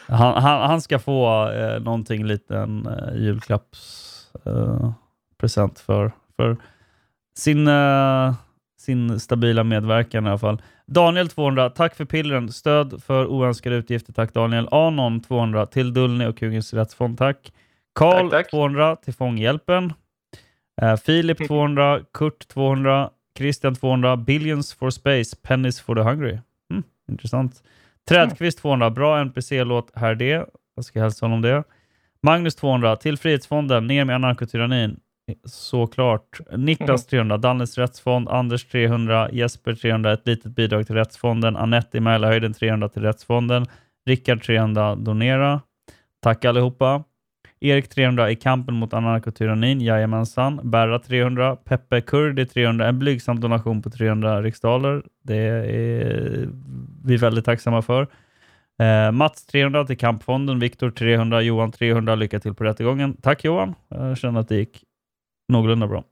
[0.06, 6.56] Han, han, han ska få eh, någonting liten eh, julklappspresent eh, för, för
[7.34, 8.34] sin, eh,
[8.88, 10.62] sin stabila medverkan i alla fall.
[10.86, 12.52] Daniel 200, tack för pillren.
[12.52, 14.12] Stöd för oönskade utgifter.
[14.12, 14.68] Tack Daniel.
[14.70, 17.18] Anon 200 till Dullny och Kungens rättsfond.
[17.18, 17.52] Tack.
[17.94, 19.92] Karl 200 till Fånghjälpen.
[20.82, 26.38] Uh, Filip 200, Kurt 200, Christian 200, Billions for Space, Pennies for the Hungry.
[26.70, 27.62] Mm, intressant.
[28.08, 30.46] Trädqvist 200, bra NPC-låt, här det.
[30.76, 31.64] Jag ska hälsa honom det.
[32.22, 35.00] Magnus 200, till Frihetsfonden, ner med anarkotyrannin.
[35.44, 36.40] Såklart.
[36.56, 37.40] Niklas 300, mm.
[37.40, 42.88] Dannes rättsfond, Anders 300, Jesper 300, ett litet bidrag till rättsfonden, Anette i Mälarhöjden 300
[42.88, 43.66] till rättsfonden,
[44.06, 45.60] Rickard 300, donera.
[46.22, 47.04] Tack allihopa.
[47.60, 50.60] Erik 300 i kampen mot anarkotyrannin, jajamensan.
[50.62, 55.02] Berra 300, Peppe Kurdi 300, en blygsam donation på 300 riksdaler.
[55.24, 56.48] Det är
[57.04, 58.06] vi väldigt tacksamma för.
[58.78, 63.16] Eh, Mats 300 till Kampfonden, Viktor 300, Johan 300, lycka till på rättegången.
[63.22, 64.84] Tack Johan, jag känner att det gick
[65.48, 66.04] någorlunda bra.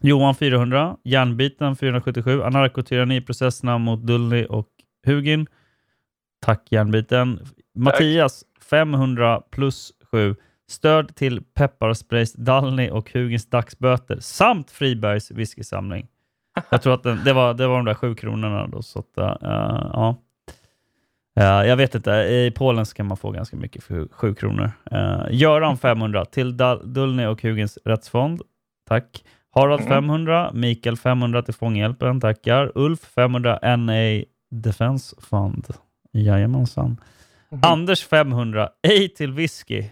[0.00, 4.68] Johan 400, Järnbiten 477, anarkotyranniprocesserna mot Dulny och
[5.06, 5.46] Hugin.
[6.40, 7.38] Tack Järnbiten.
[7.38, 7.48] Tack.
[7.74, 10.36] Mattias 500 plus 7.
[10.68, 16.08] Stöd till Pepparsprays Dalny och Hugins dagsböter samt Fribergs whiskysamling.
[16.70, 18.66] Jag tror att den, det, var, det var de där sju kronorna.
[18.66, 19.24] Då, så att, uh,
[19.92, 20.16] ja.
[21.40, 24.70] Uh, jag vet inte, i Polen kan man få ganska mycket för 7 kronor.
[24.92, 28.42] Uh, Göran 500 till Dulny och Hugens rättsfond.
[28.88, 29.24] Tack.
[29.54, 30.60] Harald 500, mm.
[30.60, 32.20] Mikael 500 till Fånghjälpen.
[32.20, 32.72] Tackar.
[32.74, 35.66] Ulf 500 NA Defense Fund.
[36.12, 37.00] Jajamensan.
[37.52, 37.60] Mm.
[37.62, 39.84] Anders 500, ej till whisky.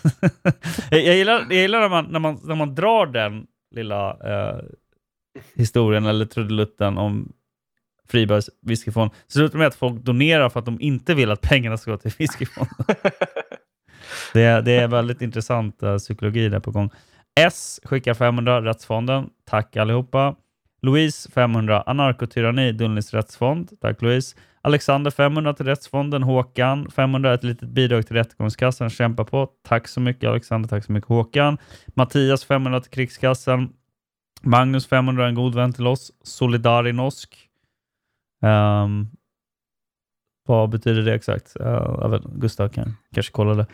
[0.90, 4.60] jag, gillar, jag gillar när, man, när, man, när man drar den lilla uh,
[5.54, 7.32] historien eller trudelutten om
[8.08, 9.10] Fribergs whiskyfond.
[9.26, 11.96] Så slutar med att folk donerar för att de inte vill att pengarna ska gå
[11.96, 12.76] till whiskyfonden.
[14.32, 16.90] det, är, det är väldigt intressant uh, psykologi där på gång.
[17.40, 19.30] S skickar 500, Rättsfonden.
[19.44, 20.34] Tack allihopa.
[20.82, 23.70] Louise 500, Anarkotyranni, Dullnys rättsfond.
[23.80, 24.36] Tack Louise.
[24.62, 26.22] Alexander 500 till Rättsfonden.
[26.22, 28.90] Håkan 500, ett litet bidrag till Rättegångskassan.
[28.90, 29.48] Kämpa på.
[29.68, 31.58] Tack så mycket Alexander, tack så mycket Håkan.
[31.94, 33.72] Mattias 500 till Krigskassan.
[34.42, 36.12] Magnus 500, en god vän till oss.
[36.22, 37.48] Solidarinorsk.
[38.46, 39.10] Um,
[40.46, 41.56] vad betyder det exakt?
[41.60, 43.66] Uh, vet, Gustav kan kanske kolla det.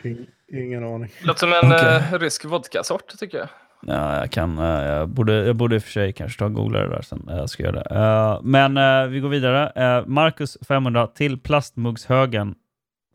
[0.51, 1.11] Ingen aning.
[1.21, 1.97] Låter som en okay.
[1.97, 3.47] uh, rysk vodkasort tycker jag.
[3.81, 4.59] Ja, jag kan.
[4.59, 7.01] Uh, jag, borde, jag borde i och för sig kanske ta och googla det där
[7.01, 7.23] sen.
[7.27, 7.95] Jag ska göra det.
[7.95, 10.03] Uh, men vi går vidare.
[10.07, 12.55] Marcus 500 till plastmuggshögen.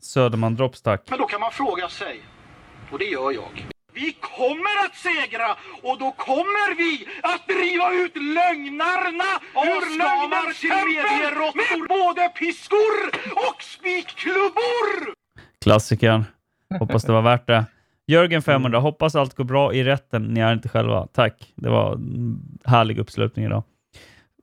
[0.01, 1.01] Söderman Drops, tack.
[1.09, 2.21] Men då kan man fråga sig,
[2.91, 3.78] och det gör jag.
[3.99, 5.49] Vi kommer att segra
[5.83, 9.31] och då kommer vi att driva ut lögnarna
[9.71, 12.95] ur lögnarkämpen med både piskor
[13.47, 15.13] och spikklubbor!
[15.61, 16.25] Klassikern.
[16.79, 17.65] Hoppas det var värt det.
[18.07, 20.23] Jörgen 500, hoppas allt går bra i rätten.
[20.23, 21.07] Ni är inte själva.
[21.07, 21.53] Tack.
[21.55, 23.63] Det var en härlig uppslutning idag.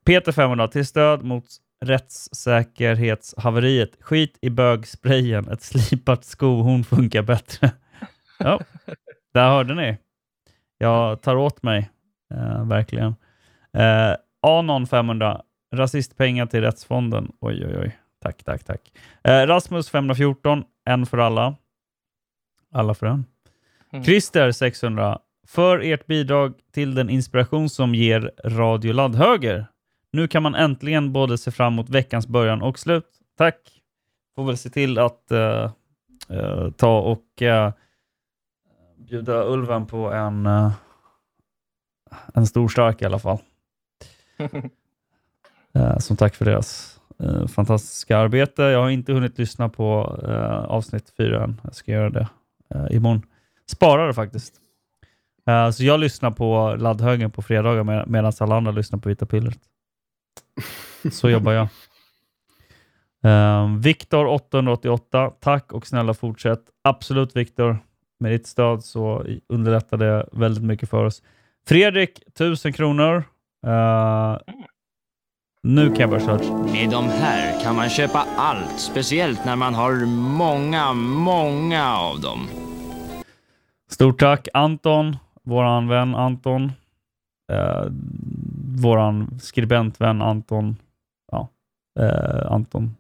[0.07, 1.45] Peter 500, till stöd mot
[1.85, 3.91] rättssäkerhetshaveriet.
[4.01, 5.49] Skit i bögsprayen.
[5.49, 7.71] Ett slipat skohorn funkar bättre.
[8.39, 8.61] ja,
[9.37, 9.99] där hörde ni.
[10.79, 11.91] Jag tar åt mig,
[12.35, 13.15] eh, verkligen.
[13.73, 15.43] Eh, Anon 500.
[15.75, 17.33] Rasistpengar till Rättsfonden.
[17.41, 17.99] Oj, oj, oj.
[18.23, 18.81] Tack, tack, tack.
[19.25, 20.65] Eh, Rasmus 514.
[20.85, 21.55] En för alla.
[22.73, 23.25] Alla för en.
[23.93, 24.05] Mm.
[24.05, 25.19] Christer 600.
[25.47, 29.67] För ert bidrag till den inspiration som ger Radio Laddhöger.
[30.13, 33.07] Nu kan man äntligen både se fram emot veckans början och slut.
[33.39, 33.57] Tack!
[34.37, 35.71] Får väl se till att eh,
[36.29, 37.73] eh, ta och eh,
[39.07, 40.73] bjuda Ulven på en, eh,
[42.35, 43.39] en stor stark i alla fall.
[45.75, 48.63] Eh, som tack för deras eh, fantastiska arbete.
[48.63, 51.61] Jag har inte hunnit lyssna på eh, avsnitt fyra än.
[51.65, 52.29] Jag ska göra det
[52.75, 53.23] eh, imorgon.
[53.67, 54.55] Sparar det faktiskt.
[55.47, 59.27] Eh, så jag lyssnar på laddhögen på fredagar med, medan alla andra lyssnar på Vita
[59.27, 59.59] pillret.
[61.13, 61.69] Så jobbar jag.
[63.63, 66.63] Um, Viktor 888, tack och snälla fortsätt.
[66.85, 67.79] Absolut Viktor,
[68.21, 71.23] med ditt stöd så underlättar det väldigt mycket för oss.
[71.69, 73.25] Fredrik, 1000 kronor.
[73.67, 74.39] Uh,
[75.63, 76.57] nu kan jag börja köra.
[76.57, 80.07] Med de här kan man köpa allt, speciellt när man har
[80.37, 82.49] många, många av dem.
[83.91, 86.73] Stort tack Anton, våran vän Anton.
[87.53, 87.87] Uh,
[88.83, 90.77] våran skribentvän Anton.
[91.33, 91.49] Ja,
[92.01, 92.95] uh, Anton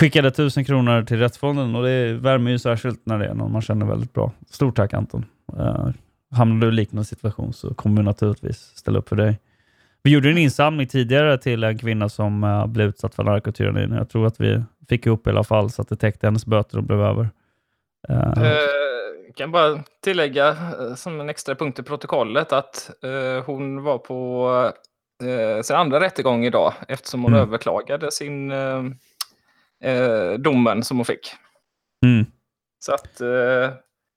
[0.00, 3.62] skickade 1000 kronor till Rättsfonden och det värmer ju särskilt när det är någon man
[3.62, 4.32] känner väldigt bra.
[4.50, 5.24] Stort tack Anton.
[5.58, 5.88] Uh,
[6.30, 9.38] hamnar du i liknande situation så kommer vi naturligtvis ställa upp för dig.
[10.02, 13.96] Vi gjorde en insamling tidigare till en kvinna som uh, blev utsatt för narkotyraneri.
[13.96, 16.78] Jag tror att vi fick ihop i alla fall så att det täckte hennes böter
[16.78, 17.28] och blev över.
[18.10, 20.56] Uh, uh, kan bara tillägga
[20.96, 24.72] som en extra punkt i protokollet att uh, hon var på
[25.62, 27.42] sin andra rättegång idag eftersom hon Mm.
[27.42, 28.52] överklagade sin
[29.86, 31.32] uh, domen som hon fick.
[32.06, 32.26] mm.
[32.78, 33.70] Så att uh,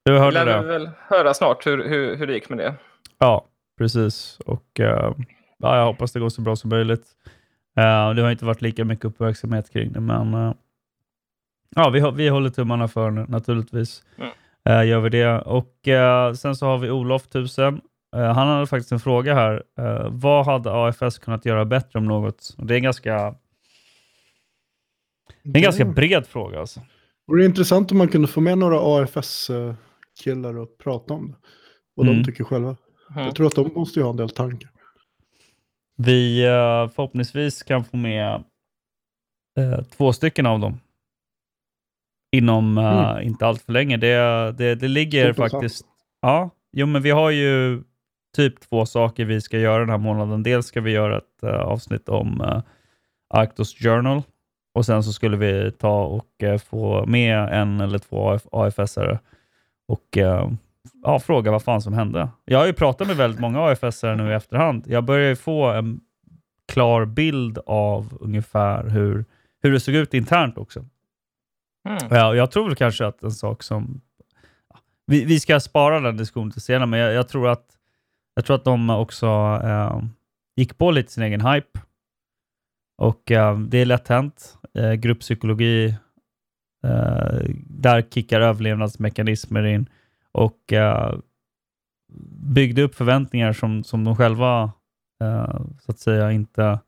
[0.04, 0.66] Du vi hörde lär det?
[0.66, 2.74] väl höra snart hur, hur, hur det gick med det.
[3.18, 3.46] Ja,
[3.78, 4.38] precis.
[4.46, 5.12] Och eh,
[5.58, 7.06] ja, Jag hoppas det går så bra som möjligt.
[7.76, 10.52] Eh, det har inte varit lika mycket uppmärksamhet kring det, men eh,
[11.76, 14.02] ja, vi, vi håller tummarna för nu, naturligtvis.
[14.18, 14.30] Mm.
[14.68, 15.40] Eh, gör vi det.
[15.40, 17.80] Och eh, Sen så har vi Olof 1000.
[18.16, 19.62] Eh, han hade faktiskt en fråga här.
[19.78, 22.54] Eh, vad hade AFS kunnat göra bättre om något?
[22.58, 23.34] Och det är en ganska,
[25.44, 26.60] det är en ganska bred fråga.
[26.60, 26.80] Alltså.
[26.80, 26.86] Det
[27.32, 31.36] vore intressant om man kunde få med några AFS-killar och prata om det.
[31.94, 32.18] Vad Mm.
[32.18, 32.76] de tycker själva.
[33.10, 33.24] Mm.
[33.24, 34.70] Jag tror att de måste ju ha en del tankar.
[35.96, 38.44] Vi eh, förhoppningsvis kan få med
[39.58, 40.80] eh, två stycken av dem
[42.32, 43.22] inom eh, Mm.
[43.26, 43.96] inte allt för länge.
[43.96, 45.52] Det, det, det ligger Intressant.
[45.52, 45.86] faktiskt...
[46.22, 47.82] Ja, jo, men vi har ju
[48.36, 50.42] typ två saker vi ska göra den här månaden.
[50.42, 52.62] Dels ska vi göra ett eh, avsnitt om
[53.34, 54.22] Arctos Journal
[54.74, 59.18] och sen så skulle vi ta och eh, få med en eller två AF, AFS-are
[59.88, 60.50] och eh,
[61.02, 62.28] ja, fråga vad fan som hände.
[62.44, 64.84] Jag har ju pratat med väldigt många AFS-are nu i efterhand.
[64.86, 66.00] Jag börjar ju få en
[66.72, 69.24] klar bild av ungefär hur,
[69.62, 70.84] hur det såg ut internt också.
[71.88, 71.98] Mm.
[72.10, 74.00] Ja, jag tror kanske att en sak som...
[75.06, 77.66] Vi, vi ska spara den diskussionen till senare, men jag, jag, tror att,
[78.34, 79.26] jag tror att de också
[79.64, 80.02] eh,
[80.56, 81.80] gick på lite sin egen hype.
[82.96, 84.58] Och eh, det är lätt hänt.
[84.74, 85.88] Eh, grupppsykologi,
[86.84, 89.88] eh, där kickar överlevnadsmekanismer in
[90.32, 91.14] och eh,
[92.54, 94.72] byggde upp förväntningar som, som de själva
[95.22, 96.80] eh, så att säga inte,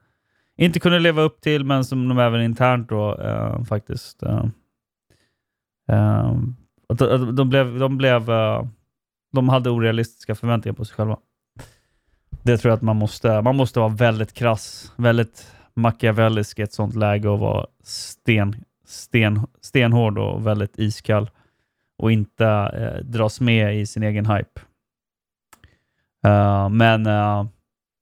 [0.56, 4.44] inte kunde leva upp till, men som de även internt då eh, faktiskt eh,
[5.88, 6.36] eh,
[7.32, 8.66] de, blev, de blev eh,
[9.32, 11.18] de hade orealistiska förväntningar på sig själva.
[12.42, 16.72] Det tror jag att man måste, man måste vara väldigt krass, väldigt machiavellisk i ett
[16.72, 21.30] sånt läge och vara sten, sten, stenhård och väldigt iskall
[21.98, 24.60] och inte eh, dras med i sin egen hype.
[26.26, 27.46] Eh, men eh,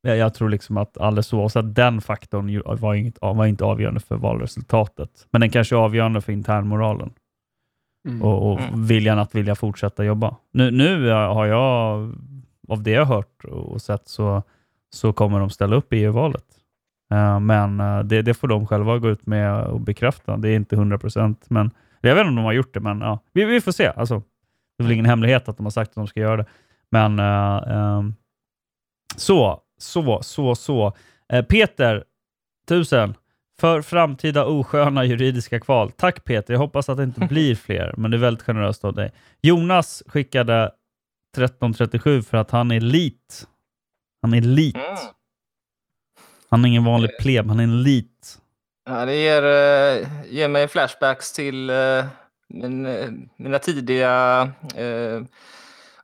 [0.02, 4.16] jag, jag tror liksom att alldeles oavsett den faktorn var, inget, var inte avgörande för
[4.16, 5.26] valresultatet.
[5.30, 7.12] Men den kanske är avgörande för internmoralen
[8.08, 8.22] Mm.
[8.22, 10.36] och, och viljan att vilja fortsätta jobba.
[10.52, 12.12] Nu, nu eh, har jag,
[12.68, 14.42] av det jag har hört och sett, så,
[14.94, 16.44] så kommer de ställa upp i EU-valet.
[17.12, 20.36] Eh, men eh, det, det får de själva gå ut med och bekräfta.
[20.36, 21.70] Det är inte 100 procent, men
[22.00, 23.86] jag vet inte om de har gjort det, men ja, vi, vi får se.
[23.86, 24.22] Alltså,
[24.78, 26.46] det är väl ingen hemlighet att de har sagt att de ska göra det.
[26.90, 28.14] Men ehm,
[29.16, 30.92] så, så, så, så.
[31.32, 32.04] Eh, Peter,
[32.68, 33.14] tusen.
[33.60, 35.90] För framtida osköna juridiska kval.
[35.90, 38.94] Tack Peter, jag hoppas att det inte blir fler, men det är väldigt generöst av
[38.94, 39.12] dig.
[39.42, 43.48] Jonas skickade 1337 för att han är lit.
[44.22, 44.76] Han är lit.
[46.54, 48.38] Han är ingen vanlig pleb, han är en lit.
[48.86, 52.04] Ja, det ger, eh, ger mig flashbacks till eh,
[52.48, 54.42] min, eh, mina tidiga
[54.76, 55.22] eh,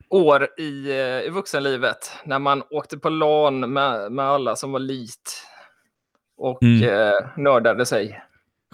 [0.09, 2.13] år i, eh, i vuxenlivet.
[2.25, 5.43] När man åkte på LAN med, med alla som var lit
[6.37, 6.89] och Mm.
[6.89, 8.21] eh, nördade sig.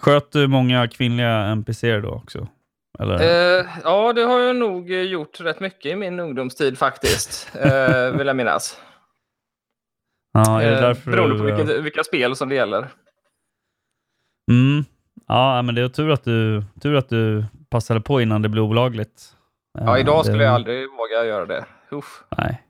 [0.01, 2.47] Sköt du många kvinnliga NPCer då också?
[2.99, 8.11] Eh, ja, det har jag nog eh, gjort rätt mycket i min ungdomstid faktiskt, eh,
[8.17, 8.77] vill jag minnas.
[10.45, 12.87] Ja, är det Eh, därför beroende på du, vilket, vilka spel som det gäller.
[14.51, 14.85] Mm.
[15.27, 18.63] Ja, men det är tur att du, tur att du passade på innan det blev
[18.63, 19.35] olagligt.
[19.79, 21.65] Ja, Eh, idag det- skulle jag aldrig våga göra det.
[21.91, 22.23] Uff.
[22.37, 22.63] Nej.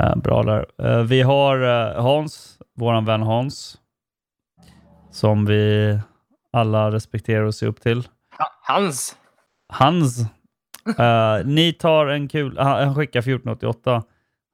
[0.00, 1.02] Eh, bra där.
[1.04, 1.58] Vi har
[2.00, 3.78] Hans, våran vän Hans,
[5.10, 5.98] som vi
[6.52, 8.08] alla respekterar och ser upp till.
[8.38, 9.16] Ha- Hans!
[9.72, 10.20] Hans.
[10.98, 14.02] Eh, ni tar en kul, han skickar 1488.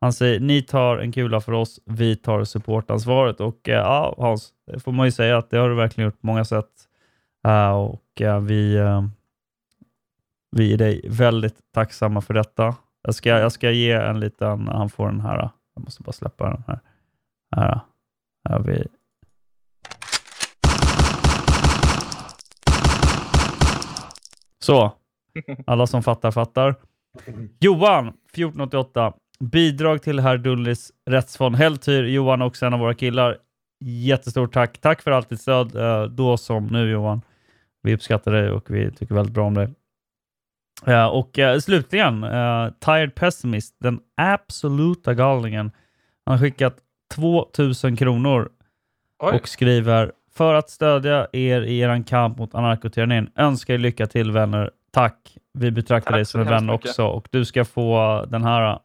[0.05, 3.41] Han säger ni tar en kula för oss, vi tar supportansvaret.
[3.41, 6.21] Och eh, ja, Hans, det får man ju säga att det har du verkligen gjort
[6.21, 6.71] på många sätt.
[7.47, 9.05] Eh, och eh, vi, eh,
[10.51, 12.75] vi är dig väldigt tacksamma för detta.
[13.03, 15.39] Jag ska, jag ska ge en liten, han får den här.
[15.39, 16.81] Eh, jag måste bara släppa den här.
[17.57, 17.81] Här, eh,
[18.49, 18.87] här vi.
[24.59, 24.93] Så,
[25.67, 26.75] alla som fattar fattar.
[27.61, 29.13] Johan, 1488.
[29.51, 31.57] Bidrag till herr Dullis rättsfond.
[31.57, 33.39] Helltyr, Johan och en av våra killar.
[33.85, 34.79] Jättestort tack.
[34.79, 37.23] Tack för allt ditt stöd, eh, då som nu Johan.
[37.83, 39.69] Vi uppskattar dig och vi tycker väldigt bra om dig.
[40.87, 42.21] Eh, och eh, slutligen,
[42.85, 45.71] Tired Pessimist, den absoluta galningen.
[46.27, 46.77] Han har skickat
[47.15, 48.49] 2000 kronor
[49.23, 49.33] Oj.
[49.35, 53.31] och skriver för att stödja er i er kamp mot anarkotyrannin.
[53.37, 54.71] Önskar er lycka till vänner.
[54.93, 55.37] Tack.
[55.59, 58.79] Vi betraktar Tack dig som en vän också och du ska få den här.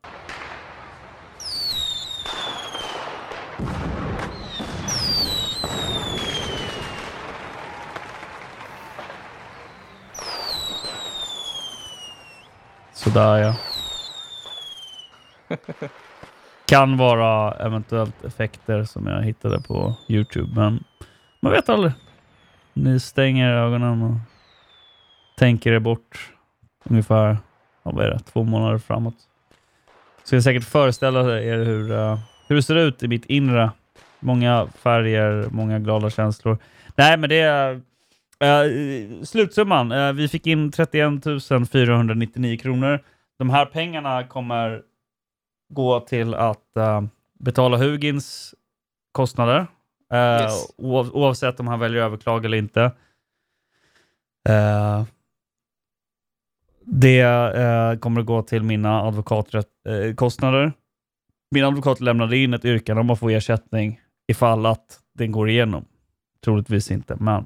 [13.13, 13.55] Sådär ja.
[16.65, 20.83] Kan vara eventuellt effekter som jag hittade på Youtube, men
[21.39, 21.91] man vet aldrig.
[22.73, 24.15] Ni stänger ögonen och
[25.37, 26.33] tänker er bort
[26.83, 27.37] ungefär
[27.83, 29.15] vad är det, två månader framåt.
[30.23, 33.71] Så jag säkert föreställa er hur, uh, hur det ser ut i mitt inre.
[34.19, 36.57] Många färger, många glada känslor.
[36.95, 37.81] Nej, men det är
[38.39, 39.91] eh, slutsumman.
[39.91, 41.23] Eh, vi fick in 31
[41.71, 42.99] 499 kronor.
[43.39, 44.81] De här pengarna kommer
[45.73, 47.01] gå till att eh,
[47.39, 48.55] betala Hugins
[49.11, 49.67] kostnader.
[50.13, 50.73] Yes.
[50.77, 52.91] oav- oavsett om han väljer att överklaga eller inte.
[56.85, 60.13] Det kommer att gå till mina advokatkostnader.
[60.15, 60.73] Kostnader.
[61.51, 65.85] Min advokat lämnade in ett yrkande om att få ersättning ifall att den går igenom.
[66.45, 67.45] Troligtvis inte, men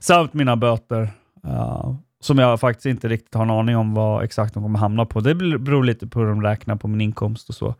[0.00, 1.10] samt mina böter
[1.46, 5.06] Uh, som jag faktiskt inte riktigt har en aning om vad exakt de kommer hamna
[5.06, 5.20] på.
[5.20, 7.74] Det beror lite på hur de räknar på min inkomst och så.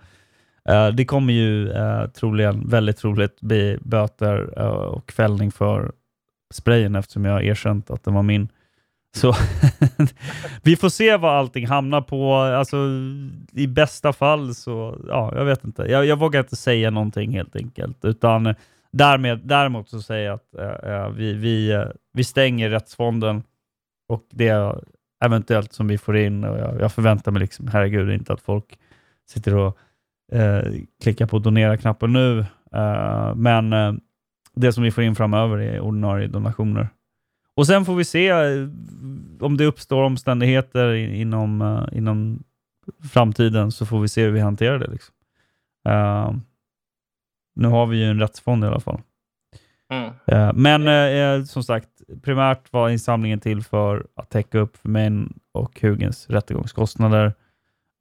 [0.71, 5.93] Uh, det kommer ju uh, troligen, väldigt troligt bli böter uh, och fällning för
[6.55, 8.49] sprayen eftersom jag har erkänt att den var min.
[9.17, 9.35] Så
[10.63, 12.35] vi får se vad allting hamnar på.
[12.35, 12.77] Alltså,
[13.53, 15.83] I bästa fall så, ja, jag vet inte.
[15.83, 18.05] Jag, jag vågar inte säga någonting helt enkelt.
[18.05, 18.55] Utan
[18.97, 23.43] därmed, däremot så säger jag att eh, eh, vi, vi, eh, vi stänger rättsfonden
[24.09, 24.75] och det
[25.25, 26.45] eventuellt som vi får in.
[26.45, 28.79] Och jag, jag förväntar mig liksom, herregud, inte att folk
[29.29, 29.79] sitter och
[30.33, 30.65] eh,
[31.03, 32.39] klickar på donera-knappen nu.
[32.73, 33.93] Eh, men eh,
[34.55, 36.89] det som vi får in framöver är ordinarie donationer.
[37.57, 38.69] Och sen får vi se eh,
[39.41, 42.43] om det uppstår omständigheter inom, eh, inom
[43.13, 44.91] framtiden så får vi se hur vi hanterar det.
[44.91, 45.15] Liksom.
[47.57, 49.01] Eh, nu har vi ju en rättsfond i alla fall.
[49.93, 50.13] Mm.
[50.27, 51.89] Eh, men eh, som sagt,
[52.23, 55.11] primärt var insamlingen till för att täcka upp för mig
[55.53, 57.35] och Hugens rättegångskostnader.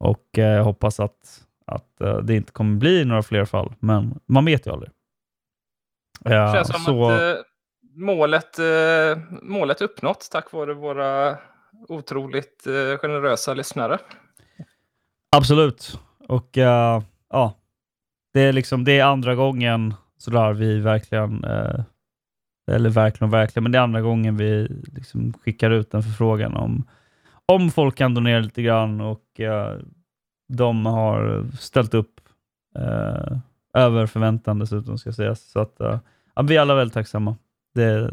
[0.00, 4.20] Och eh, jag hoppas att, att eh, det inte kommer bli några fler fall, men
[4.26, 4.90] man vet ju aldrig.
[6.24, 7.42] Eh, känns som så, att eh,
[7.94, 11.38] målet, eh, målet uppnåtts tack vare våra
[11.88, 13.98] otroligt eh, generösa lyssnare.
[15.36, 16.00] Absolut.
[16.28, 17.54] Och eh, ja,
[18.36, 21.80] det är liksom det är andra gången sådär vi verkligen, eh,
[22.70, 26.84] eller verkligen verkligen, men det är andra gången vi liksom skickar ut en förfrågan om,
[27.46, 29.78] om folk kan donera lite grann och eh,
[30.48, 32.20] de har ställt upp
[32.78, 33.38] eh,
[33.74, 35.40] över förväntan dessutom ska sägas.
[35.40, 35.98] Så att eh,
[36.34, 37.36] ja, vi är alla väldigt tacksamma.
[37.74, 38.10] Det,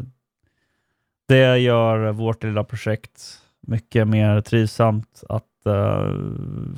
[1.28, 6.12] det gör vårt lilla projekt mycket mer trivsamt att eh,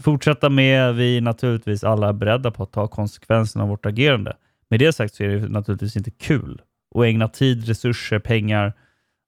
[0.02, 0.94] fortsätta med.
[0.94, 4.36] Vi är naturligtvis alla beredda på att ta konsekvenserna av vårt agerande.
[4.68, 6.62] Med det sagt så är det naturligtvis inte kul
[6.94, 8.72] och ägna tid, resurser, pengar,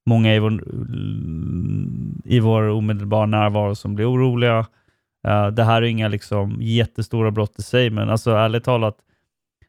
[0.06, 0.64] många i vår,
[2.24, 4.58] i vår omedelbara närvaro som blir oroliga.
[5.28, 8.96] Uh, det här är inga liksom, jättestora brott i sig, men alltså, ärligt talat,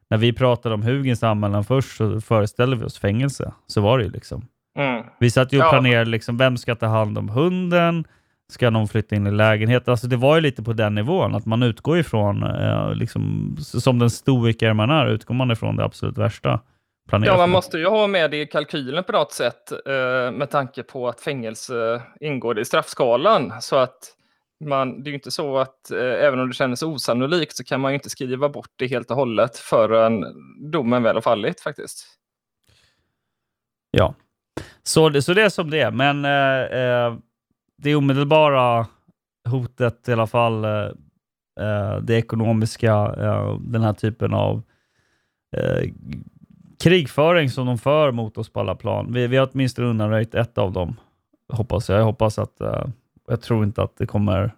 [0.09, 3.53] när vi pratade om Hugens anmälan först så föreställde vi oss fängelse.
[3.67, 4.11] Så var det ju.
[4.11, 4.45] liksom.
[4.77, 5.03] Mm.
[5.19, 8.05] Vi satt ju och planerade liksom, vem ska ta hand om hunden?
[8.49, 9.91] Ska någon flytta in i lägenheten?
[9.91, 13.99] Alltså det var ju lite på den nivån, att man utgår ifrån, eh, liksom, som
[13.99, 16.59] den stoiker man är, utgår man ifrån det absolut värsta.
[17.09, 20.49] Planerar Ja, man måste ju ha med det i kalkylen på något sätt eh, med
[20.49, 23.53] tanke på att fängelse ingår i straffskalan.
[23.61, 24.15] Så att
[24.65, 27.81] man, det är ju inte så att eh, även om det känns osannolikt så kan
[27.81, 30.25] man ju inte skriva bort det helt och hållet förrän
[30.71, 32.05] domen väl har fallit faktiskt.
[33.91, 34.13] Ja,
[34.83, 35.91] så det, så det är som det är.
[35.91, 37.17] Men eh, eh,
[37.81, 38.87] det omedelbara
[39.49, 40.91] hotet i alla fall, eh,
[41.59, 44.61] eh, det ekonomiska, eh, den här typen av
[45.57, 45.89] eh,
[46.83, 49.13] krigföring som de för mot oss på alla plan.
[49.13, 50.95] Vi, vi har åtminstone undanröjt ett av dem,
[51.53, 51.99] hoppas jag.
[51.99, 52.85] Jag hoppas att, eh,
[53.27, 54.55] jag tror inte att det kommer,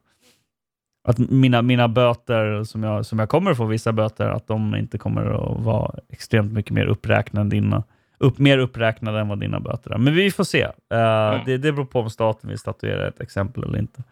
[1.08, 4.98] att mina, mina böter, som jag, som jag kommer få vissa böter, att de inte
[4.98, 7.84] kommer att vara extremt mycket mer uppräknade än dina
[8.22, 9.98] upp, mer uppräknade än vad dina böter är.
[9.98, 10.62] Men vi får se.
[10.62, 14.04] Eh, det, det beror på om staten vill statuera ett exempel eller inte.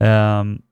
[0.00, 0.62] Ehm,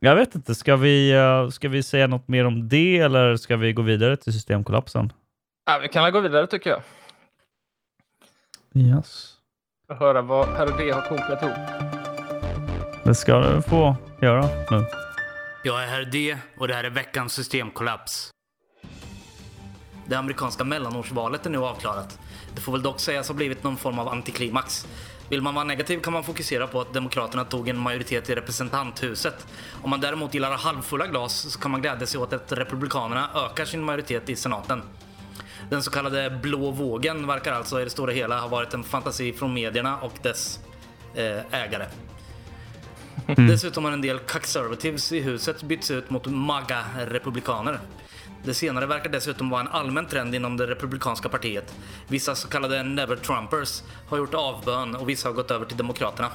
[0.00, 3.56] jag vet inte, ska vi, eh, ska vi säga något mer om det eller ska
[3.56, 5.12] vi gå vidare till systemkollapsen?
[5.66, 6.82] Ja, vi kan väl gå vidare tycker jag.
[8.74, 9.34] Yes.
[9.88, 11.56] Och höra vad herr D har kokat ihop.
[13.04, 14.84] Det ska du få göra nu.
[15.64, 18.30] Jag är herr D och det här är veckans systemkollaps.
[20.08, 22.18] Det amerikanska mellanårsvalet är nu avklarat.
[22.54, 24.86] Det får väl dock sägas ha blivit någon form av antiklimax.
[25.28, 29.46] Vill man vara negativ kan man fokusera på att Demokraterna tog en majoritet i representanthuset.
[29.82, 33.64] Om man däremot gillar halvfulla glas så kan man glädja sig åt att Republikanerna ökar
[33.64, 34.82] sin majoritet i senaten.
[35.70, 39.32] Den så kallade blå vågen verkar alltså i det stora hela ha varit en fantasi
[39.32, 40.60] från medierna och dess
[41.14, 41.86] eh, ägare.
[43.36, 47.80] Dessutom har en del conservatives i huset bytts ut mot MAGA-republikaner.
[48.48, 51.74] Det senare verkar dessutom vara en allmän trend inom det republikanska partiet.
[52.06, 56.30] Vissa så kallade never-trumpers har gjort avbön och vissa har gått över till demokraterna.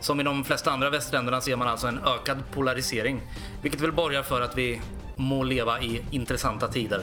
[0.00, 3.22] Som i de flesta andra västländerna ser man alltså en ökad polarisering,
[3.62, 4.80] vilket väl borgar för att vi
[5.16, 7.02] må leva i intressanta tider.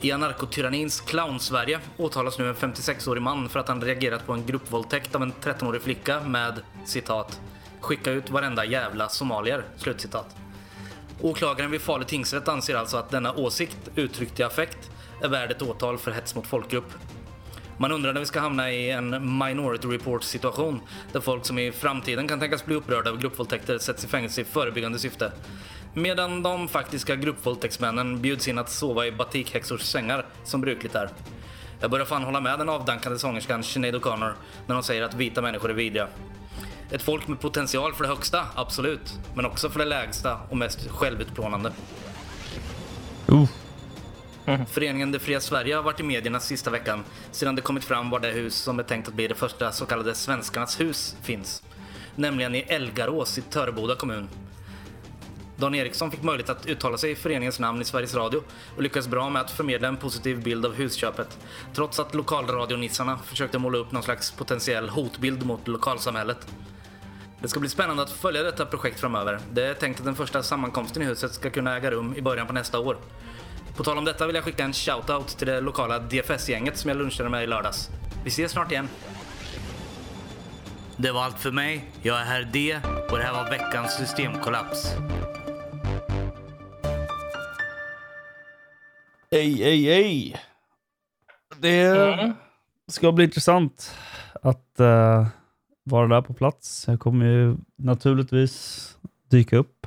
[0.00, 5.14] I anarkotyrannins clown-Sverige åtalas nu en 56-årig man för att han reagerat på en gruppvåldtäkt
[5.14, 7.40] av en 13-årig flicka med citat
[7.80, 9.64] “skicka ut varenda jävla somalier”.
[9.76, 10.45] Slutcitat.
[11.20, 14.90] Åklagaren vid Falu tingsrätt anser alltså att denna åsikt, uttryckt i affekt,
[15.22, 16.92] är värd ett åtal för hets mot folkgrupp.
[17.78, 20.80] Man undrar när vi ska hamna i en minority report situation
[21.12, 24.44] där folk som i framtiden kan tänkas bli upprörda över gruppvåldtäkter sätts i fängelse i
[24.44, 25.32] förebyggande syfte.
[25.94, 31.10] Medan de faktiska gruppvåldtäktsmännen bjuds in att sova i batikhäxors sängar som brukligt är.
[31.80, 34.32] Jag börjar fan hålla med den avdankade sångerskan Sinead O'Connor
[34.66, 36.08] när hon säger att vita människor är vidriga.
[36.90, 39.18] Ett folk med potential för det högsta, absolut.
[39.34, 41.72] Men också för det lägsta och mest självutplånande.
[44.68, 48.20] Föreningen Det Fria Sverige har varit i medierna sista veckan sedan det kommit fram var
[48.20, 51.62] det hus som är tänkt att bli det första så kallade Svenskarnas hus finns.
[52.14, 54.28] Nämligen i Elgarås i Töreboda kommun.
[55.56, 58.42] Dan Eriksson fick möjlighet att uttala sig i föreningens namn i Sveriges Radio
[58.76, 61.38] och lyckades bra med att förmedla en positiv bild av husköpet.
[61.74, 66.46] Trots att lokalradionissarna försökte måla upp någon slags potentiell hotbild mot lokalsamhället.
[67.46, 69.40] Det ska bli spännande att följa detta projekt framöver.
[69.52, 72.46] Det är tänkt att den första sammankomsten i huset ska kunna äga rum i början
[72.46, 72.96] på nästa år.
[73.76, 76.98] På tal om detta vill jag skicka en shoutout till det lokala DFS-gänget som jag
[76.98, 77.90] lunchade med i lördags.
[78.24, 78.88] Vi ses snart igen.
[80.96, 81.84] Det var allt för mig.
[82.02, 84.92] Jag är herr D och det här var veckans systemkollaps.
[89.30, 90.40] Ej, ej, ej.
[91.56, 92.34] Det
[92.88, 93.96] ska bli intressant
[94.42, 95.26] att eh,
[95.86, 96.84] vara där på plats.
[96.88, 98.96] Jag kommer ju naturligtvis
[99.30, 99.86] dyka upp.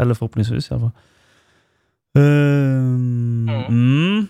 [0.00, 0.90] Eller förhoppningsvis i alla fall.
[2.18, 4.26] Ehm, mm.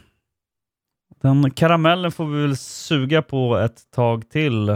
[1.23, 4.69] Den karamellen får vi väl suga på ett tag till.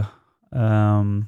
[0.55, 1.25] Ehm,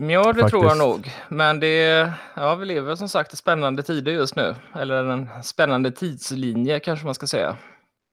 [0.00, 0.78] Ja, det tror jag Faktiskt.
[0.78, 1.10] nog.
[1.38, 4.54] Men det, ja, vi lever som sagt i spännande tider just nu.
[4.74, 7.56] Eller en spännande tidslinje kanske man ska säga.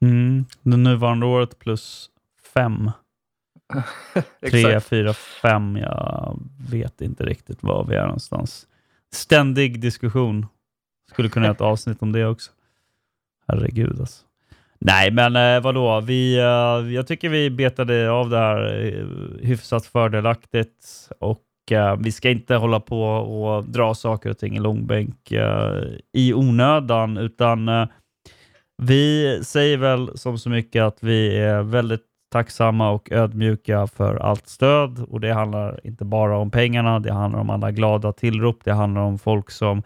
[0.01, 2.09] mm, det nuvarande året plus
[2.53, 2.91] fem.
[4.49, 5.77] Tre, fyra, fem.
[5.77, 6.39] Jag
[6.69, 8.67] vet inte riktigt var vi är någonstans.
[9.13, 10.45] Ständig diskussion.
[11.11, 12.51] Skulle kunna göra ett avsnitt om det också.
[13.47, 14.25] Herregud alltså.
[14.79, 16.01] Nej, men eh, vadå?
[16.01, 19.05] Vi, eh, jag tycker vi betade av det här eh,
[19.47, 21.41] hyfsat fördelaktigt och
[21.97, 25.31] vi ska inte hålla på och dra saker och ting i långbänk
[26.13, 27.87] i onödan, utan
[28.77, 34.47] Vi säger väl som så mycket att vi är väldigt tacksamma och ödmjuka för allt
[34.47, 35.05] stöd.
[35.09, 39.01] Och det handlar inte bara om pengarna, det handlar om alla glada tillrop, det handlar
[39.01, 39.83] om folk som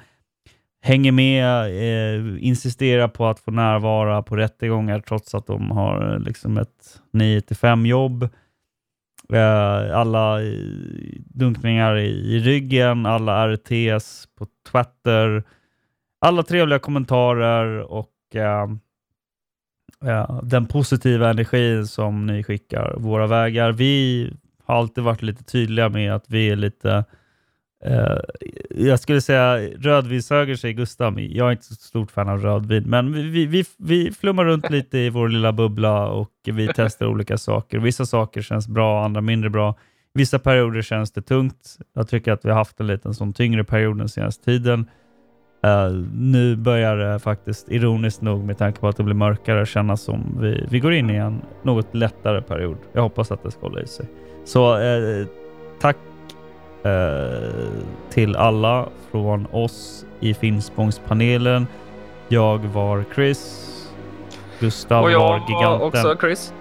[0.81, 6.19] hänger med, eh, insisterar på att få närvara på rättegångar trots att de har eh,
[6.19, 8.23] liksom ett 9-5 jobb.
[9.33, 10.53] Eh, alla eh,
[11.25, 15.43] dunkningar i, i ryggen, alla RTs på Twitter,
[16.21, 18.67] alla trevliga kommentarer och eh,
[20.43, 23.71] den positiva energin som ni skickar våra vägar.
[23.71, 24.33] Vi
[24.65, 27.05] har alltid varit lite tydliga med att vi är lite
[27.87, 28.19] Uh,
[28.69, 31.19] jag skulle säga rödvinshöger, säger Gustav.
[31.19, 34.97] Jag är inte så stort fan av rödvin, men vi, vi, vi flummar runt lite
[34.97, 37.79] i vår lilla bubbla och vi testar olika saker.
[37.79, 39.75] Vissa saker känns bra, andra mindre bra.
[40.13, 41.77] Vissa perioder känns det tungt.
[41.93, 44.89] Jag tycker att vi har haft en liten sån tyngre period den senaste tiden.
[45.65, 50.01] Uh, nu börjar det faktiskt, ironiskt nog med tanke på att det blir mörkare, kännas
[50.01, 52.77] som vi, vi går in i en något lättare period.
[52.93, 54.05] Jag hoppas att det ska hålla i sig.
[54.45, 55.27] Så uh,
[55.81, 55.97] tack
[56.85, 57.69] uh,
[58.09, 61.67] till alla från oss i Finspångspanelen.
[62.27, 63.65] Jag var Chris.
[64.59, 65.87] Gustav Och jag var giganten.
[65.87, 66.53] också Chris.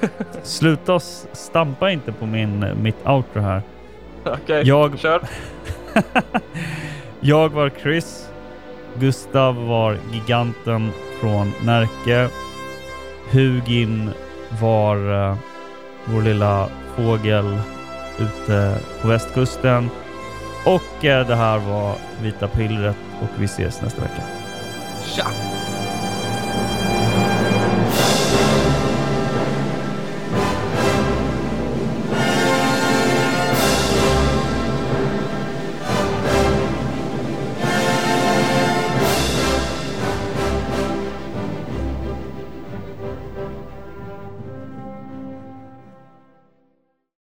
[0.42, 1.00] Sluta
[1.32, 3.62] stampa inte på min, mitt outro här.
[4.24, 4.98] Okej, jag...
[4.98, 5.22] kör.
[7.20, 8.31] jag var Chris.
[8.98, 10.90] Gustav var giganten
[11.20, 12.28] från Närke.
[13.30, 14.10] Hugin
[14.60, 15.36] var uh,
[16.04, 17.58] vår lilla fågel
[18.18, 19.90] ute på västkusten.
[20.66, 24.22] Och uh, det här var Vita Pillret och vi ses nästa vecka.
[25.06, 25.26] Tja!